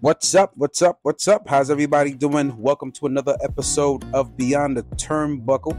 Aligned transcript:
What's 0.00 0.34
up? 0.34 0.52
What's 0.56 0.82
up? 0.82 0.98
What's 1.02 1.26
up? 1.26 1.48
How's 1.48 1.70
everybody 1.70 2.12
doing? 2.12 2.54
Welcome 2.58 2.92
to 2.92 3.06
another 3.06 3.34
episode 3.42 4.04
of 4.12 4.36
Beyond 4.36 4.76
the 4.76 4.82
Turnbuckle. 4.82 5.74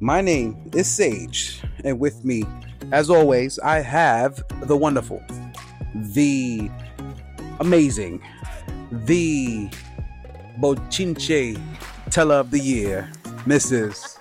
My 0.00 0.20
name 0.20 0.68
is 0.74 0.88
Sage, 0.88 1.62
and 1.84 2.00
with 2.00 2.24
me, 2.24 2.42
as 2.90 3.08
always, 3.08 3.60
I 3.60 3.78
have 3.82 4.42
the 4.62 4.76
wonderful, 4.76 5.22
the 5.94 6.68
amazing, 7.60 8.20
the 8.90 9.70
Bochinche 10.58 11.56
Teller 12.10 12.34
of 12.34 12.50
the 12.50 12.58
Year, 12.58 13.12
Mrs. 13.44 14.18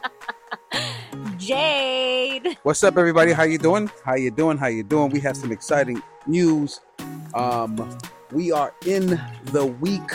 Jade. 1.37 2.59
What's 2.61 2.83
up, 2.83 2.95
everybody? 2.95 3.31
How 3.31 3.43
you 3.43 3.57
doing? 3.57 3.89
How 4.05 4.13
you 4.13 4.29
doing? 4.29 4.59
How 4.59 4.67
you 4.67 4.83
doing? 4.83 5.09
We 5.09 5.19
have 5.21 5.35
some 5.35 5.51
exciting 5.51 6.03
news. 6.27 6.79
Um, 7.33 7.97
we 8.31 8.51
are 8.51 8.73
in 8.85 9.19
the 9.45 9.65
week 9.65 10.11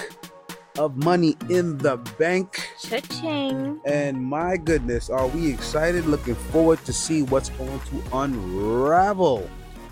of 0.79 0.97
money 1.05 1.37
in 1.51 1.79
the 1.79 1.97
bank, 2.19 2.69
Cha-ching. 2.81 3.81
and 3.87 4.23
my 4.23 4.57
goodness, 4.57 5.09
are 5.11 5.27
we 5.29 5.53
excited? 5.53 6.07
Looking 6.07 6.35
forward 6.35 6.85
to 6.85 6.93
see 6.93 7.23
what's 7.23 7.49
going 7.51 7.81
to 7.81 8.03
unravel. 8.13 9.49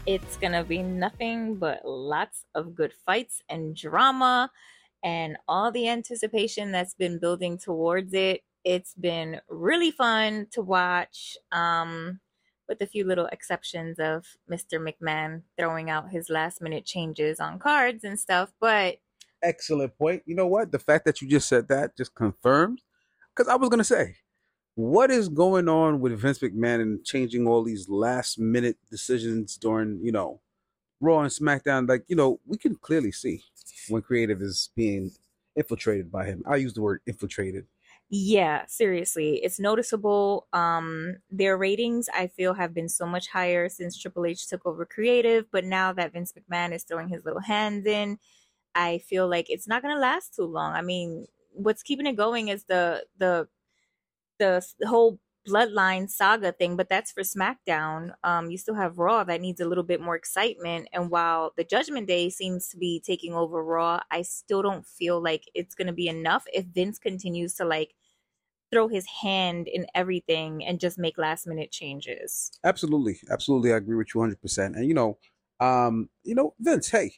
It's 0.06 0.36
gonna 0.36 0.64
be 0.64 0.82
nothing 0.82 1.56
but 1.56 1.80
lots 1.84 2.44
of 2.54 2.74
good 2.74 2.92
fights 3.06 3.40
and 3.48 3.76
drama 3.76 4.50
and 5.04 5.36
all 5.46 5.70
the 5.70 5.88
anticipation 5.88 6.72
that's 6.72 6.94
been 6.94 7.18
building 7.20 7.56
towards 7.58 8.12
it. 8.12 8.42
It's 8.64 8.94
been 8.94 9.40
really 9.48 9.92
fun 9.92 10.48
to 10.52 10.62
watch. 10.62 11.36
Um 11.52 12.18
with 12.68 12.80
a 12.80 12.86
few 12.86 13.04
little 13.04 13.26
exceptions 13.26 13.98
of 13.98 14.26
Mr. 14.50 14.78
McMahon 14.78 15.42
throwing 15.58 15.90
out 15.90 16.10
his 16.10 16.30
last 16.30 16.62
minute 16.62 16.84
changes 16.84 17.40
on 17.40 17.58
cards 17.58 18.04
and 18.04 18.18
stuff, 18.18 18.52
but 18.60 18.98
Excellent 19.42 19.98
point. 19.98 20.22
You 20.24 20.36
know 20.36 20.46
what? 20.46 20.70
The 20.70 20.78
fact 20.78 21.04
that 21.04 21.20
you 21.20 21.28
just 21.28 21.48
said 21.48 21.66
that 21.68 21.96
just 21.96 22.14
confirms. 22.14 22.82
Because 23.34 23.50
I 23.50 23.56
was 23.56 23.68
going 23.68 23.78
to 23.78 23.84
say, 23.84 24.16
what 24.74 25.10
is 25.10 25.28
going 25.28 25.68
on 25.68 26.00
with 26.00 26.18
Vince 26.18 26.38
McMahon 26.38 26.80
and 26.80 27.04
changing 27.04 27.46
all 27.46 27.62
these 27.64 27.88
last 27.88 28.38
minute 28.38 28.76
decisions 28.90 29.56
during, 29.56 30.00
you 30.02 30.12
know, 30.12 30.40
Raw 31.00 31.20
and 31.20 31.30
SmackDown? 31.30 31.88
Like, 31.88 32.04
you 32.06 32.14
know, 32.14 32.38
we 32.46 32.56
can 32.56 32.76
clearly 32.76 33.10
see 33.10 33.42
when 33.88 34.02
creative 34.02 34.40
is 34.40 34.70
being 34.76 35.10
infiltrated 35.56 36.10
by 36.12 36.26
him. 36.26 36.42
I 36.46 36.56
use 36.56 36.72
the 36.72 36.82
word 36.82 37.00
infiltrated. 37.06 37.66
Yeah, 38.14 38.66
seriously, 38.66 39.36
it's 39.42 39.58
noticeable. 39.58 40.46
Um, 40.52 41.16
their 41.30 41.56
ratings, 41.56 42.08
I 42.14 42.26
feel, 42.26 42.52
have 42.52 42.74
been 42.74 42.88
so 42.90 43.06
much 43.06 43.28
higher 43.28 43.70
since 43.70 43.96
Triple 43.98 44.26
H 44.26 44.48
took 44.48 44.66
over 44.66 44.84
creative. 44.84 45.46
But 45.50 45.64
now 45.64 45.94
that 45.94 46.12
Vince 46.12 46.34
McMahon 46.34 46.74
is 46.74 46.84
throwing 46.84 47.08
his 47.08 47.24
little 47.24 47.40
hands 47.40 47.86
in, 47.86 48.18
I 48.74 48.98
feel 48.98 49.28
like 49.28 49.50
it's 49.50 49.68
not 49.68 49.82
gonna 49.82 50.00
last 50.00 50.34
too 50.36 50.44
long. 50.44 50.74
I 50.74 50.82
mean, 50.82 51.26
what's 51.52 51.82
keeping 51.84 52.06
it 52.06 52.16
going 52.16 52.48
is 52.48 52.64
the 52.64 53.04
the 53.18 53.48
the 54.38 54.62
whole 54.86 55.18
bloodline 55.48 56.08
saga 56.08 56.52
thing, 56.52 56.76
but 56.76 56.88
that's 56.88 57.10
for 57.12 57.22
SmackDown. 57.22 58.12
Um, 58.22 58.50
you 58.50 58.58
still 58.58 58.74
have 58.76 58.98
Raw 58.98 59.24
that 59.24 59.40
needs 59.40 59.60
a 59.60 59.64
little 59.64 59.84
bit 59.84 60.00
more 60.00 60.14
excitement. 60.14 60.88
And 60.92 61.10
while 61.10 61.52
the 61.56 61.64
Judgment 61.64 62.06
Day 62.06 62.30
seems 62.30 62.68
to 62.68 62.76
be 62.76 63.02
taking 63.04 63.34
over 63.34 63.62
Raw, 63.62 64.00
I 64.10 64.22
still 64.22 64.62
don't 64.62 64.86
feel 64.86 65.20
like 65.22 65.44
it's 65.54 65.74
gonna 65.74 65.92
be 65.92 66.08
enough 66.08 66.44
if 66.52 66.66
Vince 66.66 66.98
continues 66.98 67.54
to 67.56 67.64
like 67.64 67.94
throw 68.72 68.88
his 68.88 69.06
hand 69.22 69.68
in 69.68 69.86
everything 69.94 70.64
and 70.64 70.80
just 70.80 70.98
make 70.98 71.18
last 71.18 71.46
minute 71.46 71.70
changes. 71.70 72.50
Absolutely. 72.64 73.20
Absolutely. 73.30 73.72
I 73.72 73.76
agree 73.76 73.96
with 73.96 74.14
you 74.14 74.20
100%. 74.20 74.76
And, 74.76 74.86
you 74.86 74.94
know, 74.94 75.18
um, 75.60 76.08
you 76.24 76.34
know, 76.34 76.54
Vince, 76.58 76.88
hey, 76.90 77.12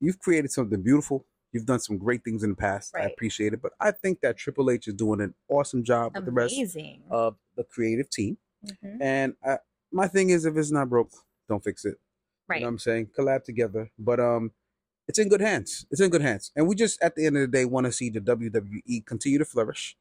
you've 0.00 0.18
created 0.18 0.52
something 0.52 0.82
beautiful. 0.82 1.24
You've 1.52 1.66
done 1.66 1.80
some 1.80 1.98
great 1.98 2.24
things 2.24 2.44
in 2.44 2.50
the 2.50 2.56
past. 2.56 2.94
I 2.96 3.04
appreciate 3.04 3.52
it. 3.52 3.60
But 3.60 3.72
I 3.80 3.90
think 3.90 4.20
that 4.20 4.36
Triple 4.36 4.70
H 4.70 4.88
is 4.88 4.94
doing 4.94 5.20
an 5.20 5.34
awesome 5.48 5.82
job 5.82 6.14
with 6.14 6.24
the 6.24 6.30
rest 6.30 6.54
of 7.10 7.36
the 7.56 7.64
creative 7.64 8.08
team. 8.08 8.38
Mhm. 8.64 8.98
And 9.00 9.34
I, 9.44 9.58
my 9.90 10.08
thing 10.08 10.30
is, 10.30 10.44
if 10.46 10.56
it's 10.56 10.70
not 10.70 10.88
broke, 10.88 11.10
don't 11.48 11.62
fix 11.62 11.84
it. 11.84 11.98
Right. 12.48 12.56
You 12.56 12.60
know 12.62 12.68
what 12.68 12.72
I'm 12.72 12.78
saying? 12.78 13.10
Collab 13.18 13.44
together. 13.44 13.90
But 13.98 14.20
um, 14.20 14.52
it's 15.08 15.18
in 15.18 15.28
good 15.28 15.40
hands. 15.40 15.84
It's 15.90 16.00
in 16.00 16.10
good 16.10 16.22
hands. 16.22 16.52
And 16.56 16.66
we 16.66 16.74
just, 16.74 17.02
at 17.02 17.14
the 17.16 17.26
end 17.26 17.36
of 17.36 17.42
the 17.42 17.48
day, 17.48 17.64
want 17.64 17.86
to 17.86 17.92
see 17.92 18.08
the 18.08 18.20
WWE 18.20 19.04
continue 19.04 19.38
to 19.38 19.44
flourish, 19.44 19.96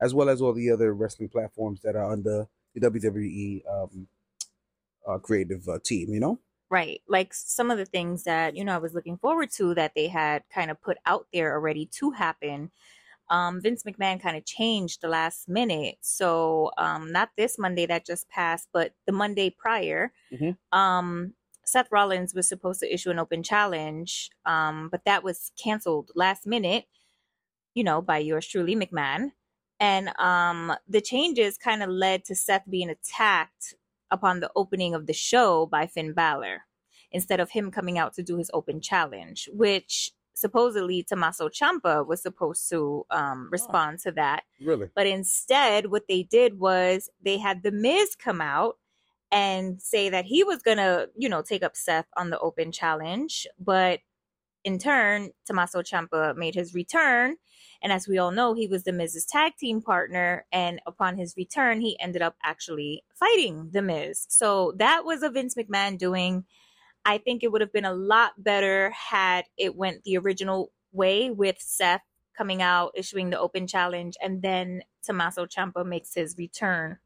as 0.00 0.14
well 0.14 0.28
as 0.28 0.40
all 0.40 0.52
the 0.52 0.70
other 0.70 0.92
wrestling 0.94 1.28
platforms 1.28 1.80
that 1.82 1.96
are 1.96 2.10
under 2.10 2.46
the 2.74 2.80
WWE 2.80 3.62
um, 3.70 4.08
uh, 5.06 5.18
creative 5.18 5.68
uh, 5.68 5.78
team. 5.84 6.12
You 6.12 6.20
know? 6.20 6.40
Right. 6.70 7.00
Like 7.08 7.32
some 7.32 7.70
of 7.70 7.78
the 7.78 7.86
things 7.86 8.24
that, 8.24 8.54
you 8.56 8.64
know, 8.64 8.74
I 8.74 8.78
was 8.78 8.92
looking 8.94 9.16
forward 9.16 9.50
to 9.52 9.74
that 9.74 9.92
they 9.94 10.08
had 10.08 10.42
kind 10.52 10.70
of 10.70 10.80
put 10.82 10.98
out 11.06 11.26
there 11.32 11.54
already 11.54 11.86
to 11.98 12.10
happen. 12.10 12.70
Um, 13.30 13.60
Vince 13.62 13.82
McMahon 13.84 14.20
kind 14.20 14.36
of 14.36 14.44
changed 14.44 15.00
the 15.00 15.08
last 15.08 15.48
minute. 15.48 15.96
So, 16.00 16.70
um, 16.78 17.10
not 17.12 17.30
this 17.36 17.58
Monday 17.58 17.86
that 17.86 18.06
just 18.06 18.28
passed, 18.28 18.68
but 18.72 18.92
the 19.06 19.12
Monday 19.12 19.50
prior, 19.50 20.12
Mhm. 20.32 20.56
um, 20.72 21.34
Seth 21.64 21.88
Rollins 21.92 22.34
was 22.34 22.48
supposed 22.48 22.80
to 22.80 22.92
issue 22.92 23.10
an 23.10 23.18
open 23.18 23.42
challenge, 23.42 24.30
um, 24.46 24.88
but 24.90 25.04
that 25.04 25.22
was 25.22 25.52
canceled 25.62 26.10
last 26.14 26.46
minute, 26.46 26.86
you 27.74 27.84
know, 27.84 28.00
by 28.00 28.16
yours 28.18 28.46
truly, 28.46 28.74
McMahon. 28.74 29.32
And 29.80 30.08
um, 30.18 30.72
the 30.88 31.00
changes 31.00 31.56
kind 31.56 31.82
of 31.82 31.88
led 31.88 32.24
to 32.26 32.34
Seth 32.34 32.64
being 32.68 32.90
attacked 32.90 33.74
upon 34.10 34.40
the 34.40 34.50
opening 34.56 34.94
of 34.94 35.06
the 35.06 35.12
show 35.12 35.66
by 35.66 35.86
Finn 35.86 36.12
Balor 36.12 36.62
instead 37.10 37.40
of 37.40 37.50
him 37.50 37.70
coming 37.70 37.98
out 37.98 38.14
to 38.14 38.22
do 38.22 38.36
his 38.36 38.50
open 38.52 38.80
challenge, 38.80 39.48
which 39.52 40.12
supposedly 40.34 41.02
Tommaso 41.02 41.48
Ciampa 41.48 42.06
was 42.06 42.22
supposed 42.22 42.68
to 42.70 43.04
um, 43.10 43.48
respond 43.50 43.98
to 44.00 44.12
that. 44.12 44.44
Really? 44.60 44.88
But 44.94 45.06
instead, 45.06 45.86
what 45.86 46.06
they 46.08 46.22
did 46.22 46.58
was 46.58 47.10
they 47.22 47.38
had 47.38 47.62
The 47.62 47.72
Miz 47.72 48.14
come 48.14 48.40
out 48.40 48.76
and 49.30 49.80
say 49.82 50.08
that 50.08 50.24
he 50.24 50.44
was 50.44 50.62
going 50.62 50.78
to, 50.78 51.08
you 51.16 51.28
know, 51.28 51.42
take 51.42 51.62
up 51.62 51.76
Seth 51.76 52.06
on 52.16 52.30
the 52.30 52.38
open 52.38 52.72
challenge. 52.72 53.46
But 53.58 54.00
in 54.64 54.78
turn, 54.78 55.30
Tommaso 55.46 55.82
Ciampa 55.82 56.36
made 56.36 56.54
his 56.54 56.74
return. 56.74 57.36
And 57.82 57.92
as 57.92 58.08
we 58.08 58.18
all 58.18 58.30
know, 58.30 58.54
he 58.54 58.66
was 58.66 58.84
The 58.84 58.92
Miz's 58.92 59.24
tag 59.24 59.56
team 59.56 59.80
partner. 59.80 60.46
And 60.52 60.80
upon 60.86 61.16
his 61.16 61.36
return, 61.36 61.80
he 61.80 61.98
ended 62.00 62.22
up 62.22 62.36
actually 62.42 63.04
fighting 63.14 63.70
The 63.72 63.82
Miz. 63.82 64.26
So 64.28 64.74
that 64.76 65.04
was 65.04 65.22
a 65.22 65.30
Vince 65.30 65.54
McMahon 65.54 65.98
doing. 65.98 66.44
I 67.04 67.18
think 67.18 67.42
it 67.42 67.52
would 67.52 67.60
have 67.60 67.72
been 67.72 67.84
a 67.84 67.94
lot 67.94 68.32
better 68.42 68.90
had 68.90 69.44
it 69.56 69.76
went 69.76 70.04
the 70.04 70.18
original 70.18 70.72
way 70.92 71.30
with 71.30 71.56
Seth 71.60 72.02
coming 72.36 72.62
out, 72.62 72.92
issuing 72.94 73.30
the 73.30 73.38
open 73.38 73.66
challenge, 73.66 74.16
and 74.22 74.42
then 74.42 74.82
Tommaso 75.04 75.46
Ciampa 75.46 75.84
makes 75.84 76.14
his 76.14 76.36
return 76.38 76.98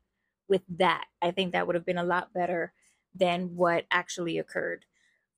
with 0.49 0.63
that. 0.77 1.07
I 1.23 1.31
think 1.31 1.53
that 1.53 1.67
would 1.67 1.75
have 1.75 1.87
been 1.87 1.99
a 1.99 2.05
lot 2.05 2.35
better 2.35 2.73
than 3.15 3.57
what 3.57 3.87
actually 3.91 4.39
occurred. 4.39 4.85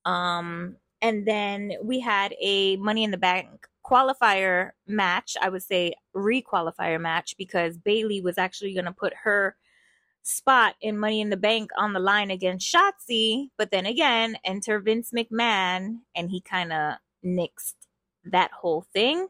Um, 0.03 0.77
and 1.01 1.25
then 1.25 1.73
we 1.81 1.99
had 1.99 2.35
a 2.41 2.75
Money 2.77 3.03
in 3.03 3.11
the 3.11 3.17
Bank 3.17 3.67
qualifier 3.85 4.71
match. 4.87 5.37
I 5.41 5.49
would 5.49 5.63
say 5.63 5.93
re-qualifier 6.13 6.99
match 6.99 7.35
because 7.37 7.77
Bayley 7.77 8.21
was 8.21 8.37
actually 8.37 8.73
going 8.73 8.85
to 8.85 8.91
put 8.91 9.13
her 9.23 9.55
spot 10.23 10.75
in 10.81 10.97
Money 10.97 11.21
in 11.21 11.29
the 11.29 11.37
Bank 11.37 11.69
on 11.77 11.93
the 11.93 11.99
line 11.99 12.31
against 12.31 12.73
Shotzi. 12.73 13.49
But 13.57 13.71
then 13.71 13.85
again, 13.85 14.37
enter 14.43 14.79
Vince 14.79 15.11
McMahon, 15.15 15.99
and 16.15 16.31
he 16.31 16.41
kind 16.41 16.73
of 16.73 16.95
nixed 17.23 17.75
that 18.25 18.51
whole 18.51 18.85
thing. 18.93 19.27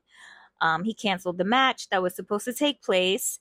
Um, 0.61 0.85
he 0.85 0.93
canceled 0.93 1.37
the 1.37 1.43
match 1.43 1.89
that 1.89 2.01
was 2.01 2.16
supposed 2.16 2.45
to 2.45 2.53
take 2.53 2.81
place. 2.81 3.39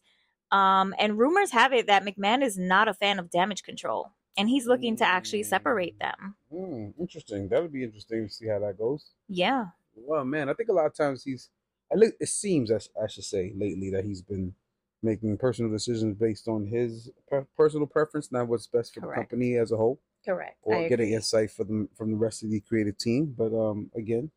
Um, 0.50 0.94
and 0.98 1.18
rumors 1.18 1.52
have 1.52 1.72
it 1.72 1.86
that 1.86 2.04
McMahon 2.04 2.42
is 2.42 2.58
not 2.58 2.88
a 2.88 2.94
fan 2.94 3.18
of 3.18 3.30
damage 3.30 3.62
control, 3.62 4.10
and 4.36 4.48
he's 4.48 4.66
looking 4.66 4.96
to 4.96 5.06
actually 5.06 5.44
separate 5.44 5.98
them. 5.98 6.36
Hmm, 6.52 6.88
interesting. 7.00 7.48
That 7.48 7.62
would 7.62 7.72
be 7.72 7.84
interesting 7.84 8.26
to 8.26 8.32
see 8.32 8.48
how 8.48 8.58
that 8.60 8.78
goes. 8.78 9.06
Yeah. 9.28 9.66
Well, 9.96 10.24
man, 10.24 10.48
I 10.48 10.54
think 10.54 10.68
a 10.68 10.72
lot 10.72 10.86
of 10.86 10.94
times 10.94 11.22
he's. 11.24 11.50
At 11.92 11.98
least 11.98 12.14
it 12.18 12.28
seems, 12.28 12.72
I, 12.72 12.78
I 13.02 13.06
should 13.06 13.24
say, 13.24 13.52
lately 13.54 13.90
that 13.90 14.04
he's 14.04 14.22
been 14.22 14.54
making 15.02 15.36
personal 15.36 15.70
decisions 15.70 16.16
based 16.16 16.48
on 16.48 16.66
his 16.66 17.10
per- 17.28 17.46
personal 17.56 17.86
preference, 17.86 18.32
not 18.32 18.48
what's 18.48 18.66
best 18.66 18.94
for 18.94 19.00
the 19.00 19.08
company 19.08 19.56
as 19.56 19.70
a 19.70 19.76
whole, 19.76 20.00
Correct. 20.24 20.56
or 20.62 20.76
I 20.76 20.88
getting 20.88 21.12
insight 21.12 21.50
for 21.50 21.64
them 21.64 21.88
from 21.94 22.10
the 22.10 22.16
rest 22.16 22.42
of 22.42 22.50
the 22.50 22.60
creative 22.60 22.96
team. 22.96 23.34
But 23.36 23.52
um, 23.54 23.90
again, 23.94 24.30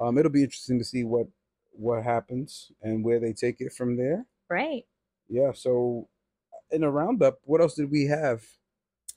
um, 0.00 0.16
it'll 0.18 0.32
be 0.32 0.42
interesting 0.42 0.78
to 0.78 0.84
see 0.84 1.04
what 1.04 1.26
what 1.72 2.02
happens 2.02 2.72
and 2.82 3.04
where 3.04 3.20
they 3.20 3.32
take 3.32 3.60
it 3.60 3.72
from 3.72 3.96
there. 3.96 4.26
Right. 4.48 4.84
Yeah. 5.28 5.52
So, 5.52 6.08
in 6.70 6.82
a 6.82 6.90
roundup, 6.90 7.38
what 7.44 7.60
else 7.60 7.74
did 7.74 7.90
we 7.90 8.06
have? 8.06 8.42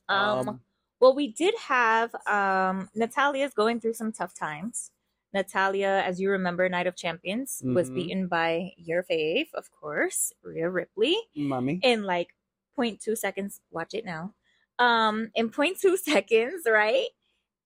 Um, 0.10 0.60
well, 1.00 1.16
we 1.16 1.30
did 1.30 1.56
have 1.68 2.14
um 2.28 2.90
Natalya's 2.94 3.54
going 3.54 3.80
through 3.80 3.94
some 3.94 4.12
tough 4.12 4.36
times. 4.36 4.92
Natalya, 5.34 6.04
as 6.06 6.20
you 6.20 6.30
remember, 6.30 6.68
Night 6.70 6.88
of 6.88 6.96
Champions 6.96 7.62
was 7.66 7.90
Mhm. 7.90 7.96
beaten 7.96 8.28
by 8.28 8.74
your 8.78 9.04
fave, 9.04 9.54
of 9.54 9.72
course, 9.72 10.34
Rhea 10.44 10.70
Ripley, 10.70 11.16
mommy. 11.36 11.80
in 11.84 12.04
like 12.04 12.36
0.2 12.76 13.16
seconds. 13.16 13.62
Watch 13.72 13.94
it 13.94 14.06
now. 14.06 14.34
Um, 14.80 15.32
in 15.36 15.50
0.2 15.50 15.96
seconds, 15.98 16.64
right? 16.70 17.08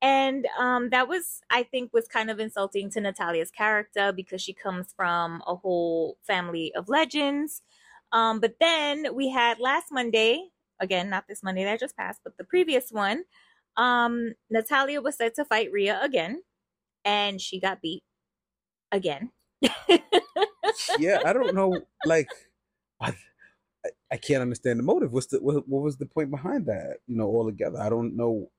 and 0.01 0.45
um, 0.59 0.89
that 0.91 1.07
was, 1.07 1.41
I 1.49 1.63
think, 1.63 1.91
was 1.93 2.07
kind 2.07 2.29
of 2.29 2.39
insulting 2.39 2.91
to 2.91 3.01
Natalya's 3.01 3.49
character 3.49 4.11
because 4.11 4.41
she 4.41 4.53
comes 4.53 4.93
from 4.93 5.41
a 5.47 5.55
whole 5.55 6.17
family 6.27 6.73
of 6.75 6.89
legends. 6.89 7.63
Um, 8.11 8.39
but 8.39 8.55
then 8.59 9.15
we 9.15 9.29
had 9.29 9.57
last 9.59 9.87
Monday, 9.91 10.49
again, 10.79 11.09
not 11.09 11.27
this 11.27 11.41
Monday 11.41 11.63
that 11.63 11.79
just 11.79 11.97
passed, 11.97 12.21
but 12.23 12.37
the 12.37 12.43
previous 12.43 12.91
one. 12.91 13.23
Um, 13.77 14.33
Natalya 14.51 15.01
was 15.01 15.15
set 15.15 15.33
to 15.35 15.45
fight 15.45 15.71
Rhea 15.71 15.99
again, 16.03 16.43
and 17.05 17.39
she 17.39 17.59
got 17.59 17.81
beat 17.81 18.03
again. 18.91 19.31
yeah, 20.99 21.21
I 21.23 21.31
don't 21.31 21.55
know. 21.55 21.79
Like, 22.05 22.27
I, 22.99 23.13
I 24.11 24.17
can't 24.17 24.41
understand 24.41 24.79
the 24.79 24.83
motive. 24.83 25.13
What's 25.13 25.27
the 25.27 25.37
what, 25.37 25.67
what 25.67 25.83
was 25.83 25.97
the 25.97 26.05
point 26.05 26.31
behind 26.31 26.65
that? 26.65 26.97
You 27.07 27.15
know, 27.15 27.27
altogether, 27.27 27.79
I 27.79 27.89
don't 27.89 28.17
know 28.17 28.49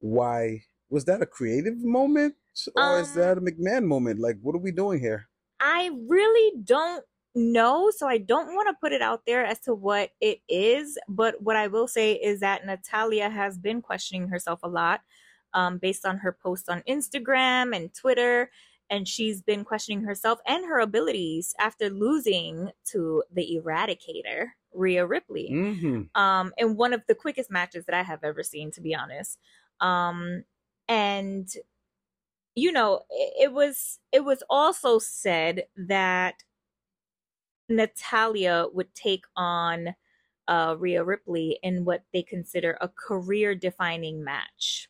why. 0.00 0.62
Was 0.88 1.04
that 1.06 1.20
a 1.20 1.26
creative 1.26 1.82
moment 1.82 2.36
or 2.74 2.98
um, 2.98 3.02
is 3.02 3.12
that 3.14 3.38
a 3.38 3.40
McMahon 3.40 3.84
moment? 3.84 4.20
Like, 4.20 4.36
what 4.40 4.54
are 4.54 4.60
we 4.60 4.72
doing 4.72 5.00
here? 5.00 5.28
I 5.60 5.90
really 6.08 6.52
don't 6.62 7.04
know, 7.34 7.90
so 7.94 8.08
I 8.08 8.18
don't 8.18 8.54
want 8.54 8.68
to 8.68 8.76
put 8.80 8.92
it 8.92 9.02
out 9.02 9.22
there 9.26 9.44
as 9.44 9.60
to 9.60 9.74
what 9.74 10.10
it 10.20 10.40
is. 10.48 10.98
But 11.08 11.42
what 11.42 11.56
I 11.56 11.66
will 11.66 11.88
say 11.88 12.12
is 12.14 12.40
that 12.40 12.64
Natalya 12.64 13.28
has 13.28 13.58
been 13.58 13.82
questioning 13.82 14.28
herself 14.28 14.60
a 14.62 14.68
lot, 14.68 15.00
um, 15.56 15.78
based 15.78 16.06
on 16.06 16.18
her 16.18 16.30
posts 16.32 16.68
on 16.68 16.82
Instagram 16.88 17.74
and 17.74 17.92
Twitter 17.92 18.50
and 18.90 19.08
she's 19.08 19.42
been 19.42 19.64
questioning 19.64 20.04
herself 20.04 20.38
and 20.46 20.64
her 20.64 20.78
abilities 20.78 21.54
after 21.58 21.90
losing 21.90 22.70
to 22.92 23.22
the 23.32 23.60
Eradicator, 23.60 24.50
Rhea 24.72 25.06
Ripley, 25.06 25.50
mm-hmm. 25.52 26.20
um, 26.20 26.52
in 26.56 26.76
one 26.76 26.92
of 26.92 27.02
the 27.08 27.14
quickest 27.14 27.50
matches 27.50 27.84
that 27.86 27.94
I 27.94 28.02
have 28.02 28.22
ever 28.22 28.42
seen, 28.42 28.70
to 28.72 28.80
be 28.80 28.94
honest. 28.94 29.38
Um, 29.80 30.44
and 30.88 31.48
you 32.54 32.72
know, 32.72 33.00
it, 33.10 33.48
it 33.48 33.52
was 33.52 33.98
it 34.12 34.24
was 34.24 34.42
also 34.48 34.98
said 34.98 35.64
that 35.76 36.42
Natalya 37.68 38.66
would 38.72 38.94
take 38.94 39.24
on 39.36 39.94
uh, 40.48 40.76
Rhea 40.78 41.02
Ripley 41.02 41.58
in 41.62 41.84
what 41.84 42.04
they 42.12 42.22
consider 42.22 42.78
a 42.80 42.88
career 42.88 43.54
defining 43.56 44.22
match 44.22 44.88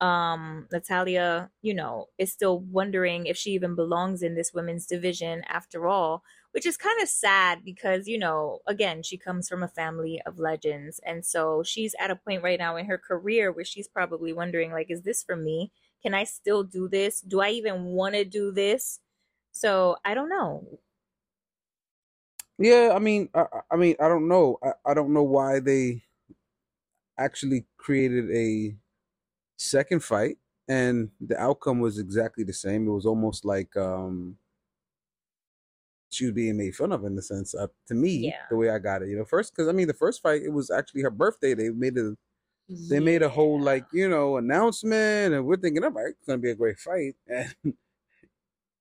um 0.00 0.68
Natalya, 0.72 1.50
you 1.62 1.74
know, 1.74 2.08
is 2.18 2.32
still 2.32 2.58
wondering 2.60 3.26
if 3.26 3.36
she 3.36 3.50
even 3.50 3.74
belongs 3.74 4.22
in 4.22 4.34
this 4.34 4.52
women's 4.52 4.86
division 4.86 5.42
after 5.48 5.86
all, 5.86 6.24
which 6.52 6.66
is 6.66 6.76
kind 6.76 7.00
of 7.02 7.08
sad 7.08 7.64
because, 7.64 8.06
you 8.08 8.18
know, 8.18 8.60
again, 8.66 9.02
she 9.02 9.16
comes 9.16 9.48
from 9.48 9.62
a 9.62 9.68
family 9.68 10.20
of 10.26 10.38
legends 10.38 11.00
and 11.06 11.24
so 11.24 11.62
she's 11.62 11.94
at 12.00 12.10
a 12.10 12.16
point 12.16 12.42
right 12.42 12.58
now 12.58 12.76
in 12.76 12.86
her 12.86 12.98
career 12.98 13.52
where 13.52 13.64
she's 13.64 13.88
probably 13.88 14.32
wondering 14.32 14.72
like 14.72 14.90
is 14.90 15.02
this 15.02 15.22
for 15.22 15.36
me? 15.36 15.72
Can 16.02 16.14
I 16.14 16.24
still 16.24 16.64
do 16.64 16.88
this? 16.88 17.20
Do 17.20 17.40
I 17.40 17.50
even 17.50 17.84
want 17.84 18.14
to 18.14 18.24
do 18.24 18.52
this? 18.52 19.00
So, 19.52 19.96
I 20.04 20.14
don't 20.14 20.28
know. 20.28 20.80
Yeah, 22.58 22.92
I 22.94 22.98
mean, 22.98 23.28
I, 23.34 23.46
I 23.70 23.76
mean, 23.76 23.96
I 24.00 24.08
don't 24.08 24.28
know. 24.28 24.58
I, 24.62 24.72
I 24.86 24.94
don't 24.94 25.12
know 25.12 25.22
why 25.24 25.60
they 25.60 26.02
actually 27.18 27.66
created 27.76 28.30
a 28.30 28.76
second 29.56 30.02
fight 30.02 30.36
and 30.68 31.10
the 31.20 31.38
outcome 31.38 31.80
was 31.80 31.98
exactly 31.98 32.44
the 32.44 32.52
same. 32.52 32.86
It 32.86 32.92
was 32.92 33.06
almost 33.06 33.44
like 33.44 33.76
um 33.76 34.36
she 36.10 36.26
was 36.26 36.34
being 36.34 36.56
made 36.56 36.76
fun 36.76 36.92
of 36.92 37.04
in 37.04 37.16
the 37.16 37.22
sense 37.22 37.54
uh, 37.54 37.66
to 37.88 37.94
me 37.94 38.28
yeah. 38.28 38.42
the 38.48 38.56
way 38.56 38.70
I 38.70 38.78
got 38.78 39.02
it. 39.02 39.08
You 39.08 39.18
know, 39.18 39.24
first 39.24 39.54
because 39.54 39.68
I 39.68 39.72
mean 39.72 39.88
the 39.88 39.94
first 39.94 40.22
fight 40.22 40.42
it 40.42 40.52
was 40.52 40.70
actually 40.70 41.02
her 41.02 41.10
birthday. 41.10 41.54
They 41.54 41.70
made 41.70 41.98
a 41.98 42.16
they 42.88 42.98
made 42.98 43.22
a 43.22 43.28
whole 43.28 43.60
like 43.60 43.84
you 43.92 44.08
know 44.08 44.38
announcement 44.38 45.34
and 45.34 45.44
we're 45.44 45.56
thinking, 45.56 45.84
all 45.84 45.90
right, 45.90 46.14
it's 46.18 46.26
gonna 46.26 46.38
be 46.38 46.50
a 46.50 46.54
great 46.54 46.78
fight. 46.78 47.14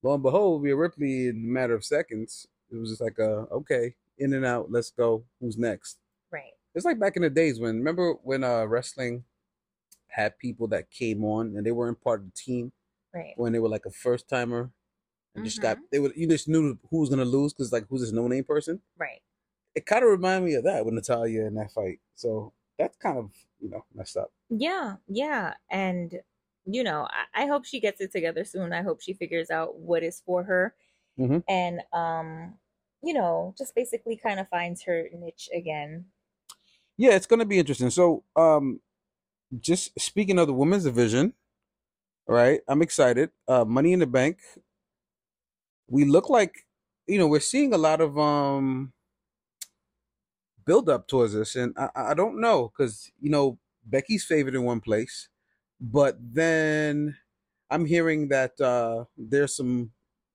And 0.04 0.10
lo 0.10 0.14
and 0.16 0.24
behold, 0.24 0.62
we 0.62 0.74
Ripley 0.74 1.28
in 1.28 1.38
a 1.38 1.40
matter 1.40 1.74
of 1.74 1.86
seconds. 1.86 2.46
It 2.70 2.76
was 2.76 2.90
just 2.90 3.02
like 3.02 3.20
a 3.20 3.48
okay, 3.52 3.96
in 4.18 4.34
and 4.34 4.46
out, 4.46 4.70
let's 4.70 4.92
go. 4.92 5.24
Who's 5.40 5.58
next? 5.58 6.00
Right. 6.32 6.52
It's 6.76 6.86
like 6.86 7.00
back 7.00 7.16
in 7.16 7.22
the 7.22 7.30
days 7.30 7.60
when 7.60 7.78
remember 7.78 8.16
when 8.24 8.44
uh 8.44 8.66
wrestling 8.66 9.24
had 10.14 10.38
people 10.40 10.68
that 10.70 10.92
came 10.92 11.24
on 11.24 11.56
and 11.56 11.66
they 11.66 11.72
weren't 11.72 12.02
part 12.02 12.22
of 12.22 12.26
the 12.26 12.32
team. 12.36 12.72
Right. 13.14 13.34
When 13.36 13.54
they 13.54 13.60
were 13.60 13.70
like 13.70 13.86
a 13.86 13.92
first 13.92 14.28
timer 14.28 14.72
and 15.36 15.42
mm-hmm. 15.42 15.46
just 15.46 15.62
got 15.62 15.78
mm-hmm. 15.78 15.86
they 15.92 16.00
would 16.00 16.14
you 16.16 16.28
just 16.28 16.48
knew 16.48 16.78
who 16.90 17.00
was 17.00 17.10
gonna 17.10 17.26
lose 17.26 17.54
because 17.54 17.72
like 17.72 17.86
who's 17.90 18.02
this 18.02 18.12
no 18.12 18.28
name 18.28 18.44
person. 18.44 18.82
Right. 18.98 19.22
It 19.76 19.86
kind 19.86 20.04
of 20.04 20.10
reminded 20.10 20.46
me 20.46 20.56
of 20.56 20.64
that 20.66 20.86
with 20.86 20.94
Natalya 20.94 21.46
in 21.46 21.56
that 21.56 21.72
fight. 21.72 22.00
So 22.16 22.54
that's 22.78 22.98
kind 22.98 23.18
of 23.18 23.32
you 23.60 23.70
know 23.70 23.86
messed 23.94 24.18
up. 24.18 24.32
Yeah, 24.50 24.96
yeah, 25.08 25.54
and 25.70 26.20
you 26.66 26.84
know 26.84 27.08
I, 27.10 27.44
I 27.44 27.46
hope 27.48 27.66
she 27.66 27.80
gets 27.80 28.02
it 28.02 28.12
together 28.12 28.46
soon. 28.46 28.74
I 28.74 28.82
hope 28.82 29.02
she 29.02 29.14
figures 29.14 29.50
out 29.50 29.78
what 29.78 30.04
is 30.04 30.22
for 30.26 30.44
her, 30.44 30.76
mm-hmm. 31.20 31.40
and 31.48 31.82
um, 31.92 32.56
you 33.04 33.14
know, 33.14 33.54
just 33.58 33.76
basically 33.76 34.16
kind 34.16 34.40
of 34.40 34.48
finds 34.50 34.84
her 34.84 35.08
niche 35.14 35.50
again. 35.54 36.06
Yeah, 36.98 37.12
it's 37.12 37.26
gonna 37.26 37.46
be 37.46 37.60
interesting. 37.60 37.90
So, 37.90 38.24
um, 38.36 38.80
just 39.60 40.00
speaking 40.00 40.40
of 40.40 40.48
the 40.48 40.54
women's 40.54 40.84
division, 40.84 41.34
right? 42.28 42.62
I'm 42.68 42.82
excited. 42.82 43.32
Uh, 43.48 43.66
Money 43.66 43.94
in 43.94 44.00
the 44.00 44.08
Bank. 44.08 44.40
We 45.88 46.06
look 46.06 46.30
like, 46.30 46.66
you 47.08 47.18
know, 47.20 47.28
we're 47.28 47.40
seeing 47.40 47.74
a 47.74 47.78
lot 47.78 48.02
of 48.02 48.18
um 48.18 48.94
build 50.66 50.90
up 50.90 51.08
towards 51.08 51.34
this, 51.34 51.56
and 51.56 51.74
I, 51.78 51.90
I 51.96 52.14
don't 52.14 52.40
know 52.40 52.72
because 52.76 53.12
you 53.20 53.30
know 53.30 53.60
Becky's 53.86 54.24
favored 54.24 54.56
in 54.56 54.64
one 54.64 54.80
place, 54.80 55.30
but 55.80 56.18
then 56.20 57.18
I'm 57.70 57.86
hearing 57.86 58.30
that 58.30 58.60
uh 58.62 59.06
there's 59.18 59.56
some 59.56 59.92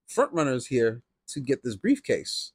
front 0.06 0.32
runners 0.32 0.66
here 0.66 1.02
to 1.28 1.40
get 1.40 1.62
this 1.62 1.76
briefcase. 1.76 2.52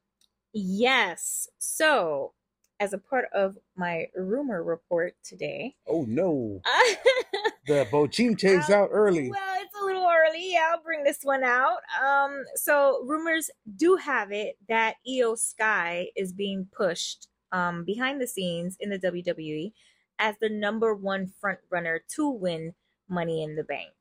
Yes. 0.54 1.48
So 1.57 2.33
as 2.80 2.94
a 2.94 2.98
part 2.98 3.25
of 3.34 3.58
my 3.75 4.08
rumor 4.16 4.64
report 4.64 5.16
today. 5.24 5.75
Oh 5.88 6.06
no. 6.08 6.62
the 7.68 7.88
Bochinche's 7.92 8.70
out 8.70 8.90
early. 8.92 9.30
Well, 9.30 9.62
it's 9.62 9.75
a 9.81 9.86
little 9.86 10.08
early. 10.08 10.58
I'll 10.58 10.81
bring 10.81 11.04
this 11.04 11.20
one 11.24 11.44
out. 11.44 11.80
Um, 12.04 12.44
so 12.56 13.04
rumors 13.06 13.50
do 13.78 13.96
have 13.96 14.31
it 14.31 14.58
that 14.68 14.96
Iyo 15.08 15.38
Sky 15.38 16.08
is 16.16 16.34
being 16.34 16.68
pushed 16.75 17.28
um 17.52 17.84
behind 17.86 18.20
the 18.20 18.28
scenes 18.28 18.78
in 18.80 18.90
the 18.90 19.00
WWE 19.00 19.72
as 20.20 20.36
the 20.42 20.50
number 20.50 20.96
one 20.96 21.31
front 21.40 21.60
runner 21.70 22.02
to 22.16 22.30
win 22.30 22.74
Money 23.10 23.44
in 23.44 23.56
the 23.56 23.64
Bank. 23.64 23.94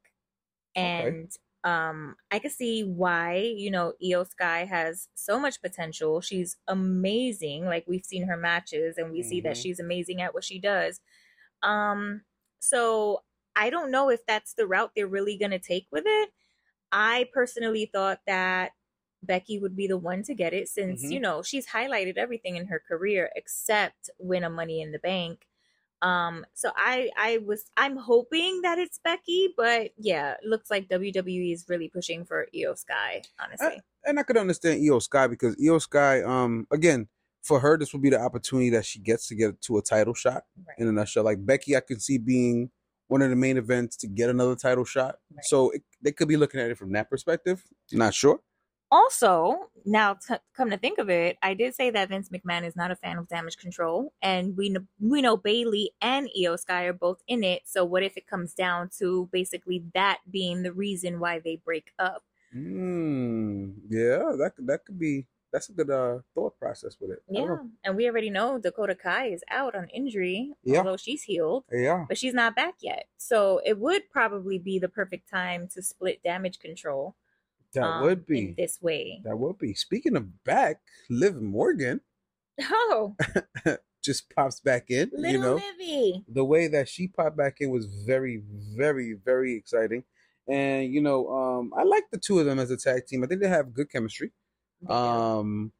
And 0.74 1.24
okay 1.24 1.28
um 1.64 2.16
i 2.30 2.38
can 2.38 2.50
see 2.50 2.82
why 2.82 3.36
you 3.56 3.70
know 3.70 3.92
Iyo 4.02 4.28
Sky 4.28 4.64
has 4.64 5.08
so 5.14 5.38
much 5.38 5.62
potential 5.62 6.20
she's 6.20 6.56
amazing 6.66 7.64
like 7.64 7.84
we've 7.86 8.04
seen 8.04 8.26
her 8.26 8.36
matches 8.36 8.98
and 8.98 9.12
we 9.12 9.20
mm-hmm. 9.20 9.28
see 9.28 9.40
that 9.42 9.52
mm-hmm. 9.52 9.62
she's 9.62 9.80
amazing 9.80 10.20
at 10.20 10.34
what 10.34 10.44
she 10.44 10.58
does 10.58 11.00
um 11.62 12.22
so 12.58 13.22
i 13.54 13.70
don't 13.70 13.92
know 13.92 14.08
if 14.08 14.20
that's 14.26 14.54
the 14.54 14.66
route 14.66 14.90
they're 14.96 15.06
really 15.06 15.38
going 15.38 15.52
to 15.52 15.58
take 15.58 15.86
with 15.92 16.04
it 16.06 16.30
i 16.90 17.28
personally 17.32 17.88
thought 17.92 18.18
that 18.26 18.72
becky 19.22 19.60
would 19.60 19.76
be 19.76 19.86
the 19.86 19.96
one 19.96 20.24
to 20.24 20.34
get 20.34 20.52
it 20.52 20.68
since 20.68 21.02
mm-hmm. 21.02 21.12
you 21.12 21.20
know 21.20 21.42
she's 21.42 21.68
highlighted 21.68 22.16
everything 22.16 22.56
in 22.56 22.66
her 22.66 22.82
career 22.88 23.30
except 23.36 24.10
win 24.18 24.42
a 24.42 24.50
money 24.50 24.82
in 24.82 24.90
the 24.90 24.98
bank 24.98 25.46
um, 26.02 26.44
so 26.52 26.70
I 26.76 27.10
I 27.16 27.38
was 27.46 27.70
I'm 27.76 27.96
hoping 27.96 28.60
that 28.62 28.78
it's 28.78 28.98
Becky, 29.02 29.54
but 29.56 29.92
yeah, 29.96 30.34
looks 30.44 30.70
like 30.70 30.88
WWE 30.88 31.52
is 31.52 31.64
really 31.68 31.88
pushing 31.88 32.24
for 32.24 32.46
Iyo 32.54 32.76
Sky, 32.76 33.22
honestly. 33.40 33.66
I, 33.66 34.10
and 34.10 34.18
I 34.18 34.24
could 34.24 34.36
understand 34.36 34.82
Iyo 34.82 35.00
Sky 35.00 35.28
because 35.28 35.54
Iyo 35.56 35.80
Sky, 35.80 36.22
um, 36.22 36.66
again, 36.72 37.08
for 37.42 37.60
her, 37.60 37.78
this 37.78 37.92
will 37.92 38.00
be 38.00 38.10
the 38.10 38.20
opportunity 38.20 38.70
that 38.70 38.84
she 38.84 38.98
gets 38.98 39.28
to 39.28 39.36
get 39.36 39.60
to 39.62 39.78
a 39.78 39.82
title 39.82 40.14
shot 40.14 40.42
right. 40.66 40.76
in 40.78 40.88
a 40.88 40.92
nutshell. 40.92 41.24
Like 41.24 41.44
Becky, 41.46 41.76
I 41.76 41.80
can 41.80 42.00
see 42.00 42.18
being 42.18 42.70
one 43.06 43.22
of 43.22 43.30
the 43.30 43.36
main 43.36 43.56
events 43.56 43.96
to 43.98 44.08
get 44.08 44.28
another 44.28 44.56
title 44.56 44.84
shot. 44.84 45.16
Right. 45.32 45.44
So 45.44 45.70
it, 45.70 45.82
they 46.02 46.10
could 46.10 46.28
be 46.28 46.36
looking 46.36 46.60
at 46.60 46.70
it 46.70 46.78
from 46.78 46.92
that 46.92 47.10
perspective. 47.10 47.62
Not 47.92 48.12
sure 48.12 48.40
also, 48.92 49.70
now 49.86 50.14
t- 50.14 50.34
come 50.54 50.68
to 50.70 50.76
think 50.76 50.98
of 50.98 51.08
it, 51.08 51.38
I 51.42 51.54
did 51.54 51.74
say 51.74 51.88
that 51.90 52.10
Vince 52.10 52.28
McMahon 52.28 52.64
is 52.64 52.76
not 52.76 52.90
a 52.90 52.96
fan 52.96 53.16
of 53.16 53.26
damage 53.26 53.56
control, 53.56 54.12
and 54.20 54.54
we 54.56 54.68
know, 54.68 54.82
we 55.00 55.22
know 55.22 55.36
Bayley 55.36 55.92
and 56.02 56.28
Iyo 56.38 56.58
Sky 56.58 56.84
are 56.84 56.92
both 56.92 57.22
in 57.26 57.42
it. 57.42 57.62
So 57.64 57.84
what 57.84 58.02
if 58.02 58.18
it 58.18 58.26
comes 58.26 58.52
down 58.52 58.90
to 58.98 59.30
basically 59.32 59.82
that 59.94 60.18
being 60.30 60.62
the 60.62 60.72
reason 60.72 61.18
why 61.20 61.40
they 61.40 61.56
break 61.64 61.92
up? 61.98 62.22
Hmm. 62.52 63.70
yeah, 63.88 64.36
that 64.36 64.52
that 64.58 64.84
could 64.84 64.98
be 64.98 65.26
that's 65.52 65.70
a 65.70 65.72
good 65.72 65.88
uh, 65.90 66.18
thought 66.34 66.58
process 66.58 66.96
with 67.00 67.10
it. 67.10 67.22
Yeah, 67.30 67.56
and 67.84 67.96
we 67.96 68.06
already 68.06 68.28
know 68.28 68.58
Dakota 68.58 68.94
Kai 68.94 69.28
is 69.28 69.42
out 69.50 69.74
on 69.74 69.88
injury, 69.88 70.52
yeah. 70.64 70.78
although 70.78 70.98
she's 70.98 71.22
healed. 71.22 71.64
Yeah, 71.72 72.04
but 72.08 72.18
she's 72.18 72.34
not 72.34 72.54
back 72.54 72.74
yet. 72.80 73.06
So 73.16 73.60
it 73.64 73.78
would 73.78 74.10
probably 74.10 74.58
be 74.58 74.78
the 74.78 74.88
perfect 74.88 75.30
time 75.30 75.68
to 75.74 75.82
split 75.82 76.22
damage 76.22 76.58
control. 76.58 77.16
That 77.74 77.84
um, 77.84 78.02
would 78.02 78.26
be 78.26 78.54
this 78.56 78.80
way. 78.82 79.20
That 79.24 79.38
would 79.38 79.58
be. 79.58 79.74
Speaking 79.74 80.16
of 80.16 80.44
back, 80.44 80.80
Liv 81.08 81.40
Morgan. 81.40 82.00
Oh. 82.60 83.16
just 84.02 84.34
pops 84.34 84.60
back 84.60 84.90
in. 84.90 85.10
Little 85.14 85.32
you 85.32 85.38
know, 85.38 85.54
Livy. 85.54 86.24
the 86.28 86.44
way 86.44 86.68
that 86.68 86.88
she 86.88 87.08
popped 87.08 87.36
back 87.36 87.58
in 87.60 87.70
was 87.70 87.86
very, 87.86 88.42
very, 88.76 89.14
very 89.24 89.54
exciting. 89.54 90.04
And 90.48 90.92
you 90.92 91.00
know, 91.00 91.28
um, 91.28 91.72
I 91.76 91.84
like 91.84 92.04
the 92.10 92.18
two 92.18 92.40
of 92.40 92.46
them 92.46 92.58
as 92.58 92.70
a 92.70 92.76
tag 92.76 93.06
team. 93.06 93.22
I 93.22 93.26
think 93.26 93.40
they 93.40 93.48
have 93.48 93.74
good 93.74 93.90
chemistry. 93.90 94.32
Um, 94.88 95.72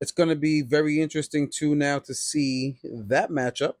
it's 0.00 0.10
going 0.10 0.28
to 0.28 0.36
be 0.36 0.62
very 0.62 1.00
interesting 1.00 1.48
too 1.48 1.74
now 1.74 2.00
to 2.00 2.14
see 2.14 2.78
that 2.84 3.30
matchup. 3.30 3.74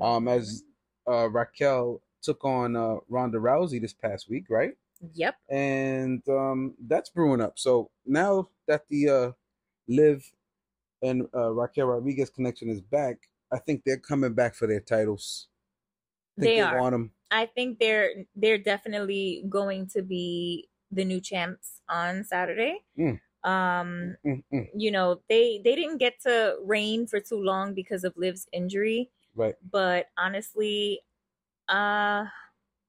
Um, 0.00 0.26
as 0.26 0.64
uh, 1.08 1.30
Raquel 1.30 2.02
took 2.22 2.44
on 2.44 2.74
uh, 2.74 2.96
Ronda 3.08 3.38
Rousey 3.38 3.80
this 3.80 3.92
past 3.92 4.28
week, 4.28 4.46
right? 4.50 4.72
Yep. 5.14 5.36
And 5.50 6.22
um, 6.28 6.74
that's 6.86 7.10
brewing 7.10 7.40
up. 7.40 7.58
So 7.58 7.90
now 8.04 8.48
that 8.66 8.88
the 8.88 9.08
uh, 9.08 9.32
Liv 9.88 10.32
and 11.02 11.28
uh, 11.34 11.50
Raquel 11.52 11.86
Rodriguez 11.86 12.30
connection 12.30 12.68
is 12.70 12.80
back, 12.80 13.28
I 13.52 13.58
think 13.58 13.84
they're 13.84 13.98
coming 13.98 14.34
back 14.34 14.54
for 14.54 14.66
their 14.66 14.80
titles. 14.80 15.48
I 16.38 16.42
think 16.42 16.56
They 16.56 16.60
are. 16.60 16.80
want 16.80 16.92
them. 16.92 17.12
I 17.30 17.46
think 17.46 17.78
they're 17.78 18.24
they're 18.36 18.58
definitely 18.58 19.44
going 19.48 19.88
to 19.88 20.02
be 20.02 20.68
the 20.92 21.04
new 21.04 21.20
champs 21.20 21.80
on 21.88 22.24
Saturday. 22.24 22.84
Mm. 22.98 23.20
Um, 23.44 24.16
Mm, 24.26 24.42
mm, 24.52 24.68
you 24.74 24.90
know, 24.90 25.20
they 25.28 25.60
they 25.64 25.74
didn't 25.76 25.98
get 25.98 26.20
to 26.22 26.56
reign 26.64 27.06
for 27.06 27.20
too 27.20 27.40
long 27.42 27.74
because 27.74 28.04
of 28.04 28.16
Liv's 28.16 28.46
injury, 28.52 29.10
right. 29.34 29.54
but 29.70 30.06
honestly, 30.18 31.00
uh 31.68 32.26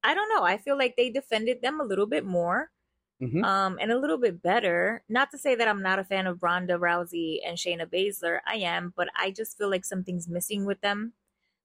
I 0.07 0.13
don't 0.15 0.29
know. 0.33 0.43
I 0.43 0.57
feel 0.57 0.77
like 0.77 0.95
they 0.97 1.09
defended 1.11 1.61
them 1.61 1.79
a 1.81 1.85
little 1.91 2.07
bit 2.15 2.25
more. 2.25 2.71
hmm 3.19 3.43
um, 3.43 3.77
and 3.81 3.91
a 3.91 3.99
little 3.99 4.17
bit 4.19 4.41
better. 4.41 5.03
Not 5.09 5.31
to 5.31 5.37
say 5.37 5.55
that 5.55 5.67
I'm 5.67 5.81
not 5.81 5.99
a 5.99 6.03
fan 6.03 6.27
of 6.27 6.43
Ronda 6.43 6.75
Rousey 6.85 7.39
and 7.45 7.57
Shayna 7.57 7.85
Baszler. 7.95 8.39
I 8.47 8.57
am, 8.75 8.93
but 8.95 9.09
I 9.15 9.31
just 9.31 9.57
feel 9.57 9.69
like 9.69 9.85
something's 9.85 10.27
missing 10.29 10.65
with 10.65 10.81
them. 10.81 11.13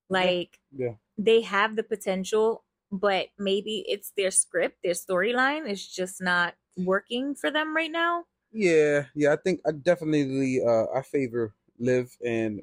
Like 0.09 0.61
Yeah. 0.73 0.95
they 1.19 1.43
have 1.43 1.77
the 1.77 1.83
potential, 1.83 2.65
but 2.91 3.29
maybe 3.39 3.85
it's 3.89 4.13
their 4.17 4.31
script, 4.31 4.79
their 4.83 4.95
storyline 4.95 5.69
is 5.69 5.87
just 5.87 6.21
not 6.21 6.55
working 6.77 7.35
for 7.35 7.51
them 7.51 7.77
right 7.77 7.91
now. 7.91 8.25
Yeah, 8.53 9.07
yeah. 9.15 9.33
I 9.33 9.37
think 9.37 9.61
I 9.67 9.73
definitely 9.73 10.61
uh, 10.65 10.87
I 10.95 11.03
favor 11.03 11.55
Liv 11.79 12.17
and 12.25 12.61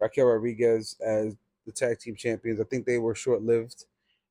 Raquel 0.00 0.26
Rodriguez 0.26 0.96
as 1.04 1.36
the 1.66 1.72
tag 1.72 2.00
team 2.00 2.16
champions. 2.16 2.60
I 2.60 2.64
think 2.64 2.86
they 2.86 2.98
were 2.98 3.14
short 3.14 3.42
lived, 3.42 3.84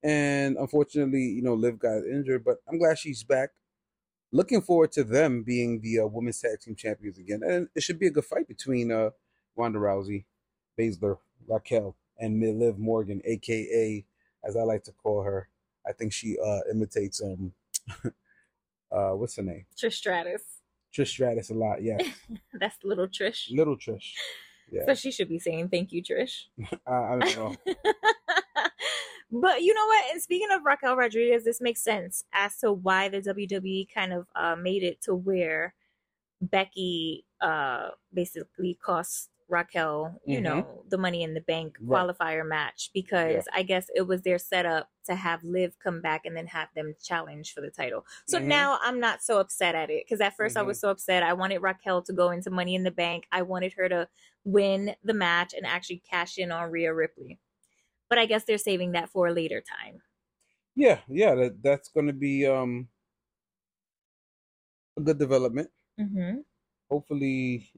and 0.08 0.56
unfortunately, 0.58 1.22
you 1.24 1.42
know, 1.42 1.54
Liv 1.54 1.78
got 1.80 1.98
injured. 2.06 2.46
But 2.46 2.58
I'm 2.68 2.78
glad 2.80 2.98
she's 2.98 3.24
back. 3.24 3.50
Looking 4.32 4.62
forward 4.62 4.92
to 4.94 5.04
them 5.04 5.44
being 5.44 5.82
the 5.82 6.00
uh, 6.00 6.08
women's 6.08 6.40
tag 6.40 6.60
team 6.62 6.76
champions 6.76 7.18
again, 7.18 7.42
and 7.44 7.68
it 7.76 7.84
should 7.84 8.00
be 8.00 8.08
a 8.08 8.12
good 8.12 8.26
fight 8.26 8.48
between 8.48 8.92
uh, 8.92 9.10
Ronda 9.56 9.80
Rousey, 9.80 10.26
Baszler, 10.80 11.18
Raquel, 11.48 11.96
and 12.20 12.40
Liv 12.60 12.78
Morgan, 12.78 13.22
aka 13.26 14.06
as 14.44 14.56
I 14.56 14.62
like 14.64 14.84
to 14.86 14.92
call 14.92 15.24
her. 15.24 15.50
I 15.88 15.92
think 15.94 16.14
she 16.14 16.38
uh, 16.46 16.60
imitates 16.72 17.22
um, 17.22 17.54
uh, 18.92 19.12
what's 19.12 19.36
her 19.38 19.44
name? 19.44 19.66
Trish 19.78 19.94
Stratus. 19.94 20.44
Trish 20.94 21.08
Stratus 21.08 21.50
a 21.50 21.54
lot. 21.54 21.82
Yeah, 21.82 21.98
That's 22.60 22.78
little 22.84 23.08
Trish. 23.08 23.50
little 23.52 23.78
Trish. 23.78 24.12
Yeah, 24.72 24.86
So 24.86 24.94
she 24.96 25.12
should 25.12 25.30
be 25.30 25.40
saying 25.40 25.70
thank 25.70 25.92
you, 25.94 26.04
Trish. 26.04 26.44
I, 26.88 26.94
I 26.94 27.18
don't 27.20 27.36
know. 27.38 27.56
But 29.32 29.62
you 29.62 29.74
know 29.74 29.86
what? 29.86 30.12
And 30.12 30.22
speaking 30.22 30.52
of 30.52 30.64
Raquel 30.66 30.96
Rodriguez, 30.96 31.44
this 31.44 31.62
makes 31.62 31.82
sense 31.82 32.24
as 32.34 32.58
to 32.60 32.72
why 32.72 33.10
the 33.10 33.22
WWE 33.22 33.88
kind 33.94 34.14
of 34.14 34.28
uh, 34.36 34.56
made 34.56 34.84
it 34.84 35.02
to 35.02 35.16
where 35.16 35.74
Becky 36.42 37.26
uh, 37.42 37.90
basically 38.14 38.78
cost 38.84 39.30
Raquel, 39.50 40.20
you 40.26 40.40
Mhm. 40.40 40.44
know, 40.44 40.84
the 40.90 40.98
Money 40.98 41.24
in 41.24 41.34
the 41.34 41.42
Bank 41.42 41.78
Right. 41.80 42.06
qualifier 42.06 42.46
match 42.46 42.90
because 42.94 43.48
I 43.54 43.64
guess 43.64 43.90
it 43.96 44.02
was 44.02 44.22
their 44.24 44.38
setup 44.38 44.90
to 45.06 45.16
have 45.16 45.42
Liv 45.44 45.78
come 45.80 46.02
back 46.02 46.26
and 46.26 46.36
then 46.36 46.48
have 46.48 46.68
them 46.76 46.96
challenge 47.02 47.54
for 47.54 47.62
the 47.62 47.72
title. 47.72 48.06
So 48.28 48.40
Mhm. 48.40 48.46
now 48.48 48.78
I'm 48.82 49.00
not 49.00 49.24
so 49.24 49.40
upset 49.40 49.74
at 49.74 49.90
it 49.90 50.04
because 50.06 50.20
at 50.20 50.36
1st 50.36 50.58
I 50.58 50.62
Mm-hmm. 50.62 50.68
was 50.68 50.80
so 50.82 50.90
upset. 50.90 51.24
I 51.24 51.32
wanted 51.34 51.60
Raquel 51.60 52.02
to 52.04 52.14
go 52.14 52.30
into 52.32 52.50
Money 52.50 52.76
in 52.76 52.84
the 52.84 52.92
Bank. 52.92 53.26
I 53.32 53.42
wanted 53.42 53.74
her 53.74 53.88
to 53.88 54.10
win 54.44 54.96
the 55.04 55.14
match 55.14 55.54
and 55.54 55.66
actually 55.66 56.00
cash 56.00 56.38
in 56.38 56.52
on 56.52 56.70
Rhea 56.70 56.94
Ripley. 56.94 57.40
But 58.10 58.20
I 58.20 58.26
guess 58.26 58.46
they're 58.46 58.58
saving 58.58 58.94
that 58.94 59.10
for 59.10 59.28
a 59.28 59.34
later 59.34 59.62
time. 59.62 60.02
Yeah, 60.76 61.00
yeah, 61.10 61.36
that 61.36 61.64
that's 61.64 61.90
gonna 61.90 62.14
be 62.14 62.46
um 62.46 62.88
a 64.98 65.02
good 65.02 65.18
development. 65.18 65.70
Mm-hmm. 66.00 66.40
Hopefully, 66.90 67.70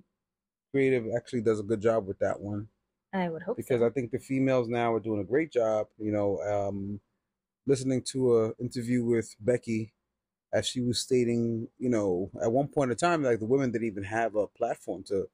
creative 0.71 1.05
actually 1.15 1.41
does 1.41 1.59
a 1.59 1.63
good 1.63 1.81
job 1.81 2.07
with 2.07 2.19
that 2.19 2.39
one 2.39 2.67
I 3.13 3.29
would 3.29 3.41
hope 3.43 3.57
because 3.57 3.79
so. 3.79 3.87
I 3.87 3.89
think 3.89 4.11
the 4.11 4.19
females 4.19 4.67
now 4.67 4.93
are 4.93 4.99
doing 4.99 5.21
a 5.21 5.23
great 5.23 5.51
job. 5.51 5.87
You 5.97 6.11
know, 6.11 6.39
um, 6.41 6.99
listening 7.65 8.03
to 8.11 8.37
a 8.37 8.53
interview 8.59 9.03
with 9.03 9.35
Becky, 9.39 9.93
as 10.53 10.67
she 10.67 10.81
was 10.81 10.99
stating, 10.99 11.67
you 11.77 11.89
know, 11.89 12.29
at 12.41 12.51
one 12.51 12.67
point 12.67 12.91
in 12.91 12.97
time, 12.97 13.23
like 13.23 13.39
the 13.39 13.45
women 13.45 13.71
didn't 13.71 13.87
even 13.87 14.03
have 14.03 14.35
a 14.35 14.47
platform 14.47 15.03
to 15.07 15.27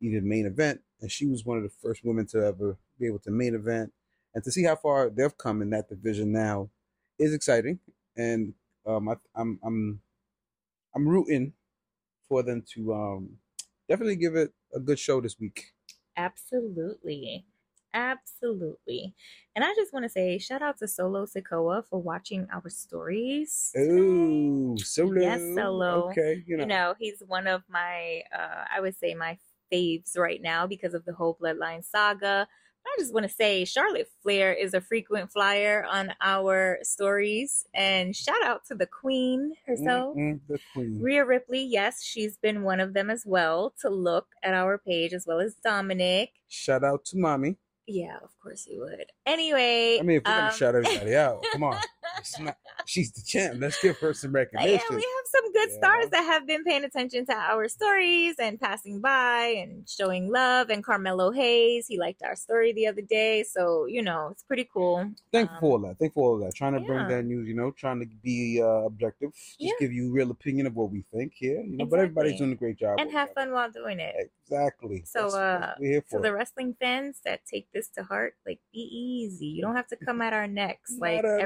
even 0.00 0.28
main 0.28 0.46
event, 0.46 0.80
and 1.00 1.10
she 1.10 1.26
was 1.26 1.44
one 1.44 1.56
of 1.56 1.62
the 1.62 1.70
first 1.82 2.04
women 2.04 2.26
to 2.26 2.38
ever 2.38 2.76
be 2.98 3.06
able 3.06 3.20
to 3.20 3.30
main 3.30 3.54
event, 3.54 3.92
and 4.34 4.44
to 4.44 4.50
see 4.52 4.64
how 4.64 4.76
far 4.76 5.10
they've 5.10 5.36
come 5.36 5.62
in 5.62 5.70
that 5.70 5.88
division 5.88 6.32
now 6.32 6.70
is 7.18 7.34
exciting, 7.34 7.78
and 8.16 8.54
um, 8.86 9.08
I, 9.08 9.14
I'm 9.34 9.58
I'm 9.62 10.00
I'm 10.94 11.08
rooting 11.08 11.52
for 12.28 12.42
them 12.42 12.62
to 12.74 12.94
um 12.94 13.38
definitely 13.88 14.16
give 14.16 14.36
it 14.36 14.52
a 14.74 14.80
good 14.80 14.98
show 14.98 15.20
this 15.20 15.38
week. 15.38 15.72
Absolutely. 16.16 17.46
Absolutely. 17.94 19.14
And 19.54 19.64
I 19.64 19.74
just 19.74 19.92
want 19.92 20.04
to 20.04 20.08
say 20.08 20.38
shout 20.38 20.62
out 20.62 20.78
to 20.78 20.88
Solo 20.88 21.26
Sikoa 21.26 21.84
for 21.86 22.00
watching 22.00 22.46
our 22.50 22.68
stories. 22.70 23.72
Oh, 23.76 24.76
solo. 24.78 25.20
Yes, 25.20 25.42
Solo. 25.54 26.08
Okay, 26.10 26.42
you 26.46 26.56
know. 26.56 26.62
you 26.62 26.68
know 26.68 26.94
he's 26.98 27.22
one 27.26 27.46
of 27.46 27.62
my 27.68 28.22
uh 28.36 28.64
i 28.74 28.80
would 28.80 28.96
say 28.96 29.14
my 29.14 29.36
faves 29.72 30.16
right 30.16 30.40
now 30.42 30.66
because 30.66 30.94
of 30.94 31.04
the 31.04 31.12
whole 31.12 31.36
bloodline 31.40 31.84
saga 31.84 32.46
i 32.86 32.96
just 32.98 33.12
want 33.14 33.26
to 33.26 33.32
say 33.32 33.64
charlotte 33.64 34.08
flair 34.22 34.52
is 34.52 34.74
a 34.74 34.80
frequent 34.80 35.30
flyer 35.32 35.84
on 35.90 36.12
our 36.20 36.78
stories 36.82 37.64
and 37.74 38.14
shout 38.14 38.42
out 38.44 38.64
to 38.66 38.74
the 38.74 38.86
queen 38.86 39.52
herself 39.66 40.16
Mm, 40.16 40.34
mm, 40.34 40.40
the 40.48 40.58
queen. 40.74 40.98
Rhea 41.00 41.24
Ripley, 41.24 41.62
yes, 41.64 42.02
she's 42.02 42.36
been 42.36 42.62
one 42.62 42.80
of 42.80 42.92
them 42.94 43.08
as 43.10 43.24
well 43.26 43.72
to 43.80 43.88
look 43.88 44.26
at 44.42 44.52
our 44.54 44.78
page, 44.78 45.12
as 45.12 45.26
well 45.26 45.40
as 45.40 45.54
Dominic. 45.64 46.30
Shout 46.48 46.84
out 46.84 47.04
to 47.06 47.18
mommy. 47.18 47.56
Yeah, 47.86 48.16
of 48.22 48.30
course 48.42 48.66
you 48.70 48.80
would. 48.80 49.06
Anyway, 49.26 49.98
I 49.98 50.02
mean, 50.02 50.18
if 50.18 50.22
we're 50.24 50.30
gonna 50.32 50.46
um, 50.48 50.52
shout 50.54 50.74
everybody 50.74 51.14
out, 51.16 51.44
come 51.52 51.64
on. 51.64 51.76
Not, 52.40 52.56
she's 52.86 53.12
the 53.12 53.22
champ. 53.26 53.56
Let's 53.58 53.80
give 53.80 53.98
her 53.98 54.12
some 54.14 54.32
recognition. 54.32 54.80
Yeah, 54.90 54.96
we 54.96 55.02
have 55.02 55.26
some 55.26 55.52
good 55.52 55.68
Yeah. 55.70 55.76
stars 55.76 56.10
that 56.10 56.22
have 56.24 56.46
been 56.46 56.64
paying 56.64 56.84
attention 56.84 57.26
to 57.26 57.32
our 57.34 57.68
stories 57.68 58.36
and 58.38 58.60
passing 58.60 59.00
by 59.00 59.54
and 59.58 59.88
showing 59.88 60.30
love. 60.30 60.70
And 60.70 60.84
Carmelo 60.84 61.30
Hayes, 61.30 61.86
he 61.88 61.98
liked 61.98 62.22
our 62.22 62.36
story 62.36 62.72
the 62.72 62.86
other 62.86 63.02
day, 63.02 63.42
so 63.44 63.86
you 63.86 64.02
know 64.02 64.28
it's 64.30 64.42
pretty 64.42 64.68
cool. 64.72 65.10
Thankful 65.32 65.54
Um, 65.56 65.60
for 65.60 65.66
all 65.66 65.78
that. 65.88 65.98
Thankful 65.98 66.22
for 66.22 66.28
all 66.30 66.38
that. 66.38 66.54
Trying 66.54 66.74
to 66.74 66.80
bring 66.80 67.08
that 67.08 67.24
news, 67.24 67.48
you 67.48 67.54
know, 67.54 67.70
trying 67.72 68.00
to 68.00 68.06
be 68.06 68.60
uh, 68.62 68.66
objective. 68.86 69.32
Just 69.32 69.56
Yeah. 69.58 69.72
give 69.80 69.92
you 69.92 70.12
real 70.12 70.30
opinion 70.30 70.66
of 70.66 70.76
what 70.76 70.90
we 70.90 71.04
think 71.12 71.32
here. 71.34 71.60
You 71.62 71.76
know, 71.78 71.86
but 71.86 71.98
everybody's 71.98 72.38
doing 72.38 72.52
a 72.52 72.56
great 72.56 72.76
job. 72.78 72.98
and 73.00 73.10
have 73.10 73.32
fun 73.34 73.52
while 73.52 73.70
doing 73.70 73.98
it. 74.00 74.30
Exactly. 74.44 75.02
So, 75.06 75.30
That's- 75.30 75.32
that's 75.32 75.62
uh, 75.72 75.74
we're 75.80 76.02
for. 76.02 76.20
the 76.20 76.32
wrestling 76.32 76.74
fans 76.78 77.20
that 77.24 77.40
take 77.46 77.68
this 77.72 77.88
to 77.90 78.02
heart, 78.02 78.34
like 78.46 78.60
be 78.72 78.80
easy. 78.80 79.46
You 79.46 79.62
don't 79.62 79.76
have 79.76 79.86
to 79.88 79.96
come 79.96 80.20
at 80.20 80.32
our 80.32 80.46
necks. 80.46 80.94
Like 80.98 81.22
Not 81.24 81.40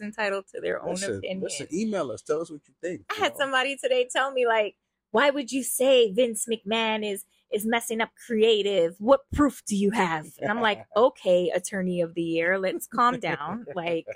everybody's 0.00 0.18
entitled 0.18 0.46
to 0.54 0.60
their 0.60 0.82
own 0.82 0.94
listen, 0.94 1.16
opinion. 1.16 1.40
listen, 1.40 1.66
email 1.72 2.10
us. 2.10 2.22
Tell 2.22 2.40
us 2.40 2.50
what 2.50 2.60
you 2.66 2.74
think. 2.82 3.02
I 3.10 3.16
you 3.16 3.22
had 3.22 3.32
know? 3.32 3.38
somebody 3.38 3.76
today 3.76 4.08
tell 4.10 4.32
me 4.32 4.46
like, 4.46 4.76
why 5.10 5.30
would 5.30 5.50
you 5.50 5.62
say 5.62 6.12
Vince 6.12 6.46
McMahon 6.50 7.04
is 7.04 7.24
is 7.52 7.66
messing 7.66 8.00
up 8.00 8.10
creative? 8.26 8.94
What 8.98 9.20
proof 9.32 9.62
do 9.66 9.76
you 9.76 9.90
have? 9.90 10.26
And 10.40 10.50
I'm 10.50 10.60
like, 10.60 10.84
okay, 10.96 11.50
attorney 11.50 12.00
of 12.00 12.14
the 12.14 12.22
year, 12.22 12.58
let's 12.58 12.86
calm 12.86 13.18
down. 13.18 13.66
Like 13.74 14.06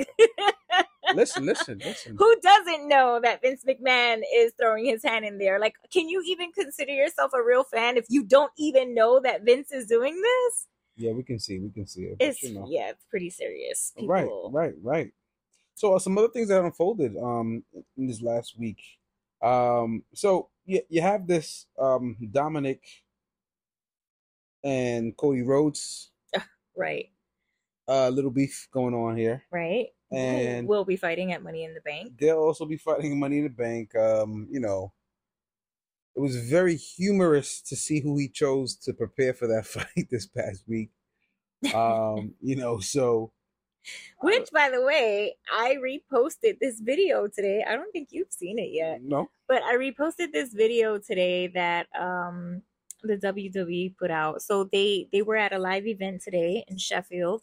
listen, 1.14 1.44
listen, 1.44 1.80
listen. 1.84 2.16
who 2.18 2.36
doesn't 2.40 2.88
know 2.88 3.20
that 3.22 3.42
Vince 3.42 3.64
McMahon 3.64 4.20
is 4.34 4.52
throwing 4.60 4.84
his 4.84 5.02
hand 5.02 5.24
in 5.24 5.38
there? 5.38 5.58
Like, 5.58 5.74
can 5.92 6.08
you 6.08 6.22
even 6.26 6.52
consider 6.52 6.92
yourself 6.92 7.32
a 7.34 7.42
real 7.42 7.64
fan 7.64 7.96
if 7.96 8.06
you 8.08 8.24
don't 8.24 8.52
even 8.56 8.94
know 8.94 9.20
that 9.20 9.44
Vince 9.44 9.72
is 9.72 9.86
doing 9.86 10.20
this? 10.20 10.68
Yeah, 10.96 11.10
we 11.10 11.24
can 11.24 11.40
see. 11.40 11.58
We 11.58 11.70
can 11.70 11.88
see 11.88 12.02
it. 12.02 12.16
It's 12.20 12.40
you 12.42 12.54
know. 12.54 12.66
yeah, 12.68 12.90
it's 12.90 13.04
pretty 13.10 13.30
serious. 13.30 13.92
Right, 14.00 14.28
right, 14.50 14.74
right. 14.80 15.12
So 15.74 15.94
uh, 15.94 15.98
some 15.98 16.16
other 16.18 16.28
things 16.28 16.48
that 16.48 16.64
unfolded 16.64 17.16
um 17.16 17.64
in 17.96 18.06
this 18.06 18.22
last 18.22 18.58
week. 18.58 18.80
Um, 19.42 20.04
so 20.14 20.48
you 20.64 20.80
you 20.88 21.02
have 21.02 21.26
this 21.26 21.66
um 21.78 22.16
Dominic 22.30 22.82
and 24.62 25.16
Cody 25.16 25.42
Rhodes 25.42 26.10
right, 26.76 27.10
uh 27.88 28.08
little 28.08 28.30
beef 28.30 28.68
going 28.72 28.94
on 28.94 29.16
here. 29.16 29.44
right. 29.50 29.88
And- 30.12 30.68
will 30.68 30.84
be 30.84 30.96
fighting 30.96 31.32
at 31.32 31.42
Money 31.42 31.64
in 31.64 31.74
the 31.74 31.80
Bank. 31.80 32.12
They'll 32.18 32.38
also 32.38 32.66
be 32.66 32.76
fighting 32.76 33.18
Money 33.18 33.38
in 33.38 33.44
the 33.44 33.50
Bank. 33.50 33.96
Um, 33.96 34.46
you 34.48 34.60
know, 34.60 34.92
it 36.14 36.20
was 36.20 36.36
very 36.48 36.76
humorous 36.76 37.60
to 37.62 37.74
see 37.74 38.00
who 38.00 38.16
he 38.16 38.28
chose 38.28 38.76
to 38.76 38.92
prepare 38.92 39.34
for 39.34 39.48
that 39.48 39.66
fight 39.74 40.08
this 40.10 40.26
past 40.26 40.64
week. 40.68 40.90
Um, 41.74 42.34
you 42.42 42.56
know, 42.56 42.78
so 42.78 43.32
Which, 44.20 44.50
by 44.52 44.70
the 44.70 44.82
way, 44.82 45.36
I 45.52 45.76
reposted 45.76 46.58
this 46.60 46.80
video 46.80 47.26
today. 47.28 47.64
I 47.66 47.76
don't 47.76 47.92
think 47.92 48.08
you've 48.10 48.32
seen 48.32 48.58
it 48.58 48.70
yet, 48.72 49.02
no, 49.02 49.30
but 49.48 49.62
I 49.62 49.76
reposted 49.76 50.32
this 50.32 50.52
video 50.54 50.98
today 50.98 51.48
that 51.48 51.86
um 51.98 52.62
the 53.02 53.16
WWE 53.18 53.96
put 53.98 54.10
out. 54.10 54.42
So 54.42 54.64
they 54.64 55.08
they 55.12 55.22
were 55.22 55.36
at 55.36 55.52
a 55.52 55.58
live 55.58 55.86
event 55.86 56.22
today 56.22 56.64
in 56.68 56.78
Sheffield, 56.78 57.42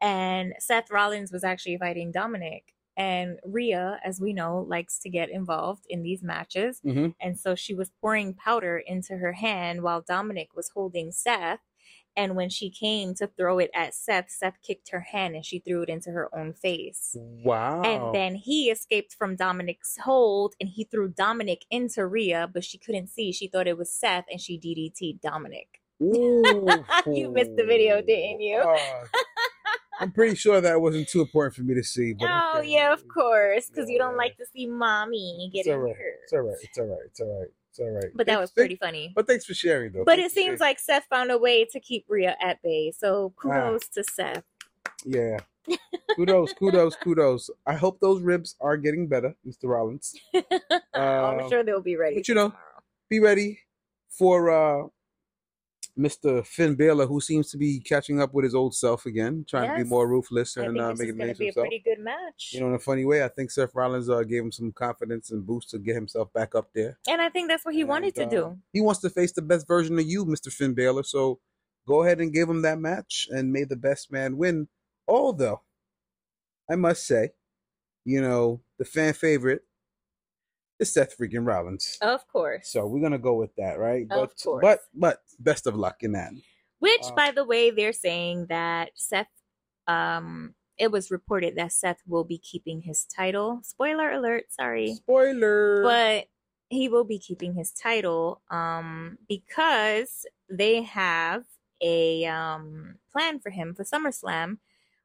and 0.00 0.54
Seth 0.58 0.90
Rollins 0.90 1.32
was 1.32 1.44
actually 1.44 1.78
fighting 1.78 2.12
Dominic. 2.12 2.72
And 2.98 3.38
Rhea, 3.44 4.00
as 4.02 4.20
we 4.22 4.32
know, 4.32 4.60
likes 4.66 4.98
to 5.00 5.10
get 5.10 5.28
involved 5.28 5.84
in 5.90 6.02
these 6.02 6.22
matches. 6.22 6.80
Mhm. 6.84 7.14
And 7.20 7.38
so 7.38 7.54
she 7.54 7.74
was 7.74 7.90
pouring 8.00 8.32
powder 8.32 8.78
into 8.78 9.18
her 9.18 9.32
hand 9.32 9.82
while 9.82 10.00
Dominic 10.00 10.54
was 10.56 10.70
holding 10.70 11.12
Seth. 11.12 11.60
And 12.16 12.34
when 12.34 12.48
she 12.48 12.70
came 12.70 13.14
to 13.16 13.26
throw 13.26 13.58
it 13.58 13.70
at 13.74 13.94
Seth, 13.94 14.30
Seth 14.30 14.56
kicked 14.62 14.90
her 14.90 15.00
hand 15.00 15.34
and 15.34 15.44
she 15.44 15.58
threw 15.58 15.82
it 15.82 15.88
into 15.88 16.10
her 16.10 16.34
own 16.36 16.54
face. 16.54 17.16
wow. 17.18 17.82
And 17.82 18.14
then 18.14 18.34
he 18.34 18.70
escaped 18.70 19.14
from 19.14 19.36
Dominic's 19.36 19.98
hold 20.02 20.54
and 20.60 20.68
he 20.68 20.84
threw 20.84 21.08
Dominic 21.08 21.66
into 21.70 22.06
Rhea, 22.06 22.48
but 22.52 22.64
she 22.64 22.78
couldn't 22.78 23.08
see. 23.08 23.32
She 23.32 23.48
thought 23.48 23.66
it 23.66 23.76
was 23.76 23.90
Seth 23.90 24.24
and 24.30 24.40
she 24.40 24.58
DDT'd 24.58 25.20
Dominic. 25.20 25.80
You 26.00 27.30
missed 27.32 27.56
the 27.56 27.64
video, 27.64 28.00
didn't 28.02 28.40
you? 28.40 28.58
Uh, 28.58 28.76
I'm 30.00 30.12
pretty 30.12 30.34
sure 30.34 30.60
that 30.60 30.80
wasn't 30.80 31.08
too 31.08 31.22
important 31.22 31.54
for 31.54 31.62
me 31.62 31.74
to 31.74 31.82
see. 31.82 32.12
But 32.12 32.28
oh, 32.30 32.58
okay. 32.58 32.68
yeah, 32.68 32.92
of 32.92 33.06
course, 33.08 33.68
because 33.68 33.88
you 33.88 33.98
don't 33.98 34.16
like 34.16 34.36
to 34.36 34.44
see 34.52 34.66
mommy 34.66 35.50
It's 35.52 35.66
getting 35.66 35.80
all 35.80 35.86
right. 35.86 35.96
hurt. 35.96 36.18
It's 36.24 36.32
all 36.32 36.40
right. 36.40 36.56
It's 36.62 36.78
all 36.78 36.86
right. 36.86 36.98
It's 37.06 37.20
all 37.20 37.40
right. 37.40 37.48
It's 37.78 37.80
all 37.80 37.90
right. 37.90 38.10
But 38.14 38.26
that 38.26 38.40
was 38.40 38.50
pretty 38.50 38.76
funny. 38.76 39.12
But 39.14 39.26
thanks 39.26 39.44
for 39.44 39.52
sharing, 39.52 39.92
though. 39.92 40.04
But 40.04 40.16
Thanks 40.18 40.32
it 40.32 40.34
seems 40.34 40.60
like 40.60 40.78
Seth 40.78 41.04
found 41.10 41.30
a 41.30 41.36
way 41.36 41.66
to 41.66 41.78
keep 41.80 42.06
Rhea 42.08 42.34
at 42.40 42.62
bay. 42.62 42.90
So 42.96 43.34
Ah. 43.36 43.40
kudos 43.40 43.88
to 43.88 44.02
Seth. 44.04 44.44
Yeah. 45.04 45.38
kudos, 46.16 46.52
kudos, 46.54 46.96
kudos. 46.96 47.50
I 47.66 47.74
hope 47.74 48.00
those 48.00 48.22
ribs 48.22 48.56
are 48.62 48.76
getting 48.78 49.08
better, 49.08 49.34
Mr. 49.46 49.64
Rollins. 49.64 50.14
I'm 50.34 51.40
Uh, 51.40 51.48
sure 51.50 51.62
they'll 51.64 51.82
be 51.82 51.96
ready. 51.96 52.16
but 52.16 52.28
you 52.28 52.34
know, 52.34 52.48
tomorrow. 52.48 52.82
Be 53.10 53.20
ready 53.20 53.58
for 54.08 54.50
uh 54.50 54.86
Mr. 55.98 56.46
Finn 56.46 56.74
Balor, 56.74 57.06
who 57.06 57.20
seems 57.20 57.50
to 57.50 57.56
be 57.56 57.80
catching 57.80 58.20
up 58.20 58.34
with 58.34 58.44
his 58.44 58.54
old 58.54 58.74
self 58.74 59.06
again, 59.06 59.46
trying 59.48 59.70
to 59.70 59.82
be 59.82 59.88
more 59.88 60.06
ruthless 60.06 60.56
and 60.56 60.78
uh, 60.78 60.92
making 60.92 61.16
going 61.16 61.28
names 61.28 61.38
to 61.38 61.38
be 61.38 61.44
a 61.44 61.46
himself. 61.46 61.64
pretty 61.64 61.82
good 61.82 62.00
match. 62.00 62.50
You 62.52 62.60
know, 62.60 62.68
in 62.68 62.74
a 62.74 62.78
funny 62.78 63.06
way, 63.06 63.24
I 63.24 63.28
think 63.28 63.50
Seth 63.50 63.74
Rollins 63.74 64.10
uh, 64.10 64.22
gave 64.22 64.42
him 64.42 64.52
some 64.52 64.72
confidence 64.72 65.30
and 65.30 65.46
boost 65.46 65.70
to 65.70 65.78
get 65.78 65.94
himself 65.94 66.30
back 66.34 66.54
up 66.54 66.68
there. 66.74 66.98
and 67.08 67.22
I 67.22 67.30
think 67.30 67.48
that's 67.48 67.64
what 67.64 67.74
he 67.74 67.84
wanted 67.84 68.14
to 68.16 68.24
uh, 68.24 68.28
do. 68.28 68.58
He 68.72 68.82
wants 68.82 69.00
to 69.00 69.10
face 69.10 69.32
the 69.32 69.42
best 69.42 69.66
version 69.66 69.98
of 69.98 70.06
you, 70.06 70.26
Mr. 70.26 70.52
Finn 70.52 70.74
Balor. 70.74 71.04
So 71.04 71.40
go 71.86 72.02
ahead 72.02 72.20
and 72.20 72.32
give 72.32 72.48
him 72.48 72.62
that 72.62 72.78
match 72.78 73.28
and 73.30 73.52
may 73.52 73.64
the 73.64 73.76
best 73.76 74.12
man 74.12 74.36
win. 74.36 74.68
Although, 75.08 75.62
I 76.70 76.74
must 76.76 77.06
say, 77.06 77.30
you 78.04 78.20
know, 78.20 78.60
the 78.78 78.84
fan 78.84 79.14
favorite 79.14 79.62
is 80.78 80.92
Seth 80.92 81.16
freaking 81.18 81.46
Rollins. 81.46 81.98
Of 82.00 82.26
course. 82.28 82.68
So 82.68 82.86
we're 82.86 83.00
gonna 83.00 83.18
go 83.18 83.34
with 83.34 83.54
that, 83.56 83.78
right? 83.78 84.02
Of 84.02 84.08
but 84.08 84.42
course. 84.42 84.62
but 84.62 84.80
but 84.94 85.22
best 85.38 85.66
of 85.66 85.76
luck 85.76 86.02
in 86.02 86.12
that. 86.12 86.32
Which, 86.78 87.04
Uh, 87.04 87.14
by 87.14 87.30
the 87.30 87.44
way, 87.44 87.70
they're 87.70 87.92
saying 87.92 88.46
that 88.48 88.90
Seth, 88.94 89.30
um, 89.86 90.54
it 90.78 90.90
was 90.92 91.10
reported 91.10 91.56
that 91.56 91.72
Seth 91.72 92.02
will 92.06 92.24
be 92.24 92.38
keeping 92.38 92.82
his 92.82 93.06
title. 93.06 93.60
Spoiler 93.62 94.10
alert, 94.10 94.52
sorry. 94.52 94.94
Spoiler. 94.94 95.82
But 95.82 96.26
he 96.68 96.88
will 96.88 97.04
be 97.04 97.18
keeping 97.18 97.54
his 97.54 97.72
title 97.72 98.42
um, 98.50 99.18
because 99.28 100.26
they 100.50 100.82
have 100.82 101.44
a 101.80 102.26
um, 102.26 102.96
plan 103.12 103.38
for 103.40 103.50
him 103.50 103.74
for 103.74 103.84
SummerSlam, 103.84 104.58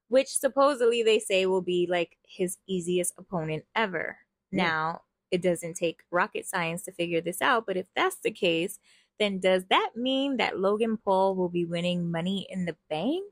which 0.09 0.27
supposedly 0.27 1.03
they 1.03 1.19
say 1.19 1.45
will 1.45 1.61
be 1.61 1.87
like 1.89 2.17
his 2.23 2.57
easiest 2.67 3.13
opponent 3.17 3.63
ever. 3.75 4.17
Now, 4.51 5.03
it 5.31 5.41
doesn't 5.41 5.75
take 5.75 6.01
rocket 6.11 6.45
science 6.45 6.83
to 6.83 6.91
figure 6.91 7.21
this 7.21 7.41
out, 7.41 7.65
but 7.65 7.77
if 7.77 7.88
that's 7.95 8.17
the 8.23 8.31
case, 8.31 8.79
then 9.19 9.39
does 9.39 9.65
that 9.69 9.91
mean 9.95 10.38
that 10.38 10.60
Logan 10.60 10.97
Paul 10.97 11.36
will 11.36 11.49
be 11.49 11.65
winning 11.65 12.12
money 12.12 12.47
in 12.49 12.65
the 12.65 12.75
bank? 12.89 13.23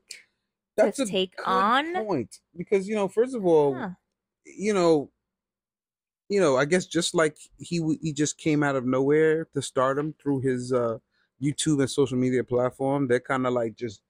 that's 0.76 0.96
to 0.96 1.02
a 1.02 1.06
take 1.06 1.34
on? 1.46 1.92
point 1.94 2.38
because 2.56 2.88
you 2.88 2.94
know, 2.94 3.06
first 3.08 3.34
of 3.34 3.44
all, 3.44 3.74
Huh. 3.74 3.90
you 4.46 4.72
know, 4.72 5.10
you 6.28 6.40
know, 6.40 6.56
I 6.56 6.64
guess 6.64 6.86
just 6.86 7.14
like 7.14 7.36
he 7.58 7.80
he 8.02 8.12
just 8.12 8.38
came 8.38 8.62
out 8.62 8.76
of 8.76 8.86
nowhere 8.86 9.46
to 9.54 9.60
stardom 9.62 10.14
through 10.22 10.40
his 10.40 10.72
uh 10.72 10.98
YouTube 11.42 11.80
and 11.80 11.90
social 11.90 12.16
media 12.16 12.44
platform. 12.44 13.08
They're 13.08 13.20
kind 13.20 13.46
of 13.46 13.52
like 13.52 13.74
just 13.74 14.00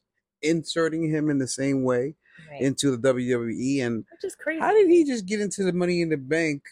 inserting 0.43 1.09
him 1.09 1.31
in 1.31 1.39
the 1.39 1.49
same 1.49 1.83
way 1.83 2.15
Right. 2.51 2.63
into 2.63 2.91
the 2.97 2.99
WWE. 2.99 3.81
And 3.83 4.05
Which 4.13 4.25
is 4.25 4.35
crazy. 4.37 4.61
how 4.61 4.73
did 4.73 4.89
he 4.89 5.05
just 5.05 5.27
get 5.27 5.41
into 5.41 5.63
the 5.65 5.73
Money 5.73 6.01
in 6.03 6.09
the 6.09 6.17
Bank? 6.17 6.63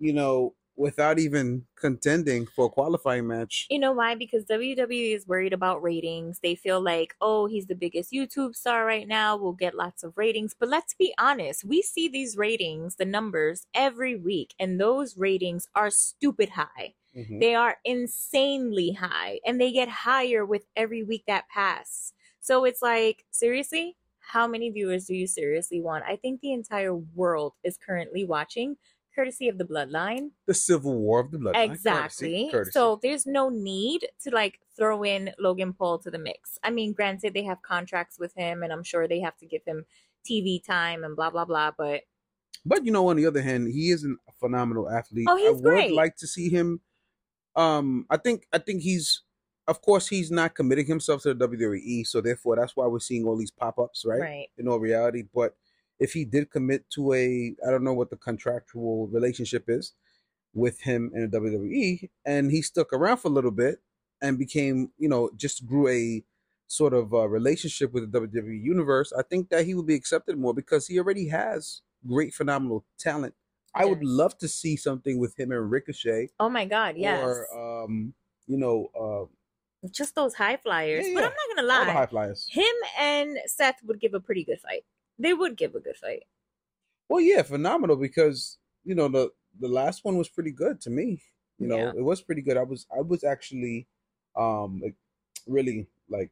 You 0.00 0.12
know, 0.12 0.54
without 0.76 1.18
even 1.18 1.66
contending 1.76 2.46
for 2.46 2.66
a 2.66 2.70
qualifying 2.70 3.26
match. 3.26 3.66
You 3.70 3.78
know 3.78 3.92
why? 3.92 4.14
Because 4.14 4.44
WWE 4.44 5.14
is 5.14 5.26
worried 5.26 5.52
about 5.52 5.82
ratings. 5.82 6.40
They 6.42 6.54
feel 6.54 6.80
like, 6.80 7.14
oh, 7.20 7.46
he's 7.46 7.66
the 7.66 7.74
biggest 7.74 8.12
YouTube 8.12 8.54
star 8.54 8.84
right 8.84 9.06
now. 9.06 9.36
We'll 9.36 9.52
get 9.52 9.74
lots 9.74 10.02
of 10.02 10.16
ratings. 10.16 10.54
But 10.58 10.68
let's 10.68 10.94
be 10.94 11.14
honest, 11.18 11.64
we 11.64 11.82
see 11.82 12.08
these 12.08 12.36
ratings, 12.36 12.96
the 12.96 13.04
numbers, 13.04 13.66
every 13.74 14.16
week, 14.16 14.54
and 14.58 14.80
those 14.80 15.16
ratings 15.16 15.68
are 15.74 15.90
stupid 15.90 16.50
high. 16.50 16.94
Mhm. 17.14 17.40
They 17.40 17.54
are 17.54 17.76
insanely 17.84 18.92
high, 18.92 19.40
and 19.44 19.60
they 19.60 19.72
get 19.72 19.88
higher 19.88 20.46
with 20.46 20.64
every 20.74 21.02
week 21.02 21.24
that 21.26 21.48
pass. 21.48 22.14
So 22.40 22.64
it's 22.64 22.80
like, 22.82 23.24
seriously? 23.30 23.96
How 24.20 24.46
many 24.46 24.70
viewers 24.70 25.06
do 25.06 25.14
you 25.14 25.26
seriously 25.26 25.80
want? 25.82 26.04
I 26.06 26.16
think 26.16 26.40
the 26.40 26.52
entire 26.52 26.94
world 26.94 27.52
is 27.62 27.76
currently 27.76 28.24
watching, 28.24 28.76
courtesy 29.14 29.48
of 29.48 29.58
the 29.58 29.64
Bloodline. 29.64 30.30
The 30.46 30.54
Civil 30.54 30.98
War 30.98 31.20
of 31.20 31.30
the 31.30 31.38
Bloodline. 31.38 31.54
Courtesy, 31.68 31.72
Exactly. 31.72 32.48
courtesy. 32.50 32.70
So 32.72 32.98
there's 33.02 33.26
no 33.26 33.48
need 33.48 34.06
to 34.22 34.30
like 34.30 34.60
throw 34.76 35.02
in 35.04 35.32
Logan 35.38 35.72
Paul 35.72 35.98
to 36.00 36.10
the 36.10 36.18
mix. 36.18 36.58
I 36.62 36.70
mean, 36.70 36.92
granted, 36.92 37.34
they 37.34 37.44
have 37.44 37.62
contracts 37.62 38.18
with 38.18 38.34
him, 38.34 38.62
and 38.62 38.72
I'm 38.72 38.82
sure 38.84 39.06
they 39.06 39.20
have 39.20 39.36
to 39.38 39.46
give 39.46 39.62
him 39.66 39.84
TV 40.28 40.64
time 40.64 41.04
and 41.04 41.14
blah 41.16 41.30
blah 41.30 41.44
blah. 41.44 41.72
But 41.76 42.02
But 42.64 42.84
you 42.86 42.92
know, 42.92 43.08
on 43.08 43.16
the 43.16 43.26
other 43.26 43.42
hand, 43.42 43.68
he 43.72 43.90
is 43.90 44.04
a 44.04 44.14
phenomenal 44.40 44.88
athlete. 44.90 45.26
Oh, 45.28 45.36
he's 45.36 45.48
I 45.48 45.50
would 45.52 45.62
great. 45.62 45.92
like 45.94 46.16
to 46.16 46.26
see 46.26 46.48
him. 46.48 46.80
Um, 47.54 48.06
I 48.08 48.16
think 48.16 48.46
I 48.52 48.58
think 48.58 48.82
he's, 48.82 49.22
of 49.68 49.82
course, 49.82 50.08
he's 50.08 50.30
not 50.30 50.54
committing 50.54 50.86
himself 50.86 51.22
to 51.22 51.34
the 51.34 51.48
WWE, 51.48 52.06
so 52.06 52.20
therefore 52.20 52.56
that's 52.56 52.74
why 52.76 52.86
we're 52.86 52.98
seeing 53.00 53.26
all 53.26 53.36
these 53.36 53.50
pop 53.50 53.78
ups, 53.78 54.04
right? 54.06 54.20
right, 54.20 54.48
In 54.56 54.68
all 54.68 54.78
reality, 54.80 55.24
but 55.34 55.54
if 56.02 56.12
he 56.12 56.24
did 56.24 56.50
commit 56.50 56.88
to 56.90 57.12
a, 57.12 57.54
I 57.66 57.70
don't 57.70 57.84
know 57.84 57.94
what 57.94 58.10
the 58.10 58.16
contractual 58.16 59.06
relationship 59.08 59.64
is 59.68 59.92
with 60.54 60.80
him 60.80 61.10
in 61.14 61.30
the 61.30 61.38
WWE, 61.38 62.10
and 62.24 62.50
he 62.50 62.60
stuck 62.62 62.92
around 62.92 63.18
for 63.18 63.28
a 63.28 63.30
little 63.30 63.50
bit 63.50 63.80
and 64.20 64.38
became, 64.38 64.90
you 64.98 65.08
know, 65.08 65.30
just 65.36 65.66
grew 65.66 65.88
a 65.88 66.24
sort 66.72 66.94
of 66.94 67.12
uh, 67.12 67.28
relationship 67.28 67.92
with 67.92 68.10
the 68.10 68.20
WWE 68.20 68.62
universe, 68.62 69.12
I 69.16 69.22
think 69.22 69.50
that 69.50 69.66
he 69.66 69.74
would 69.74 69.86
be 69.86 69.94
accepted 69.94 70.38
more 70.38 70.54
because 70.54 70.86
he 70.86 70.98
already 70.98 71.28
has 71.28 71.82
great, 72.06 72.32
phenomenal 72.34 72.84
talent. 72.98 73.34
I 73.74 73.84
would 73.86 74.04
love 74.04 74.36
to 74.38 74.48
see 74.48 74.76
something 74.76 75.18
with 75.18 75.38
him 75.38 75.50
and 75.50 75.70
Ricochet, 75.70 76.28
oh 76.38 76.50
my 76.50 76.66
God, 76.66 76.96
yes, 76.98 77.24
or 77.24 77.84
um, 77.84 78.12
you 78.46 78.58
know, 78.58 78.88
uh, 79.00 79.88
just 79.90 80.14
those 80.14 80.34
high 80.34 80.58
flyers. 80.58 81.06
Yeah, 81.06 81.14
But. 81.14 81.24
I'm 81.24 81.30
not 81.30 81.56
gonna 81.56 81.68
lie, 81.68 81.92
high 81.92 82.06
flyers. 82.06 82.46
him 82.50 82.74
and 82.98 83.38
Seth 83.46 83.76
would 83.84 83.98
give 83.98 84.12
a 84.12 84.20
pretty 84.20 84.44
good 84.44 84.60
fight. 84.60 84.84
They 85.18 85.34
would 85.34 85.56
give 85.56 85.74
a 85.74 85.80
good 85.80 85.96
fight. 85.96 86.24
Well, 87.08 87.20
yeah, 87.20 87.42
phenomenal 87.42 87.96
because 87.96 88.58
you 88.84 88.94
know 88.94 89.08
the 89.08 89.30
the 89.60 89.68
last 89.68 90.04
one 90.04 90.16
was 90.16 90.28
pretty 90.28 90.50
good 90.52 90.80
to 90.82 90.90
me. 90.90 91.22
You 91.58 91.66
know, 91.68 91.76
Yeah. 91.76 91.92
it 91.96 92.02
was 92.02 92.22
pretty 92.22 92.42
good. 92.42 92.56
I 92.56 92.62
was 92.62 92.86
I 92.96 93.00
was 93.00 93.22
actually 93.24 93.86
um 94.36 94.80
like 94.82 94.94
really 95.46 95.86
like 96.08 96.30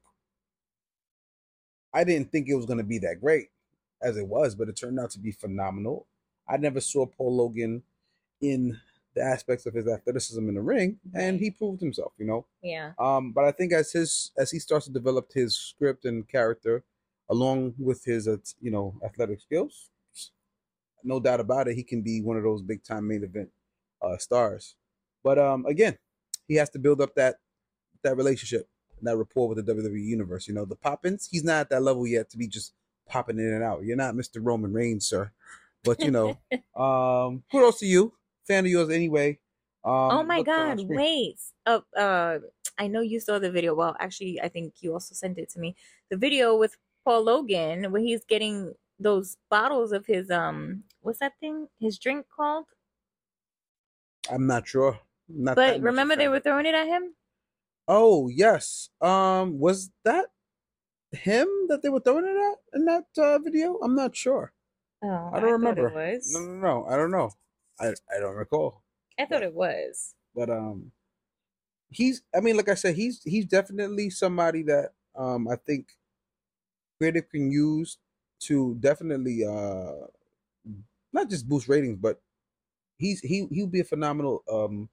I 1.92 2.04
didn't 2.04 2.30
think 2.30 2.48
it 2.48 2.54
was 2.54 2.66
going 2.66 2.78
to 2.78 2.84
be 2.84 2.98
that 2.98 3.20
great 3.20 3.48
as 4.02 4.16
it 4.16 4.26
was, 4.26 4.54
but 4.54 4.68
it 4.68 4.76
turned 4.76 4.98
out 4.98 5.10
to 5.10 5.18
be 5.18 5.32
phenomenal. 5.32 6.06
I 6.48 6.56
never 6.56 6.80
saw 6.80 7.06
Paul 7.06 7.36
Logan 7.36 7.82
in 8.40 8.80
the 9.14 9.22
aspects 9.22 9.66
of 9.66 9.74
his 9.74 9.88
athleticism 9.88 10.48
in 10.48 10.54
the 10.54 10.62
ring, 10.62 11.00
and 11.14 11.40
he 11.40 11.50
proved 11.50 11.80
himself. 11.80 12.12
You 12.16 12.26
know, 12.26 12.46
Yeah, 12.62 12.92
um, 12.98 13.32
but 13.32 13.44
I 13.44 13.52
think 13.52 13.72
as 13.72 13.92
his 13.92 14.30
as 14.38 14.50
he 14.50 14.58
starts 14.58 14.86
to 14.86 14.92
develop 14.92 15.32
his 15.32 15.56
script 15.56 16.04
and 16.04 16.26
character, 16.28 16.84
along 17.30 17.74
with 17.78 18.04
his 18.04 18.28
uh, 18.28 18.36
you 18.60 18.70
know 18.70 18.94
athletic 19.04 19.40
skills, 19.40 19.90
no 21.04 21.20
doubt 21.20 21.40
about 21.40 21.68
it, 21.68 21.74
he 21.74 21.82
can 21.82 22.02
be 22.02 22.20
one 22.20 22.36
of 22.36 22.42
those 22.42 22.62
big 22.62 22.84
time 22.84 23.08
main 23.08 23.24
event 23.24 23.50
uh, 24.02 24.16
stars. 24.18 24.76
But 25.22 25.38
um, 25.38 25.66
again, 25.66 25.98
he 26.48 26.56
has 26.56 26.70
to 26.70 26.78
build 26.78 27.00
up 27.00 27.14
that 27.14 27.36
that 28.02 28.16
relationship 28.16 28.68
and 28.98 29.06
that 29.06 29.16
rapport 29.16 29.48
with 29.48 29.64
the 29.64 29.74
WWE 29.74 30.02
universe. 30.02 30.48
You 30.48 30.54
know, 30.54 30.64
the 30.64 30.76
Poppins, 30.76 31.28
he's 31.30 31.44
not 31.44 31.60
at 31.60 31.70
that 31.70 31.82
level 31.82 32.06
yet 32.06 32.30
to 32.30 32.38
be 32.38 32.48
just 32.48 32.74
popping 33.08 33.38
in 33.38 33.52
and 33.52 33.62
out. 33.62 33.84
You're 33.84 33.96
not 33.96 34.14
Mr. 34.14 34.38
Roman 34.40 34.72
Reigns, 34.72 35.06
sir. 35.06 35.32
But 35.84 36.00
you 36.00 36.10
know, 36.10 36.38
um, 36.76 37.42
kudos 37.50 37.78
to 37.80 37.86
you, 37.86 38.12
fan 38.46 38.64
of 38.64 38.70
yours 38.70 38.90
anyway. 38.90 39.38
Um, 39.82 39.92
oh 39.92 40.22
my 40.22 40.42
God, 40.42 40.78
wait. 40.88 41.38
Uh, 41.64 41.80
uh, 41.96 42.38
I 42.78 42.86
know 42.86 43.00
you 43.00 43.20
saw 43.20 43.38
the 43.38 43.50
video. 43.50 43.74
Well, 43.74 43.96
actually, 43.98 44.40
I 44.40 44.48
think 44.48 44.74
you 44.80 44.92
also 44.92 45.14
sent 45.14 45.38
it 45.38 45.48
to 45.50 45.58
me. 45.58 45.74
The 46.10 46.16
video 46.16 46.56
with 46.56 46.76
Paul 47.10 47.24
Logan 47.24 47.90
when 47.90 48.04
he's 48.04 48.24
getting 48.24 48.72
those 49.00 49.36
bottles 49.50 49.90
of 49.90 50.06
his 50.06 50.30
um 50.30 50.84
what's 51.00 51.18
that 51.18 51.32
thing? 51.40 51.66
His 51.80 51.98
drink 51.98 52.26
called? 52.28 52.66
I'm 54.30 54.46
not 54.46 54.68
sure. 54.68 55.00
Not 55.28 55.56
But 55.56 55.80
remember 55.80 56.14
they 56.14 56.28
were 56.28 56.38
throwing 56.38 56.66
it 56.66 56.74
at 56.76 56.86
him? 56.86 57.14
Oh 57.88 58.28
yes. 58.28 58.90
Um, 59.00 59.58
was 59.58 59.90
that 60.04 60.26
him 61.10 61.48
that 61.66 61.82
they 61.82 61.88
were 61.88 61.98
throwing 61.98 62.26
it 62.26 62.36
at 62.36 62.78
in 62.78 62.84
that 62.84 63.06
uh, 63.18 63.40
video? 63.40 63.74
I'm 63.82 63.96
not 63.96 64.14
sure. 64.14 64.52
Oh, 65.02 65.30
I 65.32 65.40
don't 65.40 65.60
thought 65.60 65.78
remember. 65.78 66.20
No, 66.30 66.40
no, 66.44 66.54
no. 66.60 66.86
I 66.86 66.94
don't 66.94 67.10
know. 67.10 67.32
I 67.80 67.88
I 67.88 68.20
don't 68.20 68.36
recall. 68.36 68.84
I 69.18 69.24
thought 69.24 69.42
it 69.42 69.54
was. 69.54 70.14
But 70.32 70.48
um, 70.48 70.92
he's. 71.88 72.22
I 72.32 72.38
mean, 72.38 72.56
like 72.56 72.68
I 72.68 72.74
said, 72.74 72.94
he's 72.94 73.20
he's 73.24 73.46
definitely 73.46 74.10
somebody 74.10 74.62
that 74.62 74.90
um 75.16 75.48
I 75.48 75.56
think 75.56 75.96
creative 77.00 77.30
can 77.30 77.50
use 77.50 77.96
to 78.40 78.76
definitely 78.80 79.44
uh 79.44 80.06
not 81.12 81.30
just 81.30 81.48
boost 81.48 81.68
ratings, 81.68 81.98
but 82.00 82.20
he's 82.98 83.20
he 83.20 83.46
he 83.50 83.62
would 83.62 83.72
be 83.72 83.80
a 83.80 83.84
phenomenal 83.84 84.44
um 84.50 84.88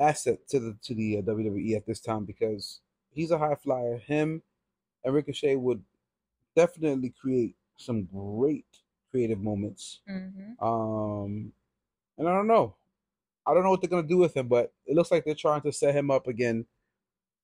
asset 0.00 0.38
to 0.48 0.58
the 0.58 0.76
to 0.82 0.94
the 0.94 1.18
uh, 1.18 1.22
WWE 1.22 1.76
at 1.76 1.86
this 1.86 2.00
time 2.00 2.24
because 2.24 2.80
he's 3.10 3.30
a 3.30 3.38
high 3.38 3.54
flyer. 3.54 3.98
Him 3.98 4.42
and 5.04 5.14
Ricochet 5.14 5.56
would 5.56 5.82
definitely 6.56 7.12
create 7.20 7.56
some 7.76 8.04
great 8.04 8.66
creative 9.10 9.40
moments. 9.40 10.00
Mm-hmm. 10.10 10.64
Um, 10.64 11.52
and 12.18 12.28
I 12.28 12.32
don't 12.32 12.46
know, 12.46 12.74
I 13.46 13.54
don't 13.54 13.62
know 13.62 13.70
what 13.70 13.82
they're 13.82 13.90
gonna 13.90 14.06
do 14.06 14.18
with 14.18 14.36
him, 14.36 14.48
but 14.48 14.72
it 14.86 14.96
looks 14.96 15.10
like 15.10 15.24
they're 15.24 15.34
trying 15.34 15.62
to 15.62 15.72
set 15.72 15.94
him 15.94 16.10
up 16.10 16.26
again 16.26 16.64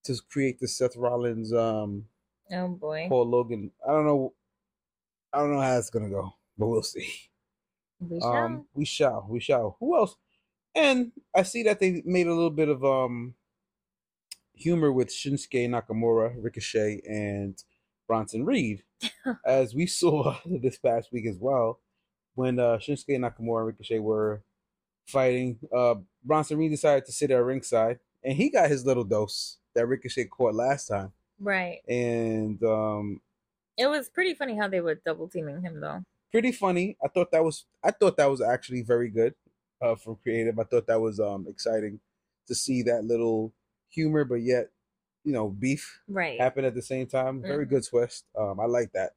to 0.05 0.17
create 0.31 0.59
the 0.59 0.67
Seth 0.67 0.97
Rollins, 0.97 1.53
um, 1.53 2.07
Oh 2.53 2.69
boy. 2.69 3.07
Paul 3.09 3.29
Logan. 3.29 3.71
I 3.87 3.93
don't 3.93 4.07
know, 4.07 4.33
I 5.33 5.39
don't 5.39 5.53
know 5.53 5.61
how 5.61 5.79
it's 5.79 5.91
gonna 5.91 6.11
go, 6.11 6.33
but 6.59 6.67
we'll 6.67 6.83
see. 6.83 7.09
We 8.01 8.21
shall. 8.21 8.33
Um, 8.33 8.67
we 8.75 8.85
shall, 8.85 9.27
we 9.29 9.41
shall. 9.41 9.77
Who 9.81 9.97
else? 9.97 10.17
And 10.75 11.13
I 11.35 11.43
see 11.43 11.63
that 11.65 11.81
they 11.81 12.03
made 12.05 12.27
a 12.27 12.35
little 12.35 12.51
bit 12.51 12.69
of 12.69 12.85
um 12.85 13.35
humor 14.55 14.93
with 14.93 15.09
Shinsuke 15.09 15.69
Nakamura, 15.69 16.35
Ricochet, 16.39 17.01
and 17.09 17.63
Bronson 18.07 18.45
Reed, 18.45 18.85
as 19.47 19.75
we 19.75 19.87
saw 19.87 20.37
this 20.47 20.79
past 20.79 21.13
week 21.13 21.27
as 21.27 21.39
well, 21.41 21.81
when 22.35 22.59
uh, 22.59 22.79
Shinsuke 22.79 23.19
Nakamura 23.19 23.61
and 23.61 23.67
Ricochet 23.69 23.99
were 23.99 24.43
fighting. 25.07 25.59
Uh, 25.75 25.97
Bronson 26.25 26.59
Reed 26.59 26.71
decided 26.71 27.07
to 27.07 27.13
sit 27.13 27.31
at 27.31 27.43
ringside, 27.43 27.99
and 28.23 28.37
he 28.37 28.51
got 28.51 28.71
his 28.71 28.87
little 28.87 29.05
dose 29.05 29.59
that 29.75 29.87
Ricochet 29.87 30.27
caught 30.27 30.55
last 30.55 30.87
time, 30.87 31.13
right. 31.41 31.81
and 31.89 32.63
um, 32.63 33.21
It 33.77 33.87
was 33.87 34.09
pretty 34.09 34.35
funny 34.35 34.57
how 34.57 34.69
they 34.69 34.81
were 34.81 34.97
double 35.05 35.29
teaming 35.29 35.63
him 35.63 35.81
though. 35.81 36.03
pretty 36.31 36.53
funny. 36.53 36.97
I 37.03 37.09
thought 37.09 37.31
that 37.33 37.43
was 37.45 37.65
I 37.83 37.91
thought 37.91 38.17
that 38.19 38.31
was 38.31 38.41
actually 38.41 38.83
very 38.83 39.09
good 39.11 39.35
uh, 39.83 39.97
from 39.97 40.17
creative. 40.23 40.59
I 40.59 40.65
thought 40.65 40.87
that 40.87 41.01
was 41.01 41.19
um 41.21 41.47
exciting 41.49 42.01
to 42.49 42.55
see 42.55 42.83
that 42.83 43.05
little 43.05 43.53
humor, 43.89 44.25
but 44.25 44.43
yet 44.43 44.69
you 45.25 45.33
know 45.33 45.49
beef 45.49 46.01
Right. 46.09 46.41
happen 46.41 46.65
at 46.65 46.75
the 46.75 46.83
same 46.83 47.07
time. 47.07 47.43
Very 47.43 47.67
Mhm. 47.67 47.71
good 47.71 47.85
twist. 47.85 48.27
Um, 48.39 48.61
I 48.61 48.67
like 48.67 48.93
that. 48.93 49.13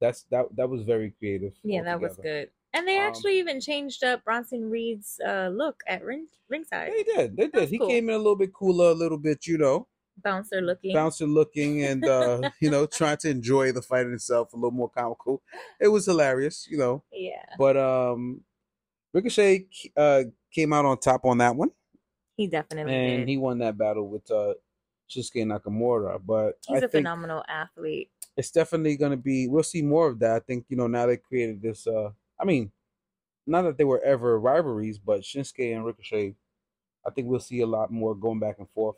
That's 0.00 0.22
that 0.30 0.46
that 0.56 0.68
was 0.68 0.82
very 0.82 1.10
creative. 1.18 1.54
Yeah, 1.62 1.82
that 1.84 2.00
was 2.00 2.16
good. 2.16 2.50
And 2.74 2.86
they 2.86 2.98
Um, 2.98 3.04
actually 3.08 3.38
even 3.38 3.58
changed 3.60 4.04
up 4.04 4.22
Bronson 4.24 4.68
Reed's 4.68 5.18
uh, 5.26 5.48
look 5.48 5.82
at 5.86 6.04
ring- 6.04 6.28
ringside. 6.48 6.92
They 6.92 7.02
did. 7.04 7.36
They 7.36 7.44
did. 7.44 7.52
That's 7.52 7.70
He 7.70 7.78
cool. 7.78 7.88
came 7.88 8.10
in 8.10 8.14
a 8.14 8.18
little 8.18 8.36
bit 8.36 8.52
cooler, 8.52 8.90
a 8.90 8.94
little 8.94 9.16
bit, 9.18 9.46
you 9.46 9.56
know, 9.56 9.88
Bouncer 10.22 10.60
looking. 10.60 10.94
bouncer 10.94 11.26
looking, 11.26 11.82
and 11.84 12.06
uh, 12.06 12.50
you 12.60 12.70
know, 12.70 12.86
trying 12.86 13.18
to 13.18 13.30
enjoy 13.30 13.72
the 13.72 13.82
fight 13.82 14.06
itself. 14.06 14.52
A 14.52 14.56
little 14.56 14.70
more 14.70 14.88
comical. 14.88 15.42
It 15.80 15.88
was 15.88 16.06
hilarious, 16.06 16.66
you 16.70 16.78
know. 16.78 17.04
Yeah, 17.12 17.44
But 17.58 17.76
um, 17.76 18.42
Ricochet 19.12 19.68
uh 19.96 20.24
came 20.52 20.72
out 20.72 20.84
on 20.84 20.98
top 20.98 21.24
on 21.24 21.38
that 21.38 21.56
one. 21.56 21.70
he 22.36 22.46
definitely 22.46 22.92
and 22.92 23.20
did. 23.20 23.28
he 23.28 23.36
won 23.36 23.58
that 23.58 23.76
battle 23.78 24.08
with 24.08 24.30
uh 24.30 24.54
Shinsuke 25.08 25.44
Nakamura. 25.46 26.20
But 26.24 26.58
He's 26.66 26.82
I 26.82 26.86
a 26.86 26.88
phenomenal 26.88 27.44
athlete. 27.48 28.10
it's 28.36 28.50
definitely 28.50 28.96
gonna 28.96 29.16
be 29.16 29.48
we'll 29.48 29.62
see 29.62 29.82
more 29.82 30.08
of 30.08 30.18
that. 30.20 30.32
I 30.36 30.40
think, 30.40 30.66
you 30.68 30.76
know, 30.76 30.86
now 30.86 31.06
they 31.06 31.16
created 31.18 31.62
this 31.62 31.86
uh 31.86 32.10
I 32.38 32.44
mean, 32.44 32.72
not 33.46 33.62
that 33.62 33.78
they 33.78 33.84
were 33.84 34.02
ever 34.02 34.38
rivalries, 34.40 34.98
but 34.98 35.22
Shinsuke 35.22 35.74
and 35.74 35.84
Ricochet, 35.84 36.34
I 37.06 37.10
think 37.10 37.28
we'll 37.28 37.40
see 37.40 37.60
a 37.60 37.66
lot 37.66 37.90
more 37.92 38.14
going 38.14 38.40
back 38.40 38.58
and 38.58 38.68
forth. 38.70 38.96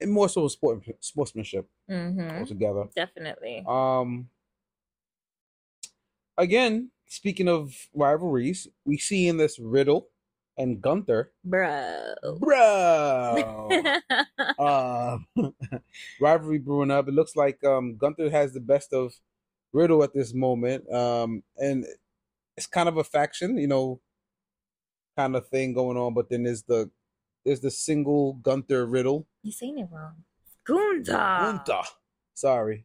And 0.00 0.10
more 0.12 0.28
so 0.28 0.46
sport 0.48 0.82
sportsmanship 1.00 1.68
Mm-hmm. 1.90 2.38
altogether. 2.38 2.84
Definitely. 2.94 3.64
Um 3.66 4.28
again, 6.36 6.90
speaking 7.06 7.48
of 7.48 7.74
rivalries, 7.94 8.68
we 8.84 8.98
see 8.98 9.26
in 9.28 9.36
this 9.36 9.58
Riddle 9.58 10.08
and 10.58 10.80
Gunther. 10.80 11.32
Bro. 11.44 12.14
Bro 12.40 13.82
uh, 14.58 15.18
rivalry 16.20 16.58
brewing 16.58 16.90
up. 16.90 17.08
It 17.08 17.14
looks 17.14 17.36
like 17.36 17.62
um, 17.64 17.96
Gunther 17.96 18.30
has 18.30 18.52
the 18.52 18.60
best 18.60 18.92
of 18.92 19.14
Riddle 19.72 20.02
at 20.02 20.14
this 20.14 20.32
moment, 20.32 20.90
um, 20.92 21.42
and 21.58 21.84
it's 22.56 22.66
kind 22.66 22.88
of 22.88 22.96
a 22.96 23.04
faction, 23.04 23.58
you 23.58 23.66
know, 23.66 24.00
kind 25.16 25.36
of 25.36 25.46
thing 25.48 25.74
going 25.74 25.96
on. 25.98 26.14
But 26.14 26.30
then 26.30 26.44
there's 26.44 26.62
the 26.62 26.90
there's 27.44 27.60
the 27.60 27.70
single 27.70 28.34
Gunther 28.34 28.86
Riddle. 28.86 29.26
You're 29.46 29.52
saying 29.52 29.78
it 29.78 29.88
wrong. 29.92 30.24
Gunta. 30.66 31.62
Gunther, 31.64 31.88
sorry, 32.34 32.84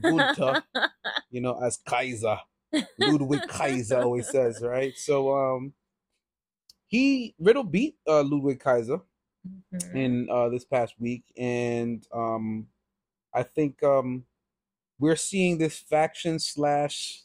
Gunther. 0.00 0.62
you 1.30 1.40
know, 1.40 1.58
as 1.60 1.78
Kaiser, 1.78 2.38
Ludwig 2.98 3.48
Kaiser 3.48 4.02
always 4.02 4.28
says, 4.28 4.62
right? 4.62 4.92
So 4.96 5.36
um, 5.36 5.72
he 6.86 7.34
Riddle 7.40 7.64
beat 7.64 7.96
uh, 8.06 8.22
Ludwig 8.22 8.60
Kaiser. 8.60 9.00
Mhm. 9.72 9.94
in 9.94 10.28
uh 10.28 10.48
this 10.48 10.64
past 10.64 10.94
week 10.98 11.22
and 11.36 12.04
um 12.12 12.66
i 13.32 13.44
think 13.44 13.80
um 13.84 14.24
we're 14.98 15.14
seeing 15.14 15.56
this 15.56 15.78
faction 15.78 16.40
slash 16.40 17.22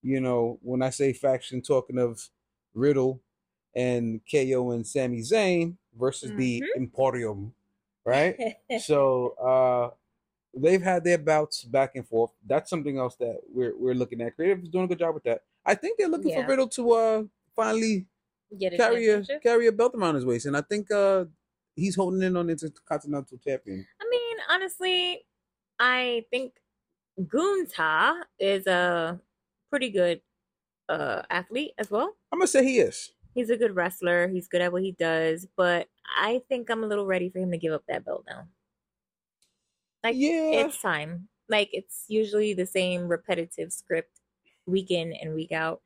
you 0.00 0.18
know 0.18 0.58
when 0.62 0.80
i 0.80 0.88
say 0.88 1.12
faction 1.12 1.60
talking 1.60 1.98
of 1.98 2.30
riddle 2.72 3.20
and 3.74 4.22
ko 4.30 4.70
and 4.70 4.86
Sami 4.86 5.20
Zayn 5.20 5.76
versus 5.98 6.30
the 6.36 6.62
Imperium 6.76 7.52
right 8.04 8.56
so 8.80 9.30
uh 9.38 9.90
they've 10.54 10.82
had 10.82 11.04
their 11.04 11.18
bouts 11.18 11.64
back 11.64 11.92
and 11.94 12.06
forth 12.06 12.32
that's 12.46 12.68
something 12.70 12.98
else 12.98 13.16
that 13.16 13.40
we're 13.48 13.76
we're 13.78 13.94
looking 13.94 14.20
at 14.20 14.34
creative 14.36 14.62
is 14.62 14.68
doing 14.68 14.84
a 14.84 14.88
good 14.88 14.98
job 14.98 15.14
with 15.14 15.24
that 15.24 15.42
i 15.64 15.74
think 15.74 15.98
they're 15.98 16.08
looking 16.08 16.30
Yeah. 16.30 16.42
for 16.44 16.48
riddle 16.50 16.68
to 16.68 16.92
uh 16.92 17.22
finally 17.56 18.06
Get 18.58 18.74
a 18.74 18.76
carry 18.76 19.08
a 19.08 19.24
carry 19.40 19.66
a 19.66 19.72
belt 19.72 19.94
around 19.94 20.14
his 20.16 20.26
waist, 20.26 20.44
and 20.44 20.54
I 20.54 20.60
think 20.60 20.90
uh 20.90 21.24
he's 21.74 21.96
holding 21.96 22.20
in 22.22 22.36
on 22.36 22.50
intercontinental 22.50 23.38
champion. 23.38 23.86
I 23.98 24.04
mean, 24.10 24.36
honestly, 24.50 25.24
I 25.78 26.26
think 26.30 26.60
Gunta 27.18 28.24
is 28.38 28.66
a 28.66 29.20
pretty 29.70 29.90
good 29.90 30.20
uh 30.88 31.22
athlete 31.30 31.72
as 31.78 31.90
well. 31.90 32.16
I'm 32.30 32.40
gonna 32.40 32.46
say 32.46 32.62
he 32.64 32.78
is. 32.80 33.12
He's 33.34 33.50
a 33.50 33.56
good 33.56 33.74
wrestler. 33.74 34.28
He's 34.28 34.48
good 34.48 34.60
at 34.60 34.72
what 34.72 34.82
he 34.82 34.92
does, 34.92 35.46
but 35.56 35.88
I 36.18 36.42
think 36.48 36.70
I'm 36.70 36.84
a 36.84 36.86
little 36.86 37.06
ready 37.06 37.30
for 37.30 37.38
him 37.38 37.50
to 37.50 37.58
give 37.58 37.72
up 37.72 37.84
that 37.88 38.04
belt 38.04 38.24
now. 38.28 38.46
Like 40.04 40.16
yeah, 40.16 40.66
it's 40.66 40.80
time. 40.80 41.28
Like 41.48 41.70
it's 41.72 42.04
usually 42.08 42.54
the 42.54 42.66
same 42.66 43.08
repetitive 43.08 43.72
script 43.72 44.20
week 44.66 44.90
in 44.90 45.12
and 45.12 45.34
week 45.34 45.52
out. 45.52 45.80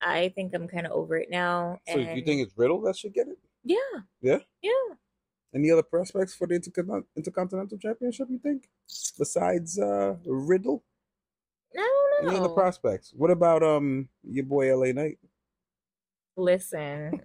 I 0.00 0.30
think 0.30 0.54
I'm 0.54 0.68
kind 0.68 0.86
of 0.86 0.92
over 0.92 1.16
it 1.16 1.30
now. 1.30 1.78
so 1.88 1.98
you 1.98 2.24
think 2.24 2.42
it's 2.42 2.56
Riddle 2.56 2.80
that 2.82 2.96
should 2.96 3.14
get 3.14 3.28
it? 3.28 3.38
Yeah. 3.64 3.76
Yeah? 4.20 4.38
Yeah. 4.60 4.94
Any 5.54 5.70
other 5.70 5.82
prospects 5.82 6.34
for 6.34 6.46
the 6.46 6.58
intercon- 6.58 7.04
intercontinental 7.16 7.78
championship? 7.78 8.28
You 8.30 8.38
think 8.38 8.68
besides 9.18 9.78
uh 9.78 10.16
Riddle? 10.26 10.82
I 11.76 12.18
don't 12.22 12.28
Any 12.28 12.38
other 12.38 12.48
prospects? 12.54 13.12
What 13.14 13.30
about 13.30 13.62
um 13.62 14.08
your 14.24 14.44
boy 14.44 14.74
LA 14.76 14.92
Knight? 14.92 15.18
Listen, 16.36 17.20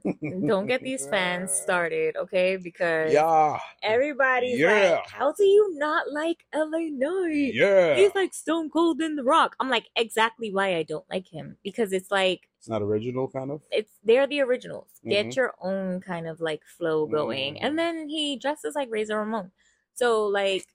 don't 0.45 0.67
get 0.67 0.83
these 0.83 1.07
fans 1.07 1.51
started, 1.63 2.17
okay? 2.17 2.57
Because 2.57 3.13
Yeah, 3.13 3.57
everybody's 3.81 4.59
Yeah. 4.59 4.95
like, 4.99 5.07
"How 5.07 5.31
do 5.31 5.43
you 5.45 5.73
not 5.77 6.11
like 6.11 6.45
LA 6.53 6.89
Knight? 6.91 7.53
yeah. 7.53 7.95
He's 7.95 8.13
like 8.15 8.33
Stone 8.33 8.69
Cold 8.69 9.01
in 9.01 9.15
The 9.15 9.23
Rock." 9.23 9.55
I'm 9.61 9.69
like, 9.69 9.85
exactly 9.95 10.51
why 10.53 10.75
I 10.75 10.83
don't 10.83 11.05
like 11.09 11.27
him 11.31 11.57
because 11.63 11.93
it's 11.93 12.11
like 12.11 12.49
It's 12.59 12.67
not 12.67 12.81
original, 12.81 13.29
kind 13.29 13.49
of. 13.51 13.61
it's 13.71 13.91
they're 14.03 14.27
the 14.27 14.41
originals. 14.41 14.89
Mhm. 15.05 15.09
Get 15.09 15.35
your 15.37 15.53
own 15.61 16.01
kind 16.01 16.27
of 16.27 16.41
like 16.41 16.63
flow 16.77 17.07
going, 17.07 17.55
Mhm. 17.55 17.59
and 17.61 17.79
then 17.79 18.09
he 18.09 18.35
dresses 18.37 18.75
like 18.75 18.89
Razor 18.91 19.17
Ramon. 19.19 19.51
So 19.93 20.27
like, 20.27 20.65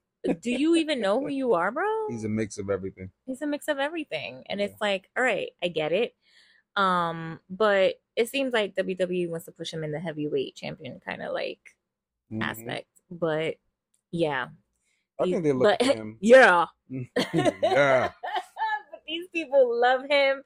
do 0.40 0.50
you 0.50 0.74
even 0.76 1.00
know 1.02 1.20
who 1.20 1.28
you 1.40 1.52
are, 1.52 1.70
bro? 1.70 2.08
He's 2.08 2.24
a 2.24 2.30
mix 2.30 2.56
of 2.56 2.70
everything. 2.70 3.10
he's 3.26 3.42
a 3.42 3.46
mix 3.46 3.68
of 3.68 3.78
everything 3.78 4.44
and 4.48 4.58
Yeah. 4.58 4.66
it's 4.66 4.80
like 4.80 5.10
all 5.16 5.22
right 5.22 5.50
i 5.62 5.68
get 5.68 5.92
it 5.92 6.14
um 6.76 7.40
but 7.50 7.96
it 8.16 8.28
seems 8.28 8.52
like 8.52 8.74
wwe 8.76 9.28
wants 9.28 9.46
to 9.46 9.52
push 9.52 9.72
him 9.72 9.84
in 9.84 9.92
the 9.92 10.00
heavyweight 10.00 10.54
champion 10.54 11.00
kind 11.04 11.22
of 11.22 11.32
like 11.32 11.60
Mhm. 12.32 12.42
aspect 12.42 12.88
but 13.10 13.56
yeah 14.10 14.48
I 15.20 15.24
think 15.24 15.42
they 15.44 15.52
look 15.52 15.70
but 15.70 15.80
at 15.80 15.94
him. 15.96 16.18
yeah, 16.20 16.66
yeah. 17.34 18.10
but 18.90 19.02
these 19.06 19.28
people 19.32 19.80
love 19.80 20.02
him. 20.08 20.42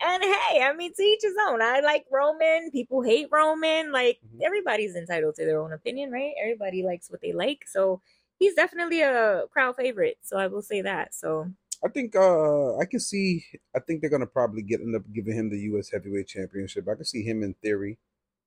And 0.00 0.22
hey, 0.22 0.62
I 0.62 0.72
mean, 0.76 0.92
to 0.94 1.02
each 1.02 1.22
his 1.22 1.34
own. 1.48 1.60
I 1.62 1.80
like 1.80 2.04
Roman. 2.10 2.70
People 2.70 3.02
hate 3.02 3.28
Roman. 3.32 3.90
Like 3.92 4.20
Mhm. 4.24 4.42
everybody's 4.44 4.94
entitled 4.94 5.34
to 5.36 5.44
their 5.44 5.60
own 5.60 5.72
opinion, 5.72 6.10
right? 6.12 6.34
Everybody 6.40 6.82
likes 6.82 7.10
what 7.10 7.20
they 7.20 7.32
like. 7.32 7.66
So 7.66 8.00
he's 8.38 8.54
definitely 8.54 9.00
a 9.02 9.44
crowd 9.50 9.76
favorite. 9.76 10.18
So 10.22 10.36
I 10.36 10.46
will 10.46 10.62
say 10.62 10.82
that. 10.82 11.14
So 11.14 11.50
I 11.84 11.88
think 11.88 12.16
uh 12.16 12.76
I 12.78 12.84
can 12.84 13.00
see 13.00 13.44
I 13.74 13.78
think 13.80 14.00
they're 14.00 14.10
gonna 14.10 14.26
probably 14.26 14.62
get 14.62 14.80
end 14.80 14.96
up 14.96 15.02
giving 15.14 15.36
him 15.36 15.50
the 15.50 15.58
US 15.72 15.90
heavyweight 15.90 16.26
championship. 16.28 16.88
I 16.88 16.94
can 16.94 17.04
see 17.04 17.22
him 17.22 17.42
in 17.42 17.54
theory 17.54 17.98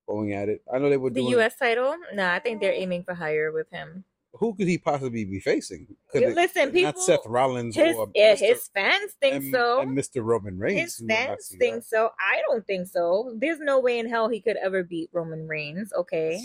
going 0.08 0.34
at 0.34 0.50
it. 0.50 0.62
I 0.74 0.78
know 0.80 0.90
they 0.90 0.98
were 0.98 1.10
the 1.10 1.22
doing 1.22 1.32
U.S. 1.34 1.56
title, 1.58 1.96
no, 2.14 2.28
I 2.28 2.40
think 2.40 2.60
they're 2.62 2.74
aiming 2.74 3.04
for 3.04 3.14
higher 3.14 3.52
with 3.52 3.70
him. 3.72 4.04
who 4.34 4.54
could 4.56 4.68
he 4.68 4.78
possibly 4.78 5.24
be 5.26 5.40
facing? 5.40 5.88
Could 6.12 6.24
it- 6.24 6.36
Listen, 6.36 6.72
people, 6.72 6.94
not 6.94 7.00
Seth 7.00 7.26
Rollins 7.26 7.76
his 7.76 7.96
or 7.96 8.10
yeah, 8.16 8.34
Mr. 8.34 8.40
his 8.40 8.70
fans 8.74 9.14
think 9.22 9.36
and, 9.36 9.54
so. 9.54 9.82
and 9.82 9.98
Mr. 9.98 10.24
Roman 10.24 10.58
Reigns. 10.58 10.82
His 10.82 10.98
who 10.98 11.04
will 11.06 11.16
not 11.16 11.28
fans 11.28 11.56
think 11.60 11.76
that. 11.76 11.86
so. 11.86 12.10
I 12.20 12.42
don't 12.48 12.66
think 12.66 12.88
so. 12.88 13.36
There's 13.38 13.60
no 13.60 13.80
way 13.80 14.00
in 14.00 14.10
hell 14.10 14.28
he 14.30 14.42
could 14.42 14.58
ever 14.58 14.84
beat 14.84 15.10
Roman 15.14 15.48
Reigns. 15.48 15.94
Okay. 15.94 16.42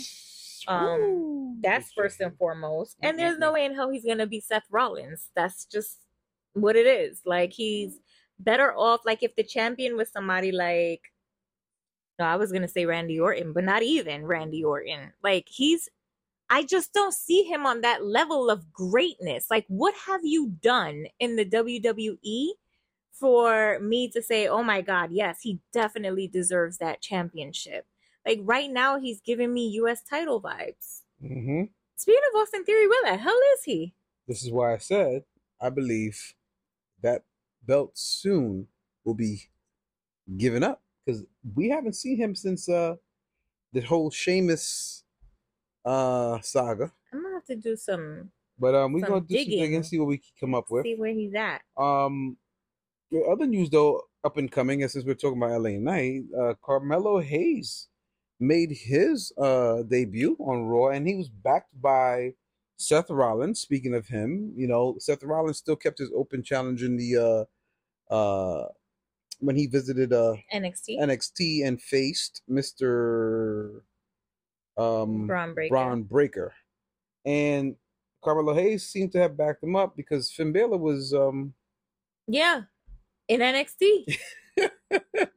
Um, 0.67 0.99
Ooh, 1.01 1.55
That's 1.61 1.91
first 1.93 2.19
and 2.19 2.37
foremost. 2.37 2.97
And 3.01 3.17
there's 3.17 3.37
no 3.37 3.53
way 3.53 3.63
in 3.65 3.73
hell 3.73 3.89
he's 3.89 4.03
gonna 4.05 4.27
be 4.27 4.41
Seth 4.41 4.65
Rollins. 4.69 5.29
That's 5.35 5.65
just 5.65 5.99
what 6.61 6.75
it 6.75 6.85
is. 6.85 7.21
Like 7.25 7.53
he's 7.53 7.99
better 8.39 8.75
off. 8.75 9.01
Like 9.05 9.23
if 9.23 9.35
the 9.35 9.43
champion 9.43 9.97
was 9.97 10.09
somebody 10.11 10.51
like, 10.51 11.01
no, 12.19 12.25
I 12.25 12.35
was 12.35 12.51
gonna 12.51 12.67
say 12.67 12.85
Randy 12.85 13.19
Orton, 13.19 13.53
but 13.53 13.63
not 13.63 13.83
even 13.83 14.25
Randy 14.25 14.63
Orton. 14.63 15.13
Like 15.23 15.47
he's, 15.47 15.89
I 16.49 16.63
just 16.63 16.93
don't 16.93 17.13
see 17.13 17.43
him 17.43 17.65
on 17.65 17.81
that 17.81 18.05
level 18.05 18.49
of 18.49 18.71
greatness. 18.71 19.47
Like 19.49 19.65
what 19.67 19.93
have 20.07 20.21
you 20.23 20.53
done 20.61 21.05
in 21.19 21.35
the 21.35 21.45
WWE 21.45 22.49
for 23.11 23.79
me 23.79 24.09
to 24.09 24.21
say, 24.21 24.47
oh 24.47 24.63
my 24.63 24.81
God, 24.81 25.11
yes, 25.11 25.41
he 25.41 25.59
definitely 25.73 26.27
deserves 26.27 26.77
that 26.77 27.01
championship. 27.01 27.85
Like 28.25 28.39
right 28.43 28.69
now, 28.69 28.99
he's 28.99 29.21
giving 29.21 29.53
me 29.53 29.69
U.S. 29.69 30.03
title 30.03 30.41
vibes. 30.41 31.01
Mm-hmm. 31.23 31.63
Speaking 31.95 32.21
of 32.33 32.41
Austin 32.41 32.63
Theory, 32.63 32.87
where 32.87 33.11
the 33.11 33.17
hell 33.17 33.39
is 33.55 33.63
he? 33.63 33.93
This 34.27 34.43
is 34.43 34.51
why 34.51 34.73
I 34.73 34.77
said 34.77 35.23
I 35.61 35.69
believe 35.69 36.35
that 37.03 37.23
belt 37.65 37.91
soon 37.97 38.67
will 39.05 39.13
be 39.13 39.41
given 40.37 40.63
up 40.63 40.81
because 41.05 41.23
we 41.55 41.69
haven't 41.69 41.93
seen 41.93 42.17
him 42.17 42.35
since 42.35 42.67
uh 42.69 42.95
the 43.73 43.81
whole 43.81 44.09
Sheamus 44.11 45.03
uh 45.85 46.39
saga. 46.41 46.91
I'm 47.13 47.21
gonna 47.23 47.35
have 47.35 47.45
to 47.45 47.55
do 47.55 47.75
some 47.75 48.29
But 48.59 48.75
um, 48.75 48.93
we're 48.93 49.01
gonna 49.07 49.21
do 49.21 49.35
some 49.35 49.37
digging 49.45 49.59
digging. 49.59 49.75
and 49.75 49.85
see 49.85 49.99
what 49.99 50.07
we 50.07 50.17
can 50.17 50.31
come 50.39 50.55
up 50.55 50.65
with. 50.69 50.83
see 50.83 50.95
where 50.95 51.13
he's 51.13 51.33
at. 51.33 51.61
Um, 51.77 52.37
the 53.11 53.21
other 53.21 53.45
news 53.47 53.69
though, 53.69 54.01
up 54.23 54.37
and 54.37 54.51
coming, 54.51 54.81
and 54.81 54.91
since 54.91 55.05
we're 55.05 55.13
talking 55.15 55.41
about 55.41 55.61
LA 55.61 55.77
Knight, 55.79 56.23
uh, 56.37 56.53
Carmelo 56.63 57.19
Hayes 57.19 57.87
made 58.39 58.71
his 58.71 59.31
uh 59.37 59.83
debut 59.83 60.35
on 60.39 60.63
Raw, 60.65 60.89
and 60.89 61.07
he 61.07 61.15
was 61.15 61.29
backed 61.29 61.79
by 61.81 62.33
Seth 62.77 63.09
Rollins. 63.09 63.59
Speaking 63.59 63.93
of 63.93 64.07
him, 64.07 64.53
you 64.55 64.67
know, 64.67 64.95
Seth 64.99 65.23
Rollins 65.23 65.57
still 65.57 65.75
kept 65.75 65.99
his 65.99 66.11
open 66.15 66.43
challenge 66.43 66.83
in 66.83 66.95
the 66.95 67.47
uh 68.09 68.13
uh 68.13 68.67
when 69.39 69.55
he 69.55 69.67
visited 69.67 70.13
uh 70.13 70.35
NXT. 70.53 70.99
NXT 70.99 71.67
and 71.67 71.81
faced 71.81 72.41
Mister 72.47 73.83
um 74.77 75.27
Bron 75.27 75.53
Breakker. 75.53 75.69
Bron 75.69 76.03
Breakker. 76.03 76.53
And 77.25 77.75
Carmelo 78.23 78.53
Hayes 78.53 78.87
seemed 78.87 79.11
to 79.13 79.19
have 79.19 79.37
backed 79.37 79.63
him 79.63 79.75
up 79.75 79.95
because 79.95 80.31
Finn 80.31 80.51
Balor 80.53 80.77
was 80.77 81.13
um 81.13 81.53
Yeah, 82.27 82.61
in 83.27 83.41
NXT, 83.41 84.17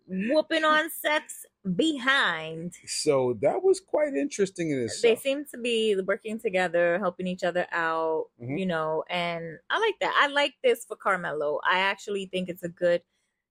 whooping 0.06 0.64
on 0.64 0.90
Seth's 0.90 1.46
behind. 1.76 2.74
so 2.86 3.34
that 3.42 3.62
was 3.62 3.80
quite 3.80 4.14
interesting 4.14 4.70
in 4.70 4.78
They 4.78 4.84
itself. 4.86 5.20
seem 5.20 5.44
to 5.46 5.58
be 5.58 5.96
working 6.06 6.38
together, 6.38 6.98
helping 6.98 7.26
each 7.26 7.44
other 7.44 7.66
out, 7.72 8.30
Mhm. 8.40 8.58
you 8.58 8.66
know, 8.66 9.04
and 9.10 9.58
I 9.70 9.78
like 9.78 9.98
that. 10.00 10.14
I 10.20 10.28
like 10.28 10.54
this 10.62 10.84
for 10.84 10.96
Carmelo. 10.96 11.60
I 11.64 11.78
actually 11.80 12.26
think 12.26 12.48
it's 12.48 12.62
a 12.64 12.68
good 12.68 13.02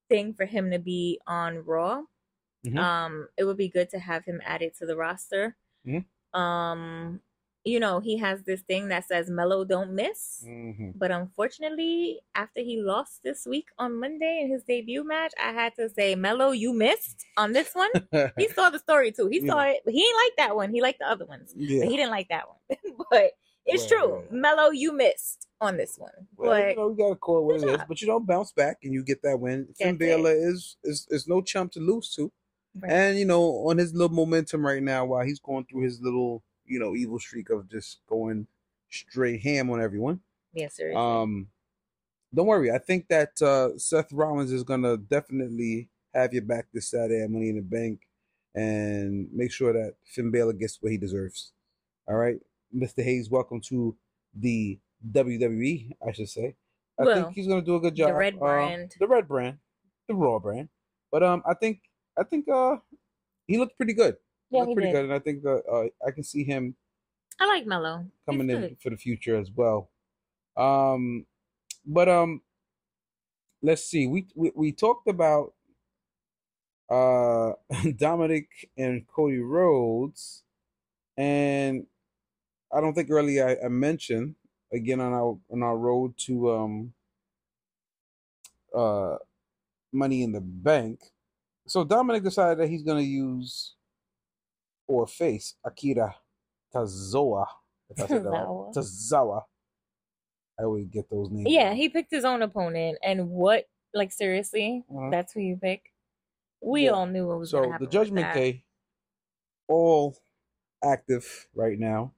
thing 0.09 0.33
for 0.33 0.45
him 0.45 0.71
to 0.71 0.79
be 0.79 1.19
on 1.27 1.59
Raw. 1.65 2.03
Mhm. 2.65 2.77
Um, 2.79 3.29
it 3.37 3.43
would 3.45 3.57
be 3.57 3.69
good 3.69 3.89
to 3.91 3.99
have 3.99 4.25
him 4.25 4.41
added 4.43 4.73
to 4.75 4.85
the 4.85 4.97
roster. 4.97 5.55
Mhm. 5.85 6.05
Um, 6.37 7.21
you 7.69 7.79
know, 7.79 7.99
he 7.99 8.17
has 8.17 8.43
this 8.43 8.61
thing 8.61 8.89
that 8.89 9.05
says 9.07 9.29
Melo 9.29 9.63
don't 9.63 9.91
miss. 9.93 10.43
Mhm. 10.47 10.93
But 10.95 11.11
unfortunately, 11.11 12.21
after 12.35 12.61
he 12.61 12.81
lost 12.81 13.21
this 13.23 13.45
week 13.45 13.67
on 13.77 13.99
Monday 13.99 14.41
in 14.43 14.49
his 14.51 14.63
debut 14.63 15.03
match, 15.03 15.33
I 15.41 15.51
had 15.53 15.75
to 15.75 15.89
say, 15.89 16.15
Melo, 16.15 16.51
you 16.51 16.73
missed 16.73 17.25
on 17.37 17.53
this 17.53 17.73
one. 17.73 17.91
He 18.37 18.47
saw 18.55 18.69
the 18.69 18.79
story 18.79 19.11
too. 19.11 19.27
He 19.27 19.39
Yeah. 19.41 19.51
saw 19.51 19.61
it, 19.63 19.81
but 19.85 19.93
he 19.93 20.01
didn't 20.01 20.17
like 20.25 20.35
that 20.37 20.55
one. 20.55 20.73
He 20.73 20.81
liked 20.81 20.99
the 20.99 21.07
other 21.09 21.25
ones, 21.25 21.53
yeah. 21.55 21.81
but 21.81 21.89
he 21.89 21.97
didn't 21.97 22.11
like 22.11 22.29
that 22.29 22.45
one. 22.47 22.57
but 23.11 23.31
it's 23.65 23.89
Well, 23.91 23.99
true. 23.99 24.23
yeah. 24.31 24.37
Melo, 24.39 24.69
you 24.71 24.91
missed 24.93 25.47
on 25.61 25.77
this 25.77 25.97
one. 25.97 26.11
Well, 26.37 26.51
but 26.51 26.69
you 26.69 26.75
know, 26.75 26.89
you 26.89 26.95
gotta 26.97 27.15
call 27.15 27.39
it 27.39 27.43
what 27.43 27.55
it 27.55 27.63
is, 27.69 27.77
job. 27.77 27.87
but 27.87 28.01
you 28.01 28.07
don't 28.07 28.25
bounce 28.25 28.51
back 28.53 28.77
and 28.83 28.93
you 28.93 29.03
get 29.03 29.21
that 29.23 29.39
win. 29.39 29.67
Finn. 29.77 29.97
Balor 29.97 30.31
is 30.33 30.77
is 30.83 31.07
is 31.09 31.27
no 31.27 31.41
chump 31.41 31.71
to 31.73 31.79
lose 31.79 32.13
to, 32.15 32.31
Right. 32.75 32.91
and 32.91 33.19
you 33.19 33.25
know, 33.25 33.43
on 33.69 33.77
his 33.77 33.93
little 33.93 34.15
momentum 34.15 34.65
right 34.65 34.81
now, 34.83 35.05
while 35.05 35.25
he's 35.25 35.39
going 35.39 35.65
through 35.65 35.83
his 35.83 35.99
little 36.01 36.43
you 36.69 36.79
know 36.79 36.95
evil 36.95 37.19
streak 37.19 37.49
of 37.49 37.69
just 37.69 37.99
going 38.07 38.47
straight 38.89 39.41
ham 39.41 39.69
on 39.69 39.81
everyone. 39.81 40.19
yes, 40.53 40.75
sir. 40.75 40.93
Um, 40.93 41.47
don't 42.33 42.45
worry. 42.47 42.71
I 42.71 42.77
think 42.77 43.07
that 43.09 43.41
uh, 43.41 43.77
Seth 43.77 44.11
Rollins 44.13 44.51
is 44.51 44.63
gonna 44.63 44.97
definitely 44.97 45.89
have 46.13 46.33
your 46.33 46.43
back 46.43 46.67
this 46.73 46.89
Saturday 46.91 47.21
at 47.23 47.29
Money 47.29 47.49
in 47.49 47.55
the 47.55 47.61
Bank, 47.61 48.01
and 48.55 49.27
make 49.33 49.51
sure 49.51 49.73
that 49.73 49.95
Finn 50.05 50.31
Balor 50.31 50.53
gets 50.53 50.77
what 50.81 50.91
he 50.91 50.97
deserves. 50.97 51.51
All 52.07 52.15
right, 52.15 52.37
Mr. 52.75 53.03
Hayes, 53.03 53.29
welcome 53.29 53.61
to 53.69 53.95
the 54.35 54.79
WWE. 55.11 55.91
I 56.07 56.11
should 56.11 56.29
say. 56.29 56.55
I 56.99 57.03
Well, 57.05 57.23
think 57.23 57.35
he's 57.35 57.47
gonna 57.47 57.61
do 57.61 57.75
a 57.75 57.79
good 57.79 57.95
job. 57.95 58.09
the 58.09 58.13
red 58.15 58.35
Uh, 58.35 58.39
brand. 58.39 58.95
the 58.99 59.07
red 59.07 59.27
brand, 59.27 59.57
the 60.07 60.15
Raw 60.15 60.39
brand. 60.39 60.69
But 61.11 61.23
um, 61.23 61.41
I 61.47 61.53
think 61.53 61.81
I 62.17 62.23
think 62.23 62.47
uh, 62.49 62.77
he 63.47 63.57
looked 63.57 63.77
pretty 63.77 63.93
good. 63.93 64.17
Yeah, 64.51 64.65
pretty 64.65 64.87
did. 64.87 64.93
good, 64.93 65.05
and 65.05 65.13
I 65.13 65.19
think 65.19 65.45
uh, 65.45 65.57
uh, 65.71 65.87
I 66.05 66.11
can 66.11 66.23
see 66.23 66.43
him 66.43 66.75
I 67.39 67.45
like 67.45 67.65
Melo. 67.65 68.05
Coming 68.25 68.49
in 68.49 68.75
for 68.81 68.89
the 68.89 68.97
future 68.97 69.37
as 69.37 69.49
well. 69.49 69.89
Um, 70.57 71.25
but 71.85 72.09
um, 72.09 72.41
let's 73.61 73.83
see. 73.83 74.07
We 74.07 74.27
we, 74.35 74.51
we 74.55 74.71
talked 74.71 75.07
about 75.07 75.53
uh 76.89 77.53
Dominic 77.97 78.47
and 78.77 79.07
Cody 79.07 79.39
Rhodes, 79.39 80.43
and 81.17 81.85
I 82.73 82.81
don't 82.81 82.93
think 82.93 83.09
earlier 83.09 83.47
I, 83.47 83.65
I 83.65 83.69
mentioned 83.69 84.35
again 84.73 84.99
on 84.99 85.13
our 85.13 85.37
on 85.49 85.63
our 85.63 85.77
road 85.77 86.17
to 86.25 86.51
um 86.51 86.93
uh 88.75 89.15
Money 89.93 90.23
in 90.23 90.33
the 90.33 90.41
Bank. 90.41 90.99
So 91.67 91.85
Dominic 91.85 92.23
decided 92.23 92.59
that 92.59 92.69
he's 92.69 92.83
gonna 92.83 92.99
use 92.99 93.75
or 94.89 95.05
face 95.07 95.55
Akira 95.63 96.15
Tazoa. 96.73 97.45
If 97.89 98.01
I 98.03 98.07
said 98.07 98.23
that 98.23 98.29
right. 98.29 98.45
Tozawa. 98.47 98.75
Tazawa. 98.75 99.41
I 100.59 100.63
always 100.63 100.87
get 100.87 101.09
those 101.09 101.29
names. 101.31 101.47
Yeah, 101.49 101.73
he 101.73 101.87
picked 101.87 102.11
his 102.11 102.25
own 102.25 102.41
opponent, 102.41 102.97
and 103.01 103.29
what? 103.29 103.65
Like 103.93 104.11
seriously, 104.11 104.83
Mhm. 104.91 105.11
that's 105.11 105.31
who 105.33 105.39
you 105.39 105.55
pick? 105.57 105.93
We 106.61 106.85
Yeah. 106.85 106.91
all 106.91 107.05
knew 107.07 107.27
what 107.27 107.39
was. 107.39 107.51
So 107.51 107.71
the 107.79 107.87
Judgment. 107.87 108.33
Day, 108.33 108.65
all 109.69 110.17
active 110.83 111.47
right 111.53 111.77
now. 111.79 112.13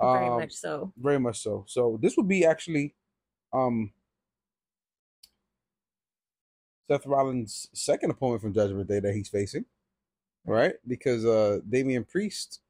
very 0.00 0.26
Um, 0.28 0.36
much 0.40 0.52
so. 0.52 0.92
very 0.96 1.18
much 1.18 1.38
so. 1.40 1.64
So 1.68 1.98
this 2.02 2.16
would 2.16 2.28
be 2.28 2.44
actually 2.44 2.94
um 3.52 3.92
Seth 6.90 7.06
Rollins' 7.06 7.68
second 7.74 8.10
opponent 8.10 8.42
from 8.42 8.52
Judgment 8.54 8.88
Day 8.88 9.00
that 9.00 9.14
he's 9.14 9.28
facing. 9.28 9.64
Right? 10.46 10.74
Because 10.86 11.24
uh 11.26 11.60
Damian 11.68 12.04
Priest 12.04 12.60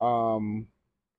um 0.00 0.68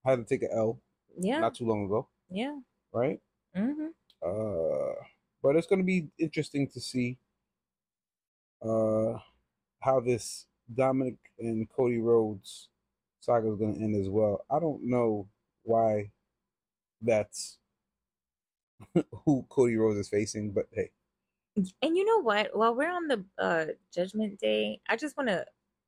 had 0.05 0.17
to 0.17 0.23
take 0.25 0.43
an 0.43 0.49
L 0.53 0.79
Yeah, 1.17 1.41
not 1.41 1.55
too 1.55 1.65
long 1.65 1.85
ago, 1.85 2.07
yeah. 2.29 2.57
right? 2.93 3.19
hmm 3.55 3.87
Uh 4.25 4.93
but 5.43 5.55
it's 5.55 5.67
gonna 5.67 5.83
be 5.83 6.07
interesting 6.19 6.67
to 6.69 6.79
see 6.81 7.17
uh 8.61 9.17
how 9.81 9.99
this 9.99 10.47
Dominic 10.73 11.15
and 11.39 11.69
Cody 11.69 11.99
Rhodes 11.99 12.69
saga 13.21 13.51
is 13.51 13.57
gonna 13.59 13.73
end 13.77 13.95
as 13.95 14.09
well. 14.09 14.45
I 14.49 14.59
don't 14.59 14.83
know 14.83 15.27
why 15.63 16.11
that's 17.01 17.57
who 19.25 19.45
Cody 19.49 19.77
Rhodes 19.77 19.99
is 19.99 20.09
facing, 20.09 20.51
but 20.51 20.67
hey. 20.71 20.91
And 21.81 21.97
you 21.97 22.05
know 22.05 22.21
what? 22.21 22.55
While 22.55 22.75
we're 22.75 22.91
on 22.91 23.07
the 23.07 23.25
uh, 23.37 23.65
Judgment 23.93 24.39
Day, 24.39 24.81
I 24.87 24.95
just 24.97 25.17
want 25.17 25.29
to 25.29 25.45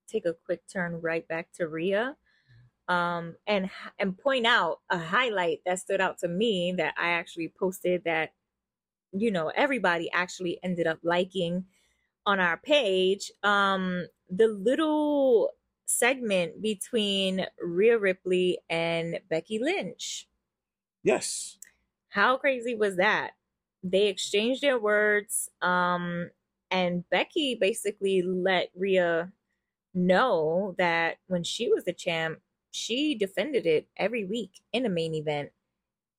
take 0.07 0.25
a 0.25 0.33
quick 0.45 0.61
turn 0.71 1.01
right 1.01 1.27
back 1.27 1.51
to 1.53 1.67
Rhea. 1.67 2.15
um, 2.87 3.35
and 3.47 3.69
and 3.99 4.17
point 4.17 4.45
out 4.45 4.79
a 4.89 4.97
highlight 4.97 5.61
that 5.65 5.79
stood 5.79 6.01
out 6.01 6.19
to 6.19 6.27
me 6.27 6.73
that 6.77 6.93
I 6.97 7.09
actually 7.11 7.53
posted 7.59 8.03
that 8.05 8.33
you 9.13 9.31
know 9.31 9.49
everybody 9.55 10.11
actually 10.13 10.59
ended 10.63 10.87
up 10.87 10.99
liking 11.03 11.65
on 12.25 12.39
our 12.39 12.57
page. 12.57 13.31
Um, 13.43 14.07
the 14.29 14.47
little 14.47 15.51
segment 15.85 16.61
between 16.61 17.45
Rhea 17.61 17.97
Ripley 17.99 18.59
and 18.69 19.19
Becky 19.29 19.59
Lynch. 19.59 20.27
Yes. 21.03 21.57
How 22.09 22.37
crazy 22.37 22.75
was 22.75 22.97
that? 22.97 23.31
They 23.83 24.07
exchanged 24.07 24.61
their 24.61 24.79
words, 24.79 25.49
um, 25.61 26.29
and 26.69 27.03
Becky 27.09 27.55
basically 27.55 28.21
let 28.21 28.69
Rhea 28.75 29.31
know 29.93 30.75
that 30.77 31.17
when 31.27 31.43
she 31.43 31.67
was 31.67 31.83
the 31.85 31.93
champ, 31.93 32.39
she 32.71 33.15
defended 33.15 33.65
it 33.65 33.87
every 33.97 34.23
week 34.25 34.61
in 34.71 34.85
a 34.85 34.89
main 34.89 35.13
event. 35.15 35.51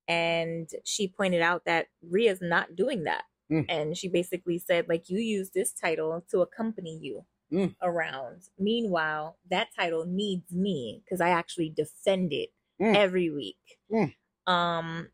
And 0.09 0.68
she 0.85 1.09
pointed 1.09 1.40
out 1.40 1.64
that 1.64 1.87
Rhea's 2.03 2.40
not 2.42 2.77
doing 2.77 3.05
that. 3.05 3.25
Mm. 3.51 3.66
And 3.68 3.96
she 3.96 4.09
basically 4.09 4.59
said, 4.59 4.88
like, 4.88 5.09
you 5.09 5.18
use 5.18 5.51
this 5.51 5.72
title 5.72 6.25
to 6.31 6.40
accompany 6.42 6.98
you 7.01 7.25
Mm. 7.51 7.77
around. 7.83 8.48
Meanwhile, 8.59 9.38
that 9.51 9.68
title 9.79 10.07
needs 10.07 10.53
me 10.53 11.03
because 11.05 11.20
I 11.20 11.29
actually 11.29 11.68
defend 11.70 12.33
it 12.33 12.51
Mm. 12.81 12.96
every 12.96 13.31
week. 13.31 13.79
Mm. 13.90 14.14
Um, 14.46 15.12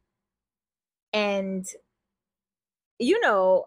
and 1.12 1.66
you 2.98 3.20
know, 3.20 3.66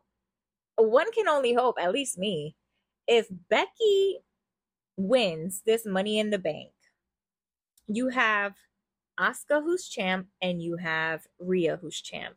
one 0.77 1.11
can 1.11 1.27
only 1.27 1.53
hope, 1.53 1.77
at 1.79 1.91
least 1.91 2.17
me, 2.17 2.55
if 3.07 3.27
Becky 3.49 4.19
wins 4.97 5.61
this 5.65 5.85
money 5.85 6.19
in 6.19 6.29
the 6.29 6.39
bank, 6.39 6.71
you 7.87 8.09
have 8.09 8.55
Asuka 9.19 9.61
who's 9.63 9.87
champ 9.87 10.27
and 10.41 10.61
you 10.61 10.77
have 10.77 11.27
Rhea 11.39 11.77
who's 11.81 12.01
champ. 12.01 12.35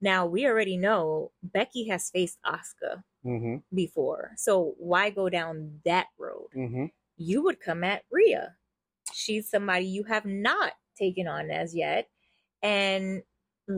Now 0.00 0.26
we 0.26 0.46
already 0.46 0.76
know 0.76 1.32
Becky 1.42 1.88
has 1.88 2.10
faced 2.10 2.38
Asuka 2.46 3.02
Mm-hmm. 3.22 3.56
before. 3.74 4.30
So 4.38 4.72
why 4.78 5.10
go 5.10 5.28
down 5.28 5.80
that 5.84 6.06
road? 6.18 6.48
Mm-hmm. 6.56 6.86
You 7.18 7.42
would 7.42 7.60
come 7.60 7.84
at 7.84 8.04
Rhea. 8.10 8.54
She's 9.12 9.50
somebody 9.50 9.84
you 9.84 10.04
have 10.04 10.24
not 10.24 10.72
taken 10.96 11.28
on 11.28 11.50
as 11.50 11.74
yet. 11.74 12.08
And 12.62 13.22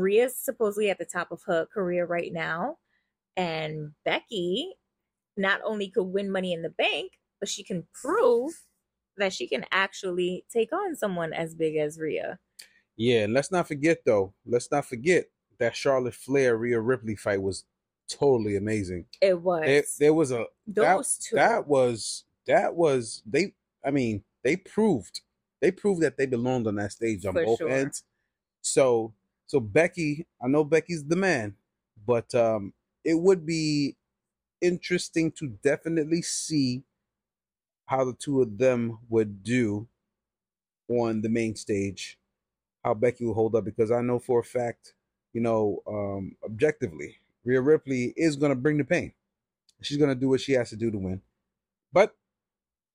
Rhea's 0.00 0.36
supposedly 0.36 0.90
at 0.90 0.98
the 0.98 1.04
top 1.04 1.32
of 1.32 1.42
her 1.46 1.66
career 1.66 2.06
right 2.06 2.32
now. 2.32 2.78
And 3.36 3.92
Becky 4.04 4.74
not 5.36 5.60
only 5.64 5.88
could 5.88 6.04
win 6.04 6.30
money 6.30 6.52
in 6.52 6.62
the 6.62 6.70
bank, 6.70 7.12
but 7.40 7.48
she 7.48 7.64
can 7.64 7.86
prove 7.92 8.52
that 9.16 9.32
she 9.32 9.48
can 9.48 9.64
actually 9.72 10.44
take 10.52 10.72
on 10.72 10.94
someone 10.96 11.32
as 11.32 11.54
big 11.54 11.76
as 11.76 11.98
Rhea. 11.98 12.38
Yeah, 12.96 13.24
and 13.24 13.32
let's 13.32 13.50
not 13.50 13.68
forget 13.68 13.98
though. 14.04 14.34
Let's 14.46 14.70
not 14.70 14.84
forget 14.84 15.26
that 15.58 15.76
Charlotte 15.76 16.14
Flair 16.14 16.56
Rhea 16.56 16.80
Ripley 16.80 17.16
fight 17.16 17.40
was 17.42 17.64
totally 18.08 18.56
amazing. 18.56 19.06
It 19.20 19.40
was 19.40 19.62
There, 19.64 19.82
there 19.98 20.14
was 20.14 20.30
a 20.30 20.44
that, 20.68 20.96
those 20.96 21.16
two. 21.18 21.36
that 21.36 21.66
was 21.66 22.24
that 22.46 22.74
was 22.74 23.22
they. 23.26 23.54
I 23.84 23.90
mean, 23.90 24.22
they 24.42 24.56
proved 24.56 25.22
they 25.60 25.70
proved 25.70 26.02
that 26.02 26.16
they 26.16 26.26
belonged 26.26 26.66
on 26.66 26.76
that 26.76 26.92
stage 26.92 27.24
on 27.24 27.34
For 27.34 27.44
both 27.44 27.58
sure. 27.58 27.68
ends. 27.70 28.04
So 28.60 29.14
so 29.52 29.60
Becky, 29.60 30.26
I 30.42 30.48
know 30.48 30.64
Becky's 30.64 31.04
the 31.04 31.14
man, 31.14 31.56
but 32.06 32.34
um, 32.34 32.72
it 33.04 33.20
would 33.20 33.44
be 33.44 33.96
interesting 34.62 35.30
to 35.32 35.46
definitely 35.46 36.22
see 36.22 36.84
how 37.84 38.06
the 38.06 38.14
two 38.14 38.40
of 38.40 38.56
them 38.56 39.00
would 39.10 39.42
do 39.42 39.88
on 40.88 41.20
the 41.20 41.28
main 41.28 41.54
stage, 41.54 42.18
how 42.82 42.94
Becky 42.94 43.26
will 43.26 43.34
hold 43.34 43.54
up 43.54 43.66
because 43.66 43.90
I 43.90 44.00
know 44.00 44.18
for 44.18 44.40
a 44.40 44.42
fact, 44.42 44.94
you 45.34 45.42
know, 45.42 45.82
um, 45.86 46.34
objectively, 46.42 47.18
Rhea 47.44 47.60
Ripley 47.60 48.14
is 48.16 48.36
going 48.36 48.52
to 48.52 48.56
bring 48.56 48.78
the 48.78 48.84
pain. 48.84 49.12
She's 49.82 49.98
going 49.98 50.08
to 50.08 50.18
do 50.18 50.30
what 50.30 50.40
she 50.40 50.52
has 50.52 50.70
to 50.70 50.76
do 50.76 50.90
to 50.90 50.96
win, 50.96 51.20
but 51.92 52.16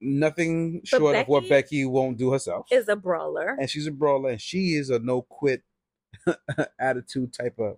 nothing 0.02 0.80
But 0.80 0.88
short 0.88 1.16
of 1.18 1.28
what 1.28 1.44
Becky 1.44 1.50
Becky 1.50 1.86
won't 1.86 2.18
do 2.18 2.32
herself. 2.32 2.66
is 2.72 2.90
a 2.90 2.96
brawler. 2.96 3.56
and 3.60 3.70
she's 3.70 3.86
a 3.86 3.92
brawler, 3.92 4.32
and 4.32 4.42
she 4.42 4.74
is 4.74 4.90
a 4.90 4.98
no 4.98 5.22
quit 5.22 5.62
attitude 6.80 7.34
type 7.34 7.58
of, 7.60 7.78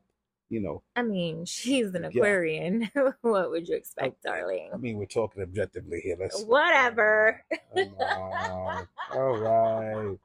you 0.50 0.60
know. 0.60 0.82
I 0.96 1.04
mean, 1.04 1.46
she's 1.46 1.88
an 1.94 2.04
Yeah. 2.04 2.10
Aquarian. 2.10 2.90
what 3.22 3.50
would 3.52 3.68
you 3.68 3.76
expect, 3.76 4.24
darling? 4.24 4.70
I 4.74 4.78
mean, 4.78 4.98
we're 4.98 5.06
talking 5.06 5.44
objectively 5.44 6.02
here. 6.02 6.18
Let's 6.20 6.42
Whatever. 6.48 7.44
All 7.76 9.38
right. 9.38 10.18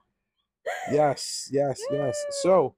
Yes, 0.90 1.48
yes, 1.52 1.80
yes. 1.90 2.16
So, 2.42 2.74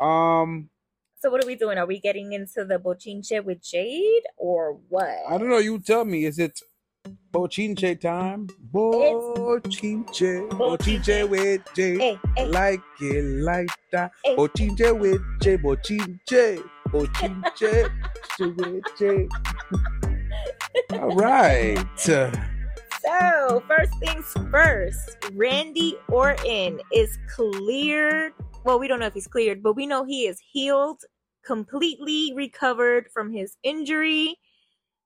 um, 0.00 0.70
So 1.18 1.30
what 1.30 1.42
are 1.42 1.46
we 1.46 1.54
doing? 1.56 1.78
Are 1.78 1.86
we 1.86 2.00
getting 2.00 2.32
into 2.32 2.64
the 2.64 2.78
bochinche 2.78 3.44
with 3.44 3.62
Jade 3.62 4.22
or 4.36 4.78
what? 4.88 5.08
I 5.28 5.38
don't 5.38 5.48
know. 5.48 5.58
You 5.58 5.78
tell 5.78 6.04
me. 6.04 6.24
Is 6.24 6.38
it 6.38 6.60
bochinche 7.32 8.00
time? 8.00 8.48
Bochinche, 8.72 10.48
bochinche 10.50 11.28
with 11.28 11.62
Jay. 11.74 11.98
Hey, 11.98 12.18
hey, 12.36 12.46
Like 12.46 12.80
it 13.00 13.24
like 13.42 13.70
that. 13.92 14.12
Hey. 14.24 14.36
Bochinche 14.36 14.98
with 14.98 15.22
Jay. 15.40 15.56
Bochinche, 15.56 16.62
bochinche 16.88 17.90
with 18.38 18.84
Jay. 18.98 19.28
All 20.98 21.14
right. 21.16 21.84
So 21.96 22.30
first 23.68 23.92
things 24.00 24.34
first, 24.50 25.16
Randy 25.34 25.96
Orton 26.08 26.80
is 26.92 27.18
cleared. 27.34 28.32
Well, 28.64 28.78
we 28.80 28.88
don't 28.88 28.98
know 28.98 29.06
if 29.06 29.14
he's 29.14 29.28
cleared, 29.28 29.62
but 29.62 29.76
we 29.76 29.86
know 29.86 30.04
he 30.04 30.26
is 30.26 30.40
healed, 30.52 31.02
completely 31.44 32.32
recovered 32.34 33.08
from 33.12 33.32
his 33.32 33.56
injury. 33.62 34.36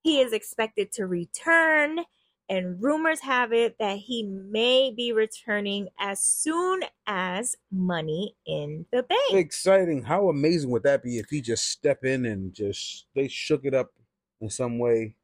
He 0.03 0.21
is 0.21 0.33
expected 0.33 0.93
to 0.93 1.07
return, 1.07 2.01
and 2.49 2.83
rumors 2.83 3.21
have 3.21 3.53
it 3.53 3.77
that 3.79 3.99
he 3.99 4.23
may 4.25 4.93
be 4.97 5.13
returning 5.13 5.89
as 5.99 6.23
soon 6.23 6.81
as 7.07 7.55
money 7.71 8.35
in 8.47 8.87
the 8.93 9.03
bank. 9.03 9.35
exciting. 9.35 10.03
How 10.03 10.29
amazing 10.29 10.71
would 10.71 10.83
that 10.85 11.03
be 11.03 11.19
if 11.19 11.27
he 11.31 11.41
just 11.41 11.69
step 11.69 12.05
in 12.05 12.25
and 12.27 12.53
just 12.53 13.07
they 13.15 13.29
shook 13.29 13.65
it 13.65 13.75
up 13.75 13.93
in 14.41 14.49
some 14.51 14.79
way? 14.79 15.17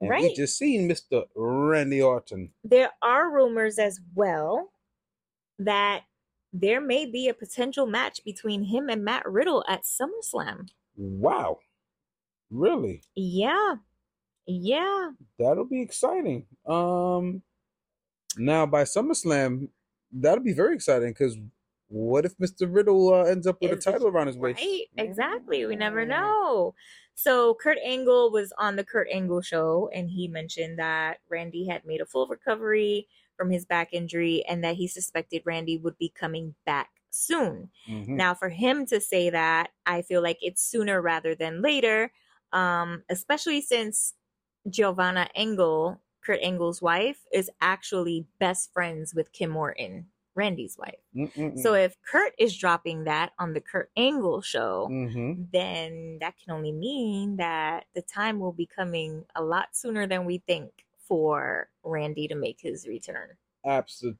And 0.00 0.10
we 0.10 0.16
Right. 0.26 0.36
just 0.36 0.58
seen 0.58 0.86
Mr. 0.88 1.24
Randy 1.34 2.02
Orton. 2.02 2.52
there 2.64 2.92
are 3.00 3.30
rumors 3.32 3.78
as 3.78 3.98
well 4.14 4.72
that 5.58 6.04
there 6.52 6.80
may 6.82 7.06
be 7.06 7.28
a 7.28 7.34
potential 7.34 7.86
match 7.86 8.22
between 8.24 8.64
him 8.64 8.90
and 8.90 9.02
Matt 9.04 9.24
Riddle 9.26 9.64
at 9.68 9.84
SummerSlam. 9.84 10.68
Wow. 10.96 11.60
Really? 12.50 13.02
Yeah. 13.14 13.76
Yeah. 14.46 15.10
That'll 15.38 15.64
be 15.64 15.82
exciting. 15.82 16.46
Um 16.66 17.42
now 18.36 18.66
by 18.66 18.82
SummerSlam, 18.84 19.68
that'll 20.12 20.44
be 20.44 20.52
very 20.52 20.74
exciting 20.74 21.10
because 21.10 21.38
what 21.88 22.24
if 22.24 22.36
Mr. 22.38 22.66
Riddle 22.68 23.14
uh, 23.14 23.22
ends 23.24 23.46
up 23.46 23.58
with 23.62 23.70
a 23.72 23.76
title 23.76 24.08
around 24.08 24.26
his 24.26 24.36
waist? 24.36 24.60
Right? 24.60 24.82
Exactly. 24.96 25.64
We 25.66 25.76
never 25.76 26.04
know. 26.04 26.74
So 27.14 27.54
Kurt 27.54 27.78
Angle 27.84 28.30
was 28.32 28.52
on 28.58 28.76
the 28.76 28.84
Kurt 28.84 29.08
Angle 29.10 29.40
show 29.40 29.88
and 29.94 30.10
he 30.10 30.26
mentioned 30.28 30.78
that 30.78 31.18
Randy 31.30 31.66
had 31.66 31.84
made 31.84 32.00
a 32.00 32.06
full 32.06 32.26
recovery 32.26 33.08
from 33.36 33.50
his 33.50 33.64
back 33.64 33.90
injury 33.92 34.44
and 34.48 34.64
that 34.64 34.76
he 34.76 34.88
suspected 34.88 35.42
Randy 35.44 35.78
would 35.78 35.96
be 35.96 36.08
coming 36.08 36.54
back 36.66 36.90
soon. 37.10 37.70
Mhm. 37.88 38.08
Now, 38.08 38.34
for 38.34 38.48
him 38.48 38.84
to 38.86 39.00
say 39.00 39.30
that, 39.30 39.70
I 39.86 40.02
feel 40.02 40.22
like 40.22 40.38
it's 40.42 40.62
sooner 40.62 41.00
rather 41.00 41.34
than 41.34 41.62
later, 41.62 42.12
um, 42.52 43.04
especially 43.08 43.60
since 43.60 44.14
Giovanna 44.68 45.28
Angle, 45.34 46.00
Kurt 46.24 46.40
Angle's 46.40 46.82
wife, 46.82 47.24
is 47.32 47.50
actually 47.60 48.26
best 48.38 48.72
friends 48.72 49.14
with 49.14 49.32
Kim 49.32 49.56
Orton, 49.56 50.06
Randy's 50.34 50.76
wife. 50.78 51.00
Mm-mm-mm. 51.14 51.58
So 51.58 51.74
if 51.74 51.96
Kurt 52.02 52.34
is 52.38 52.56
dropping 52.56 53.04
that 53.04 53.32
on 53.38 53.52
the 53.54 53.60
Kurt 53.60 53.90
Angle 53.96 54.42
show, 54.42 54.88
Mhm. 54.90 55.50
then 55.52 56.18
that 56.20 56.36
can 56.38 56.52
only 56.52 56.72
mean 56.72 57.36
that 57.36 57.86
the 57.94 58.02
time 58.02 58.38
will 58.40 58.52
be 58.52 58.66
coming 58.66 59.24
a 59.34 59.42
lot 59.42 59.76
sooner 59.76 60.06
than 60.06 60.24
we 60.26 60.38
think 60.38 60.84
for 60.98 61.70
Randy 61.84 62.26
to 62.28 62.34
make 62.34 62.60
his 62.60 62.86
return. 62.88 63.36
Absolutely. 63.64 64.16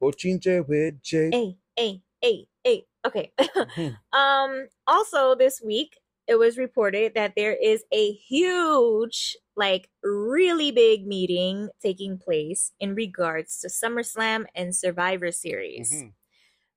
Bochinche 0.00 0.66
with 0.68 1.02
Jay. 1.02 1.30
Hey, 1.32 1.56
hey, 1.76 2.02
hey, 2.20 2.48
hey. 2.64 2.86
Okay. 3.04 3.32
Mhm. 3.38 3.96
Um, 4.12 4.68
also 4.86 5.34
this 5.34 5.60
week, 5.62 5.98
it 6.26 6.36
was 6.36 6.58
reported 6.58 7.14
that 7.14 7.34
there 7.36 7.54
is 7.54 7.84
a 7.92 8.12
huge, 8.12 9.36
like 9.56 9.90
really 10.02 10.70
big 10.72 11.06
meeting 11.06 11.68
taking 11.80 12.18
place 12.18 12.72
in 12.80 12.94
regards 12.94 13.60
to 13.60 13.68
SummerSlam 13.68 14.46
and 14.54 14.74
Survivor 14.74 15.30
Series. 15.32 16.04
Mhm. 16.04 16.12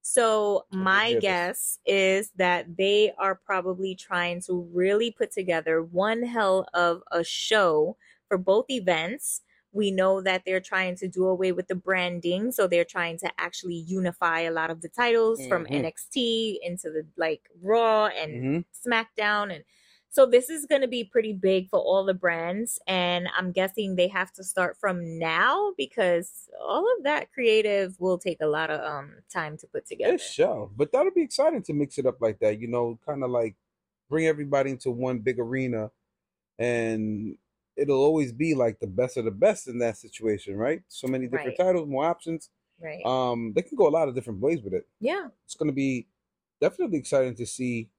So 0.02 0.66
my 0.72 1.16
guess 1.16 1.80
is 1.86 2.32
that 2.32 2.78
they 2.78 3.12
are 3.18 3.36
probably 3.36 3.96
trying 3.96 4.42
to 4.42 4.62
really 4.74 5.12
put 5.12 5.32
together 5.32 5.84
one 5.84 6.24
hell 6.24 6.68
of 6.74 7.04
a 7.12 7.24
show 7.24 7.98
for 8.28 8.38
both 8.38 8.70
events 8.70 9.42
We 9.72 9.92
know 9.92 10.22
that 10.22 10.44
they're 10.46 10.60
trying 10.62 10.96
to 10.98 11.08
do 11.08 11.26
away 11.28 11.52
with 11.52 11.68
the 11.68 11.76
branding, 11.76 12.52
so 12.52 12.68
they're 12.68 12.86
trying 12.86 13.18
to 13.20 13.32
actually 13.40 13.76
unify 13.76 14.42
a 14.42 14.52
lot 14.52 14.72
of 14.72 14.82
the 14.82 14.90
titles 14.90 15.46
from 15.46 15.68
Mhm. 15.68 15.70
NXT 15.72 16.60
into 16.64 16.90
the 16.92 17.08
like 17.18 17.50
Raw 17.62 18.08
and 18.08 18.44
Mhm. 18.44 18.64
SmackDown 18.74 19.54
and 19.54 19.64
so 20.12 20.26
this 20.26 20.50
is 20.50 20.66
going 20.66 20.82
to 20.82 20.88
be 20.88 21.04
pretty 21.04 21.34
big 21.34 21.70
for 21.70 21.80
all 21.80 22.04
the 22.06 22.14
brands 22.14 22.80
and 22.88 23.28
I'm 23.36 23.52
guessing 23.52 23.96
they 23.96 24.08
have 24.08 24.32
to 24.34 24.44
start 24.44 24.78
from 24.80 25.20
now 25.20 25.74
because 25.78 26.50
all 26.60 26.86
of 26.98 27.04
that 27.04 27.32
creative 27.32 28.00
will 28.00 28.18
take 28.18 28.42
a 28.42 28.48
lot 28.48 28.72
of 28.72 28.82
um 28.82 29.18
time 29.32 29.58
to 29.58 29.68
put 29.68 29.86
together. 29.86 30.14
It 30.14 30.22
shall, 30.22 30.68
but 30.76 30.92
that'll 30.92 31.12
be 31.12 31.22
exciting 31.22 31.62
to 31.64 31.74
mix 31.74 31.98
it 31.98 32.06
up 32.06 32.22
like 32.22 32.40
that. 32.40 32.60
You 32.60 32.68
know, 32.68 33.00
kind 33.06 33.24
of 33.24 33.30
like 33.32 33.56
bring 34.10 34.26
everybody 34.28 34.72
into 34.72 34.92
one 34.92 35.20
big 35.20 35.40
arena, 35.40 35.92
and 36.60 37.38
it'll 37.80 38.04
always 38.04 38.32
be 38.34 38.54
like 38.56 38.80
the 38.80 38.88
best 38.88 39.18
of 39.18 39.26
the 39.26 39.32
best 39.32 39.68
in 39.68 39.80
that 39.80 39.98
situation, 39.98 40.56
right? 40.58 40.82
So 40.88 41.08
many 41.08 41.26
different 41.28 41.58
Right. 41.60 41.66
titles, 41.68 41.88
more 41.88 42.06
options. 42.06 42.50
Right. 42.82 43.06
Um, 43.06 43.54
they 43.56 43.62
can 43.62 43.78
go 43.78 43.88
a 43.88 43.90
lot 43.90 44.08
of 44.08 44.16
different 44.16 44.40
ways 44.42 44.62
with 44.62 44.74
it. 44.74 44.88
yeah. 45.00 45.28
It's 45.46 45.56
going 45.56 45.68
to 45.70 45.74
be 45.76 46.08
definitely 46.62 46.98
exciting 47.00 47.36
to 47.36 47.46
see 47.46 47.90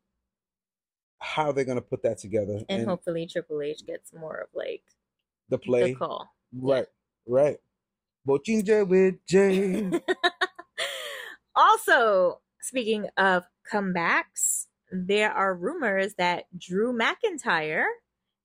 how 1.18 1.52
they're 1.52 1.64
going 1.66 1.76
to 1.76 1.82
put 1.82 2.02
that 2.02 2.16
together 2.18 2.60
And 2.68 2.86
hopefully 2.86 3.26
Triple 3.26 3.60
H 3.60 3.84
gets 3.86 4.12
more 4.14 4.36
of 4.38 4.48
like 4.54 4.82
the 5.50 5.58
play. 5.58 5.92
the 5.92 5.94
call. 5.96 6.30
Right, 6.52 6.86
right. 7.26 7.58
Bochinche 8.26 8.86
with 8.88 9.16
Jay. 9.26 9.90
Also, 11.54 12.40
speaking 12.60 13.08
of 13.16 13.44
comebacks, 13.70 14.66
there 14.92 15.30
are 15.32 15.54
rumors 15.54 16.14
that 16.14 16.44
Drew 16.56 16.96
McIntyre 16.96 17.84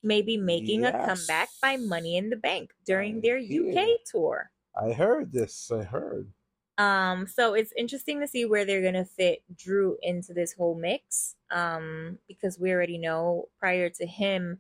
may 0.06 0.22
be 0.22 0.38
making 0.38 0.86
a 0.86 0.92
comeback 0.92 1.50
by 1.62 1.78
Money 1.78 2.18
in 2.18 2.30
the 2.30 2.36
Bank 2.36 2.72
during 2.86 3.18
I 3.18 3.20
their 3.22 3.38
hear. 3.40 3.72
UK 3.72 3.88
tour. 4.10 4.52
I 4.76 4.92
heard 4.94 5.32
this. 5.32 5.72
I 5.72 5.84
heard. 5.84 6.32
Um, 6.78 7.26
so 7.28 7.54
it's 7.54 7.72
interesting 7.78 8.20
to 8.20 8.28
see 8.28 8.46
where 8.46 8.66
they're 8.66 8.82
gonna 8.82 9.06
fit 9.06 9.44
Drew 9.56 9.98
into 10.02 10.34
this 10.34 10.54
whole 10.54 10.76
mix. 10.76 11.36
Um, 11.52 12.20
because 12.28 12.60
we 12.60 12.72
already 12.72 12.98
know 12.98 13.46
prior 13.60 13.90
to 13.90 14.06
him 14.06 14.60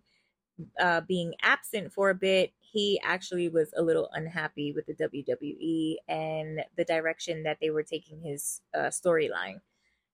uh 0.79 1.01
being 1.01 1.33
absent 1.41 1.91
for 1.91 2.09
a 2.09 2.15
bit, 2.15 2.53
he 2.61 2.99
actually 3.03 3.49
was 3.49 3.73
a 3.75 3.81
little 3.81 4.09
unhappy 4.13 4.71
with 4.71 4.85
the 4.85 4.93
WWE 4.93 5.95
and 6.07 6.63
the 6.77 6.85
direction 6.85 7.43
that 7.43 7.57
they 7.59 7.69
were 7.69 7.83
taking 7.83 8.21
his 8.21 8.61
uh 8.73 8.87
storyline. 8.87 9.59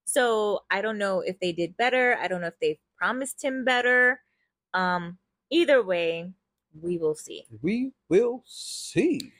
So 0.05 0.63
I 0.71 0.81
don't 0.81 0.97
know 0.97 1.21
if 1.21 1.39
they 1.39 1.51
did 1.51 1.77
better. 1.77 2.17
I 2.19 2.27
don't 2.27 2.41
know 2.41 2.47
if 2.47 2.59
they 2.59 2.79
promised 2.97 3.43
him 3.43 3.63
better. 3.63 4.21
Um, 4.73 5.17
either 5.51 5.83
way, 5.83 6.31
we 6.79 6.97
will 6.97 7.15
see. 7.15 7.45
We 7.61 7.93
will 8.09 8.43
see. 8.45 9.31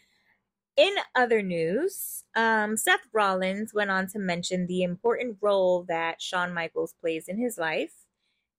In 0.78 0.96
other 1.16 1.42
news, 1.42 2.24
um, 2.36 2.78
Seth 2.78 3.08
Rollins 3.14 3.74
went 3.74 3.92
on 3.92 4.08
to 4.08 4.20
mention 4.20 4.68
the 4.68 4.84
important 4.84 5.38
role 5.42 5.84
that 5.84 6.22
Shawn 6.22 6.54
Michaels 6.54 6.94
plays 7.00 7.28
in 7.28 7.38
his 7.38 7.58
life. 7.58 7.94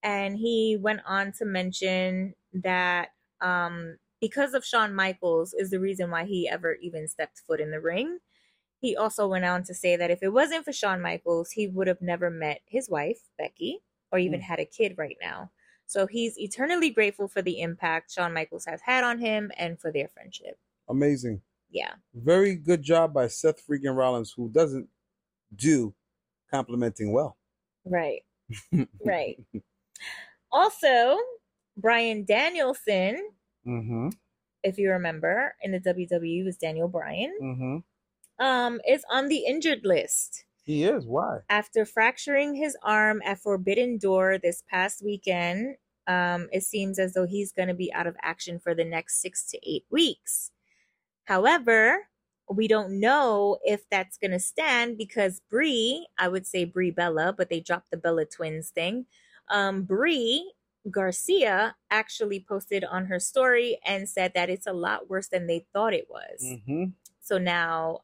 And 0.03 0.37
he 0.37 0.77
went 0.79 1.01
on 1.05 1.31
to 1.33 1.45
mention 1.45 2.35
that 2.53 3.09
um, 3.41 3.97
because 4.21 4.53
of 4.53 4.65
Shawn 4.65 4.95
Michaels 4.95 5.53
is 5.53 5.71
the 5.71 5.79
reason 5.79 6.11
why 6.11 6.25
he 6.25 6.47
ever 6.47 6.75
even 6.75 7.07
stepped 7.07 7.39
foot 7.39 7.59
in 7.59 7.71
the 7.71 7.81
ring. 7.81 8.19
He 8.81 8.95
also 8.95 9.27
went 9.27 9.45
on 9.45 9.63
to 9.63 9.73
say 9.73 9.95
that 9.95 10.11
if 10.11 10.23
it 10.23 10.33
wasn't 10.33 10.65
for 10.65 10.73
Shawn 10.73 11.01
Michaels, 11.01 11.51
he 11.51 11.67
would 11.67 11.87
have 11.87 12.01
never 12.01 12.29
met 12.29 12.61
his 12.65 12.89
wife, 12.89 13.19
Becky, 13.37 13.81
or 14.11 14.19
even 14.19 14.41
Mm. 14.41 14.43
had 14.43 14.59
a 14.59 14.65
kid 14.65 14.95
right 14.97 15.17
now. 15.21 15.51
So 15.87 16.07
he's 16.07 16.37
eternally 16.39 16.89
grateful 16.89 17.27
for 17.27 17.41
the 17.41 17.59
impact 17.61 18.11
Shawn 18.11 18.33
Michaels 18.33 18.65
has 18.65 18.81
had 18.81 19.03
on 19.03 19.19
him 19.19 19.51
and 19.57 19.79
for 19.79 19.91
their 19.91 20.07
friendship. 20.07 20.57
Amazing. 20.89 21.41
Yeah. 21.69 21.93
Very 22.13 22.55
good 22.55 22.81
job 22.83 23.13
by 23.13 23.27
Seth 23.27 23.65
freaking 23.67 23.95
Rollins, 23.95 24.33
who 24.35 24.49
doesn't 24.49 24.87
do 25.55 25.93
complimenting 26.51 27.11
well. 27.11 27.37
Right. 27.85 28.21
Right. 29.05 29.37
Also, 30.51 31.17
Bryan 31.77 32.25
Danielson, 32.25 33.17
Mm-hmm. 33.65 34.09
if 34.63 34.77
you 34.77 34.91
remember, 34.91 35.55
in 35.61 35.71
the 35.71 35.79
WWE 35.79 36.43
was 36.45 36.57
Daniel 36.57 36.87
Bryan, 36.89 37.33
Mm-hmm. 37.41 38.45
um, 38.45 38.81
is 38.87 39.03
on 39.09 39.27
the 39.29 39.45
injured 39.45 39.81
list 39.85 40.43
He 40.63 40.83
is. 40.85 41.05
Why? 41.05 41.39
after 41.49 41.85
fracturing 41.85 42.55
his 42.55 42.77
arm 42.83 43.21
at 43.25 43.39
Forbidden 43.39 43.97
Door 43.97 44.39
this 44.39 44.63
past 44.69 45.03
weekend. 45.03 45.75
Um, 46.05 46.49
it 46.51 46.63
seems 46.63 46.99
as 46.99 47.13
though 47.13 47.25
he's 47.25 47.53
going 47.53 47.69
to 47.69 47.73
be 47.73 47.93
out 47.93 48.07
of 48.07 48.17
action 48.21 48.59
for 48.59 48.75
the 48.75 48.83
next 48.83 49.21
six 49.21 49.45
to 49.51 49.59
eight 49.69 49.85
weeks. 49.89 50.51
However, 51.25 52.07
we 52.49 52.67
don't 52.67 52.99
know 52.99 53.57
if 53.63 53.87
that's 53.89 54.17
going 54.17 54.31
to 54.31 54.39
stand 54.39 54.97
because 54.97 55.41
Brie, 55.49 56.07
I 56.17 56.27
would 56.27 56.45
say 56.45 56.65
Brie 56.65 56.91
Bella, 56.91 57.33
but 57.37 57.49
they 57.49 57.61
dropped 57.61 57.91
the 57.91 57.97
Bella 57.97 58.25
twins 58.25 58.69
thing. 58.69 59.05
Um, 59.49 59.83
Brie 59.83 60.51
Garcia 60.91 61.75
actually 61.89 62.45
posted 62.47 62.83
on 62.83 63.05
her 63.05 63.19
story 63.19 63.79
and 63.85 64.09
said 64.09 64.33
that 64.35 64.49
it's 64.49 64.67
a 64.67 64.73
lot 64.73 65.09
worse 65.09 65.27
than 65.29 65.47
they 65.47 65.65
thought 65.71 65.93
it 65.93 66.07
was. 66.09 66.43
Mm-hmm. 66.43 66.85
So 67.21 67.37
now 67.37 68.01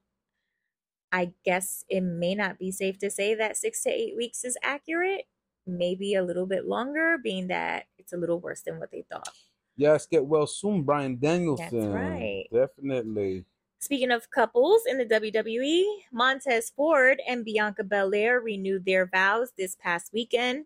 I 1.12 1.34
guess 1.44 1.86
it 1.90 2.02
may 2.02 2.36
not 2.36 2.60
be 2.60 2.72
safe 2.72 2.98
to 3.00 3.10
say 3.10 3.36
that 3.36 3.58
six 3.58 3.84
to 3.84 3.90
eight 3.90 4.16
weeks 4.16 4.44
is 4.44 4.58
accurate. 4.64 5.26
Maybe 5.66 6.16
a 6.16 6.24
little 6.24 6.46
bit 6.46 6.66
longer, 6.66 7.18
being 7.22 7.48
that 7.48 7.86
it's 7.98 8.14
a 8.14 8.18
little 8.18 8.40
worse 8.40 8.62
than 8.62 8.80
what 8.80 8.92
they 8.92 9.04
thought. 9.12 9.30
Yes, 9.76 10.06
get 10.06 10.26
well 10.26 10.48
soon, 10.48 10.84
Bryan 10.84 11.18
Danielson. 11.20 11.70
That's 11.72 11.86
right. 11.86 12.46
Definitely. 12.52 13.46
Speaking 13.80 14.12
of 14.12 14.30
couples 14.30 14.82
in 14.86 14.98
the 14.98 15.06
WWE, 15.06 15.84
Montez 16.12 16.70
Ford 16.70 17.22
and 17.28 17.46
Bianca 17.46 17.84
Belair 17.84 18.42
renewed 18.42 18.84
their 18.86 19.06
vows 19.06 19.54
this 19.58 19.76
past 19.76 20.12
weekend 20.12 20.66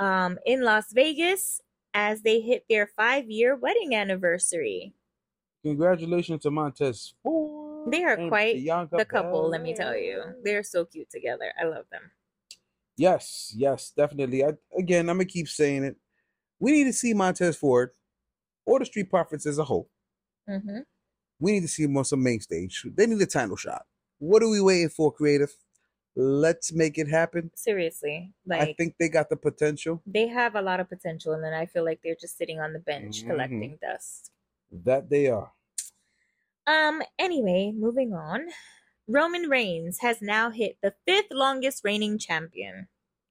um, 0.00 0.36
in 0.44 0.62
Las 0.62 0.92
Vegas 0.92 1.60
as 1.94 2.22
they 2.22 2.40
hit 2.40 2.64
their 2.68 2.88
five 2.88 3.30
year 3.30 3.54
wedding 3.54 3.94
anniversary. 3.94 4.94
Congratulations 5.64 6.42
to 6.42 6.50
Montez 6.50 7.14
Ford. 7.22 7.92
They 7.92 8.04
are 8.04 8.16
quite 8.28 8.56
Bianca 8.56 8.96
The 8.98 9.04
couple, 9.04 9.48
let 9.48 9.62
me 9.62 9.74
tell 9.74 9.96
you, 9.96 10.22
they're 10.44 10.62
so 10.62 10.84
cute 10.84 11.10
together. 11.10 11.52
I 11.60 11.64
love 11.64 11.84
them. 11.90 12.10
Yes, 12.96 13.52
yes, 13.56 13.90
definitely. 13.96 14.44
I, 14.44 14.52
again, 14.76 15.08
I'm 15.08 15.16
gonna 15.16 15.24
keep 15.24 15.48
saying 15.48 15.84
it. 15.84 15.96
We 16.58 16.72
need 16.72 16.84
to 16.84 16.92
see 16.92 17.14
Montez 17.14 17.56
Ford 17.56 17.90
or 18.66 18.78
the 18.78 18.84
Street 18.84 19.08
Profits 19.10 19.46
as 19.46 19.58
a 19.58 19.64
whole. 19.64 19.88
hmm 20.46 20.80
We 21.38 21.52
need 21.52 21.62
to 21.62 21.68
see 21.68 21.84
them 21.86 21.96
on 21.96 22.04
some 22.04 22.22
main 22.22 22.40
stage. 22.40 22.84
They 22.94 23.06
need 23.06 23.20
a 23.22 23.26
title 23.26 23.56
shot. 23.56 23.86
What 24.18 24.42
are 24.42 24.48
we 24.48 24.60
waiting 24.60 24.90
for, 24.90 25.10
creative? 25.10 25.54
Let's 26.14 26.72
make 26.72 26.98
it 26.98 27.08
happen. 27.08 27.50
Seriously, 27.54 28.34
I 28.50 28.74
think 28.76 28.96
they 28.98 29.08
got 29.08 29.30
the 29.30 29.36
potential. 29.36 30.02
they 30.06 30.26
have 30.28 30.54
a 30.54 30.60
lot 30.60 30.80
of 30.80 30.88
potential, 30.88 31.32
and 31.32 31.42
then 31.42 31.54
I 31.54 31.64
feel 31.66 31.84
like 31.84 32.00
they're 32.04 32.16
just 32.20 32.36
sitting 32.36 32.60
on 32.60 32.72
the 32.74 32.80
bench 32.80 33.22
Mhm. 33.22 33.26
collecting 33.28 33.78
dust. 33.80 34.30
That 34.72 35.10
they 35.10 35.28
are. 35.28 35.52
Um. 36.66 37.02
Anyway, 37.18 37.72
moving 37.74 38.12
on. 38.12 38.48
Roman 39.08 39.48
Reigns 39.48 39.98
has 40.00 40.22
now 40.22 40.50
hit 40.50 40.78
the 40.82 40.94
fifth 41.04 41.32
longest 41.32 41.82
reigning 41.82 42.16
champion 42.16 42.86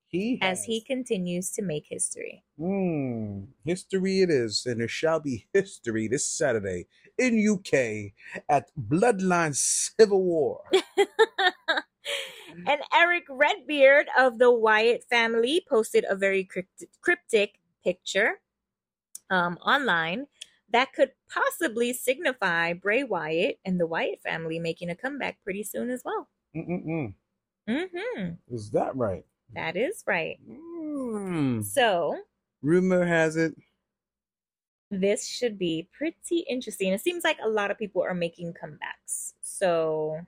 He 0.10 0.38
as 0.42 0.66
he 0.66 0.82
continues 0.82 1.52
to 1.52 1.62
make 1.62 1.86
history. 1.88 2.44
Hmm. 2.58 3.46
History 3.66 4.22
it 4.22 4.30
is, 4.30 4.66
and 4.66 4.82
there 4.82 4.90
shall 4.90 5.22
be 5.22 5.48
history 5.54 6.10
this 6.10 6.26
Saturday 6.26 6.88
in 7.18 7.48
UK 7.48 8.12
at 8.50 8.72
Bloodline 8.78 9.56
Civil 9.56 10.22
War. 10.22 10.64
and 12.68 12.82
Erick 12.94 13.24
Redbeard 13.30 14.08
of 14.18 14.38
the 14.38 14.52
Wyatt 14.52 15.06
family 15.10 15.64
posted 15.70 16.06
a 16.10 16.16
very 16.16 16.44
crypt- 16.44 16.84
cryptic 17.02 17.60
picture 17.86 18.42
um, 19.30 19.58
online 19.66 20.28
that 20.72 20.94
could 20.94 21.12
possibly 21.32 21.94
signify 21.94 22.74
Bray 22.74 23.04
Wyatt 23.04 23.60
and 23.66 23.80
the 23.80 23.88
Wyatt 23.88 24.22
family 24.22 24.60
making 24.60 24.90
a 24.90 24.96
comeback 24.96 25.40
pretty 25.44 25.64
soon 25.64 25.90
as 25.90 26.02
well. 26.06 26.28
Mm-mm-mm. 26.56 27.14
Mm-hmm. 27.70 28.32
Is 28.54 28.72
that 28.72 28.96
right? 28.96 29.24
That 29.56 29.76
is 29.76 30.04
right. 30.08 30.40
Mm. 30.50 31.64
So 31.66 32.18
Rumor 32.62 33.06
has 33.06 33.36
it. 33.36 33.56
this 34.92 35.26
should 35.28 35.58
be 35.60 35.88
pretty 35.94 36.40
interesting. 36.50 36.94
It 36.94 37.02
seems 37.02 37.24
like 37.24 37.38
a 37.44 37.50
lot 37.50 37.72
of 37.72 37.78
people 37.78 38.02
are 38.04 38.14
making 38.16 38.54
comebacks. 38.54 39.34
So 39.42 40.20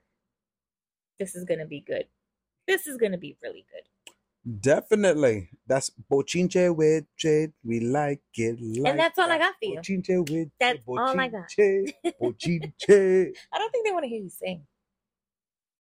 this 1.18 1.34
is 1.34 1.44
going 1.44 1.60
to 1.60 1.66
be 1.66 1.80
good. 1.80 2.06
This 2.66 2.86
is 2.86 2.96
going 2.96 3.12
to 3.12 3.18
be 3.18 3.36
really 3.42 3.66
good. 3.72 3.82
Definitely. 4.60 5.50
That's 5.66 5.90
Bochinche 6.10 6.74
with 6.74 7.04
Jade. 7.16 7.52
We 7.62 7.80
like 7.80 8.22
it. 8.34 8.58
Like 8.60 8.90
and 8.90 8.98
that's 8.98 9.18
all 9.18 9.30
I 9.30 9.38
got 9.38 9.54
for 9.60 9.64
you. 9.68 9.78
Bochinche 9.78 10.28
with 10.30 10.50
That's 10.58 10.78
Jade. 10.78 10.84
all 10.88 11.20
I 11.20 11.28
got. 11.28 11.48
Bochinche. 11.48 11.94
Bochinche. 12.20 13.32
I 13.52 13.58
don't 13.58 13.70
think 13.70 13.86
they 13.86 13.92
want 13.92 14.04
to 14.04 14.08
hear 14.08 14.20
you 14.20 14.28
sing. 14.28 14.66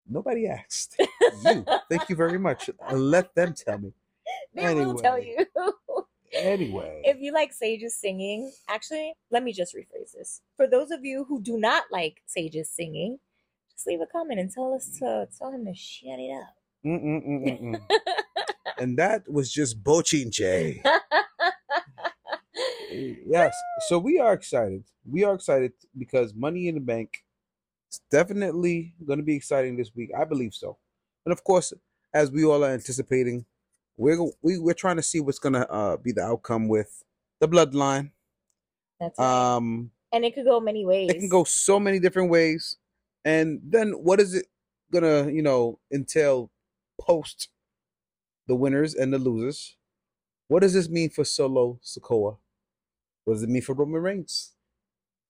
Nobody 0.09 0.47
asked. 0.47 1.01
You. 1.45 1.65
Thank 1.91 2.09
you 2.09 2.17
very 2.17 2.39
much. 2.39 2.71
Uh, 2.71 2.95
let 2.95 3.35
them 3.35 3.55
tell 3.55 3.79
me. 3.79 3.93
They 4.55 4.75
will 4.75 4.95
tell 4.95 5.19
you. 5.19 5.47
Anyway, 6.33 7.03
if 7.05 7.19
you 7.21 7.33
like 7.33 7.53
Sage's 7.53 7.97
singing, 7.97 8.53
actually, 8.69 9.13
let 9.31 9.43
me 9.43 9.53
just 9.53 9.75
rephrase 9.75 10.13
this. 10.13 10.41
For 10.57 10.67
those 10.67 10.91
of 10.91 11.05
you 11.05 11.25
who 11.29 11.41
do 11.41 11.59
not 11.59 11.85
like 11.91 12.23
Sage's 12.27 12.71
singing, 12.71 13.19
just 13.73 13.87
leave 13.87 14.01
a 14.01 14.07
comment 14.07 14.41
and 14.41 14.51
tell 14.51 14.73
us 14.75 14.89
to 14.99 15.29
tell 15.39 15.51
him 15.53 15.65
to 15.67 15.75
shut 15.75 16.19
it 16.19 16.33
up. 16.33 16.55
And 18.79 18.99
that 18.99 19.23
was 19.31 19.53
just 19.53 19.83
Bochinche. 19.83 20.81
yes. 22.91 23.55
So 23.89 23.99
we 23.99 24.19
are 24.19 24.33
excited. 24.33 24.83
We 25.09 25.23
are 25.25 25.35
excited 25.35 25.73
because 25.97 26.35
Money 26.35 26.69
in 26.69 26.75
the 26.75 26.81
Bank 26.81 27.25
is 27.93 28.01
definitely 28.11 28.95
going 29.07 29.21
to 29.21 29.25
be 29.25 29.37
exciting 29.37 29.77
this 29.77 29.95
week. 29.95 30.11
I 30.19 30.25
believe 30.25 30.55
so. 30.55 30.77
And 31.25 31.33
of 31.33 31.45
course, 31.45 31.73
as 32.13 32.31
we 32.31 32.45
all 32.45 32.65
are 32.65 32.73
anticipating, 32.73 33.47
we're 33.97 34.21
we, 34.43 34.59
we're 34.59 34.75
trying 34.75 34.97
to 34.97 35.03
see 35.03 35.21
what's 35.21 35.39
going 35.39 35.53
to 35.53 35.71
uh, 35.71 35.97
be 35.97 36.13
the 36.13 36.23
outcome 36.23 36.69
with 36.69 37.05
the 37.41 37.49
bloodline. 37.49 38.11
That's 38.99 39.19
right. 39.19 39.55
Um, 39.55 39.93
and 40.13 40.25
it 40.25 40.35
could 40.35 40.45
go 40.45 40.61
many 40.61 40.85
ways. 40.85 41.11
it 41.11 41.19
can 41.19 41.29
go 41.29 41.45
so 41.45 41.79
many 41.81 41.99
different 41.99 42.31
ways. 42.31 42.77
And 43.25 43.61
then 43.65 43.93
what 43.93 44.21
is 44.21 44.35
it 44.35 44.47
gonna, 44.93 45.31
you 45.31 45.43
know, 45.43 45.79
entail 45.93 46.51
post 47.01 47.49
the 48.47 48.55
winners 48.55 48.95
and 48.95 49.13
the 49.13 49.19
losers? 49.19 49.77
What 50.49 50.61
does 50.61 50.75
this 50.75 50.89
mean 50.89 51.11
for 51.11 51.25
Solo 51.25 51.81
Sikoa? 51.83 52.39
What 53.25 53.35
does 53.35 53.43
it 53.43 53.49
mean 53.49 53.63
for 53.63 53.75
Roman 53.75 54.03
Reigns? 54.03 54.53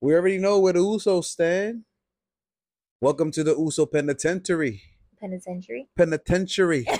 We 0.00 0.14
already 0.14 0.38
know 0.38 0.58
where 0.58 0.72
the 0.72 0.80
Usos 0.80 1.24
stand. 1.24 1.84
Welcome 3.00 3.30
to 3.32 3.44
the 3.44 3.56
Uso 3.56 3.86
Penitentiary. 3.86 4.82
penitentiary. 5.20 5.88
Penitentiary. 5.96 6.86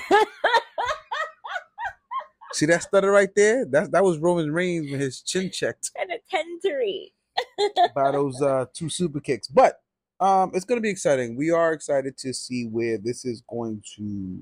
See 2.53 2.67
that 2.67 2.83
stutter 2.83 3.11
right 3.11 3.35
there? 3.35 3.65
That 3.65 3.91
that 3.91 4.05
was 4.05 4.19
Roman 4.19 4.53
Reigns 4.53 4.91
with 4.91 5.01
his 5.01 5.21
chin 5.23 5.51
checked 5.51 5.91
penitentiary. 5.97 7.15
by 7.95 8.12
those 8.12 8.41
uh, 8.41 8.67
two 8.73 8.89
super 8.89 9.21
kicks. 9.21 9.49
But 9.49 9.81
um, 10.21 10.53
it's 10.55 10.65
going 10.65 10.79
to 10.79 10.83
be 10.83 10.91
exciting. 10.91 11.37
We 11.37 11.51
are 11.51 11.73
excited 11.73 12.17
to 12.19 12.33
see 12.33 12.65
where 12.67 12.97
this 12.99 13.25
is 13.25 13.43
going 13.49 13.83
to 13.97 14.41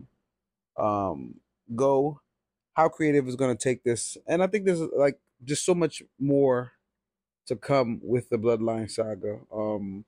um, 0.77 1.35
go, 1.75 2.21
how 2.75 2.89
creative 2.89 3.29
is 3.29 3.37
going 3.37 3.57
to 3.57 3.63
take 3.63 3.85
this, 3.85 4.17
and 4.27 4.43
I 4.43 4.47
think 4.47 4.65
there's 4.65 4.81
like 4.97 5.19
just 5.45 5.65
so 5.65 5.75
much 5.75 6.03
more 6.19 6.73
to 7.47 7.57
come 7.57 8.01
with 8.03 8.29
the 8.29 8.39
Bloodline 8.39 8.91
saga. 8.91 9.41
Um, 9.53 10.05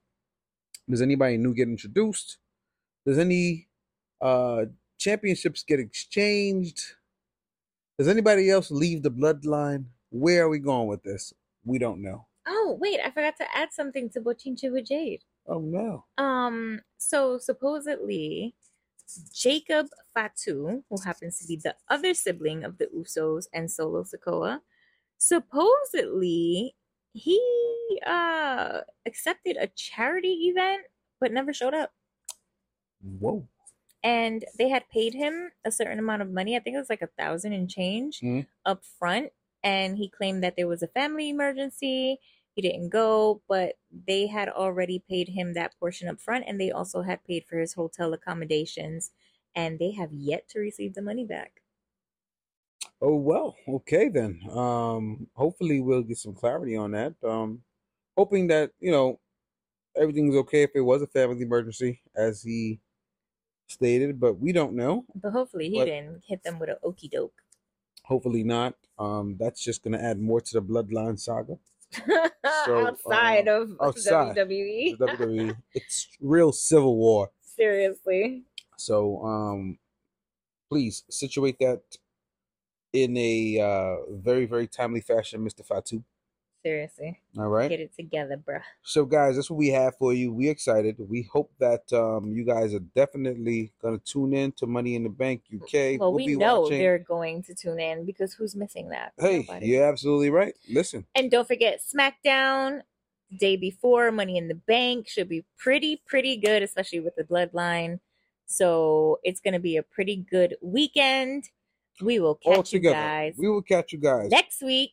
does 0.89 1.03
anybody 1.03 1.37
new 1.37 1.55
get 1.55 1.69
introduced? 1.69 2.39
Does 3.07 3.19
any 3.19 3.69
uh, 4.21 4.67
championships 4.99 5.63
get 5.63 5.81
exchanged? 5.81 6.81
Does 7.99 8.09
anybody 8.09 8.51
else 8.51 8.71
leave 8.71 9.03
the 9.03 9.11
Bloodline? 9.11 9.87
Where 10.11 10.45
are 10.45 10.49
we 10.49 10.59
going 10.59 10.89
with 10.89 11.03
this? 11.03 11.33
We 11.65 11.79
don't 11.79 12.03
know. 12.03 12.27
Oh, 12.47 12.77
wait, 12.81 13.01
I 13.05 13.11
forgot 13.11 13.37
to 13.39 13.57
add 13.57 13.73
something 13.73 14.11
to 14.11 14.21
Bochinche 14.21 14.71
with 14.71 14.87
Jade. 14.87 15.23
Oh 15.47 15.61
no. 15.61 16.05
Um, 16.19 16.81
so 16.99 17.39
supposedly 17.39 18.55
Jacob 19.33 19.89
Fatu, 20.15 20.85
who 20.89 21.01
happens 21.05 21.39
to 21.39 21.47
be 21.47 21.57
the 21.57 21.77
other 21.89 22.15
sibling 22.15 22.65
of 22.65 22.79
the 22.79 22.87
Usos 22.87 23.47
and 23.53 23.71
Solo 23.71 24.05
Sikoa, 24.05 24.61
supposedly 25.19 26.77
he 27.13 27.41
uh 28.07 28.83
accepted 29.07 29.57
a 29.59 29.69
charity 29.69 30.49
event 30.49 30.87
but 31.21 31.33
never 31.33 31.53
showed 31.53 31.75
up. 31.75 31.93
Whoa. 33.01 33.47
And 34.03 34.45
they 34.59 34.69
had 34.69 34.89
paid 34.89 35.15
him 35.15 35.53
a 35.65 35.73
certain 35.73 35.99
amount 35.99 36.23
of 36.23 36.31
money. 36.31 36.57
I 36.57 36.61
think 36.61 36.75
it 36.77 36.79
was 36.79 36.91
like 36.91 37.03
a 37.03 37.07
thousand 37.07 37.53
and 37.55 37.71
change 37.71 38.23
Mhm. 38.23 38.47
up 38.65 38.85
front. 38.85 39.33
And 39.63 39.97
he 39.97 40.09
claimed 40.11 40.43
that 40.45 40.57
there 40.57 40.69
was 40.69 40.83
a 40.83 40.89
family 40.89 41.31
emergency. 41.31 42.21
He 42.55 42.63
didn't 42.63 42.91
go, 42.91 43.43
but 43.49 43.79
they 43.91 44.27
had 44.27 44.49
already 44.49 44.99
paid 44.99 45.29
him 45.31 45.55
that 45.55 45.75
portion 45.81 46.09
up 46.09 46.21
front 46.21 46.45
and 46.47 46.61
they 46.61 46.71
also 46.71 47.03
had 47.03 47.25
paid 47.25 47.47
for 47.47 47.59
his 47.59 47.75
hotel 47.75 48.13
accommodations. 48.13 49.11
And 49.57 49.79
they 49.79 49.93
have 49.93 50.13
yet 50.13 50.49
to 50.51 50.59
receive 50.61 50.95
the 50.95 51.03
money 51.03 51.25
back. 51.25 51.61
Oh 53.01 53.17
well, 53.17 53.57
okay 53.69 54.09
then. 54.09 54.41
Um, 54.51 55.27
hopefully 55.35 55.81
we'll 55.81 56.03
get 56.03 56.19
some 56.19 56.35
clarity 56.35 56.77
on 56.77 56.93
that. 56.93 57.15
Um, 57.23 57.63
hoping 58.17 58.47
that 58.49 58.71
you 58.81 58.91
know 58.91 59.21
everything's 59.97 60.37
okay 60.37 60.63
if 60.63 60.71
it 60.75 60.81
was 60.81 61.03
a 61.03 61.07
family 61.07 61.43
emergency, 61.43 62.01
as 62.17 62.43
he 62.43 62.81
stated, 63.67 64.19
but 64.21 64.39
we 64.39 64.53
don't 64.53 64.75
know. 64.75 65.05
But 65.15 65.33
hopefully 65.33 65.71
he 65.71 65.79
But- 65.79 65.87
didn't 65.87 66.23
hit 66.27 66.43
them 66.43 66.59
with 66.59 66.71
an 66.71 66.77
okey 66.83 67.09
doke. 67.09 67.43
Hopefully 68.05 68.45
not. 68.45 68.75
Um, 68.99 69.37
that's 69.39 69.63
just 69.63 69.83
gonna 69.83 69.99
add 69.99 70.21
more 70.21 70.41
to 70.41 70.53
the 70.61 70.63
bloodline 70.63 71.19
saga. 71.19 71.59
So, 72.67 72.87
outside 72.87 73.49
uh, 73.49 73.63
of 73.63 73.77
outside 73.81 74.37
WWE. 74.37 74.97
WWE, 74.99 75.57
it's 75.73 76.09
real 76.21 76.53
civil 76.53 76.97
war. 76.97 77.31
Seriously. 77.43 78.45
So, 78.77 79.23
um, 79.25 79.79
please 80.69 81.05
situate 81.11 81.59
that 81.61 81.83
in 82.93 83.17
a 83.17 83.61
uh, 83.61 83.97
very 84.13 84.47
very 84.47 84.67
timely 84.67 85.01
fashion, 85.01 85.43
Mister 85.45 85.63
Fatu. 85.63 86.03
Seriously. 86.65 87.21
All 87.39 87.49
right. 87.49 87.69
Get 87.69 87.81
it 87.81 87.95
together, 87.95 88.39
bruh. 88.39 88.63
So, 88.83 89.05
guys, 89.05 89.35
that's 89.37 89.51
what 89.51 89.59
we 89.59 89.69
have 89.69 89.99
for 89.99 90.15
you. 90.15 90.33
We 90.33 90.49
excited. 90.49 90.97
We 90.99 91.29
hope 91.31 91.53
that 91.59 91.93
um, 91.93 92.33
you 92.33 92.43
guys 92.43 92.73
are 92.73 92.79
definitely 92.79 93.75
gonna 93.83 93.99
tune 93.99 94.33
in 94.33 94.53
to 94.53 94.67
Money 94.67 94.95
in 94.95 95.03
the 95.03 95.11
Bank 95.11 95.43
UK. 95.55 96.01
Well, 96.01 96.15
We'll 96.15 96.25
we 96.25 96.37
know 96.37 96.63
watching- 96.63 96.79
they're 96.79 96.99
going 96.99 97.43
to 97.43 97.55
tune 97.55 97.81
in 97.81 98.07
because 98.07 98.33
who's 98.33 98.57
missing 98.57 98.89
that? 98.89 99.13
Hey, 99.19 99.41
Nobody. 99.47 99.67
you're 99.67 99.85
absolutely 99.85 100.31
right. 100.31 100.55
Listen, 100.71 101.05
And 101.15 101.31
don't 101.31 101.47
forget 101.47 101.83
SmackDown 101.83 102.81
day 103.39 103.57
before 103.57 104.11
Money 104.11 104.39
in 104.39 104.49
the 104.49 104.55
Bank 104.55 105.07
should 105.07 105.29
be 105.29 105.45
pretty 105.59 106.01
pretty 106.07 106.39
good, 106.39 106.63
especially 106.63 107.01
with 107.01 107.15
the 107.17 107.25
Bloodline. 107.25 108.01
So 108.47 109.19
it's 109.23 109.41
gonna 109.41 109.59
be 109.61 109.77
a 109.77 109.83
pretty 109.83 110.17
good 110.17 110.57
weekend. 110.63 111.51
We 112.01 112.19
will 112.19 112.39
all 112.45 112.57
catch 112.57 112.73
you 112.73 112.81
guys 112.81 113.35
we 113.39 113.49
will 113.49 113.63
catch 113.63 113.93
you 113.93 113.99
guys. 113.99 114.31
next 114.31 114.63
week. 114.63 114.93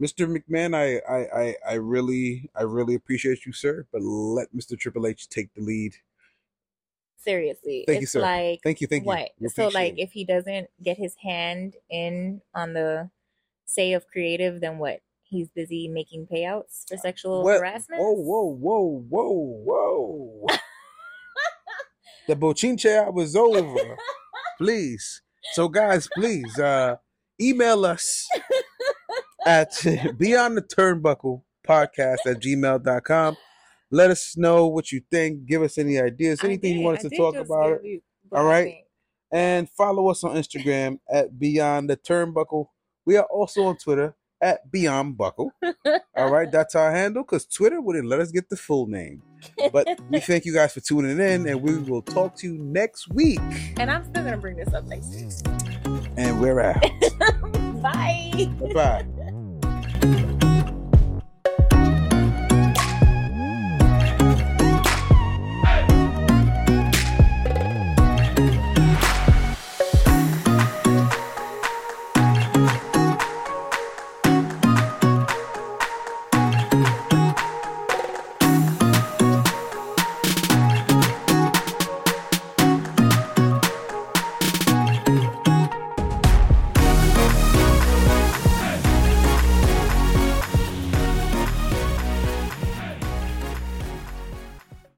Mr. 0.00 0.26
McMahon, 0.28 0.74
I, 0.74 0.98
I, 1.10 1.40
I, 1.42 1.54
I 1.70 1.74
really, 1.74 2.50
I 2.54 2.62
really 2.62 2.94
appreciate 2.94 3.46
you, 3.46 3.52
sir. 3.52 3.86
But 3.90 4.02
let 4.02 4.54
Mr. 4.54 4.78
Triple 4.78 5.06
H 5.06 5.26
take 5.28 5.54
the 5.54 5.62
lead. 5.62 5.94
Seriously, 7.16 7.84
Thank 7.86 8.00
you, 8.00 8.02
it's 8.04 8.12
sir. 8.12 8.20
like 8.20 8.60
Thank 8.62 8.80
you, 8.80 8.86
thank 8.86 9.02
you. 9.04 9.08
what? 9.08 9.30
We 9.40 9.48
So 9.48 9.68
like, 9.68 9.94
it. 9.94 10.02
if 10.02 10.12
he 10.12 10.24
doesn't 10.24 10.68
get 10.82 10.96
his 10.98 11.14
hand 11.16 11.74
in 11.90 12.40
on 12.54 12.74
the 12.74 13.10
say 13.64 13.94
of 13.94 14.06
creative, 14.06 14.60
then 14.60 14.78
what? 14.78 15.00
He's 15.24 15.48
busy 15.48 15.88
making 15.88 16.28
payouts 16.32 16.86
for 16.86 16.96
sexual 16.98 17.42
Well, 17.42 17.58
harassment. 17.58 18.00
Whoa, 18.00 18.12
whoa, 18.12 18.44
whoa, 18.54 19.04
whoa, 19.08 20.44
whoa. 20.44 20.46
The 22.28 22.34
Bochinche 22.36 23.12
was 23.12 23.36
over. 23.36 23.96
please. 24.58 25.22
So 25.52 25.68
guys, 25.68 26.08
please 26.14 26.58
uh 26.58 26.96
email 27.40 27.84
us 27.84 28.26
at 29.46 29.72
beyond 30.18 30.56
the 30.56 30.62
turnbuckle 30.62 31.42
podcast 31.66 32.18
at 32.26 32.40
gmail.com. 32.40 33.36
Let 33.90 34.10
us 34.10 34.36
know 34.36 34.66
what 34.66 34.90
you 34.90 35.00
think. 35.10 35.46
Give 35.46 35.62
us 35.62 35.78
any 35.78 36.00
ideas, 36.00 36.42
anything 36.42 36.72
you 36.72 36.78
did- 36.78 36.84
want 36.84 36.98
us 36.98 37.04
I 37.06 37.08
to 37.10 37.16
talk 37.16 37.34
about. 37.36 37.84
you 37.84 38.00
All 38.32 38.44
right. 38.44 38.74
And 39.32 39.68
follow 39.70 40.08
us 40.08 40.22
on 40.24 40.36
Instagram 40.36 40.98
at 41.10 41.38
Beyond 41.38 41.90
the 41.90 41.96
Turnbuckle. 41.96 42.66
We 43.04 43.16
are 43.16 43.24
also 43.26 43.64
on 43.64 43.76
Twitter 43.76 44.14
at 44.40 44.70
Beyond 44.70 45.16
Buckle. 45.16 45.52
All 46.16 46.30
right, 46.30 46.50
that's 46.50 46.74
our 46.74 46.92
handle 46.92 47.22
because 47.22 47.46
Twitter 47.46 47.80
wouldn't 47.80 48.06
let 48.06 48.20
us 48.20 48.30
get 48.30 48.48
the 48.48 48.56
full 48.56 48.86
name. 48.86 49.22
But 49.72 49.88
we 50.10 50.20
thank 50.20 50.44
you 50.44 50.52
guys 50.52 50.72
for 50.72 50.80
tuning 50.80 51.18
in, 51.18 51.46
and 51.46 51.62
we 51.62 51.78
will 51.78 52.02
talk 52.02 52.36
to 52.36 52.46
you 52.46 52.58
next 52.58 53.08
week. 53.08 53.40
And 53.78 53.90
I'm 53.90 54.04
still 54.04 54.24
gonna 54.24 54.38
bring 54.38 54.56
this 54.56 54.72
up 54.72 54.84
next 54.84 55.14
week. 55.14 55.30
And 56.16 56.40
we're 56.40 56.60
out. 56.60 56.82
Bye. 57.82 58.50
Bye. 58.74 60.26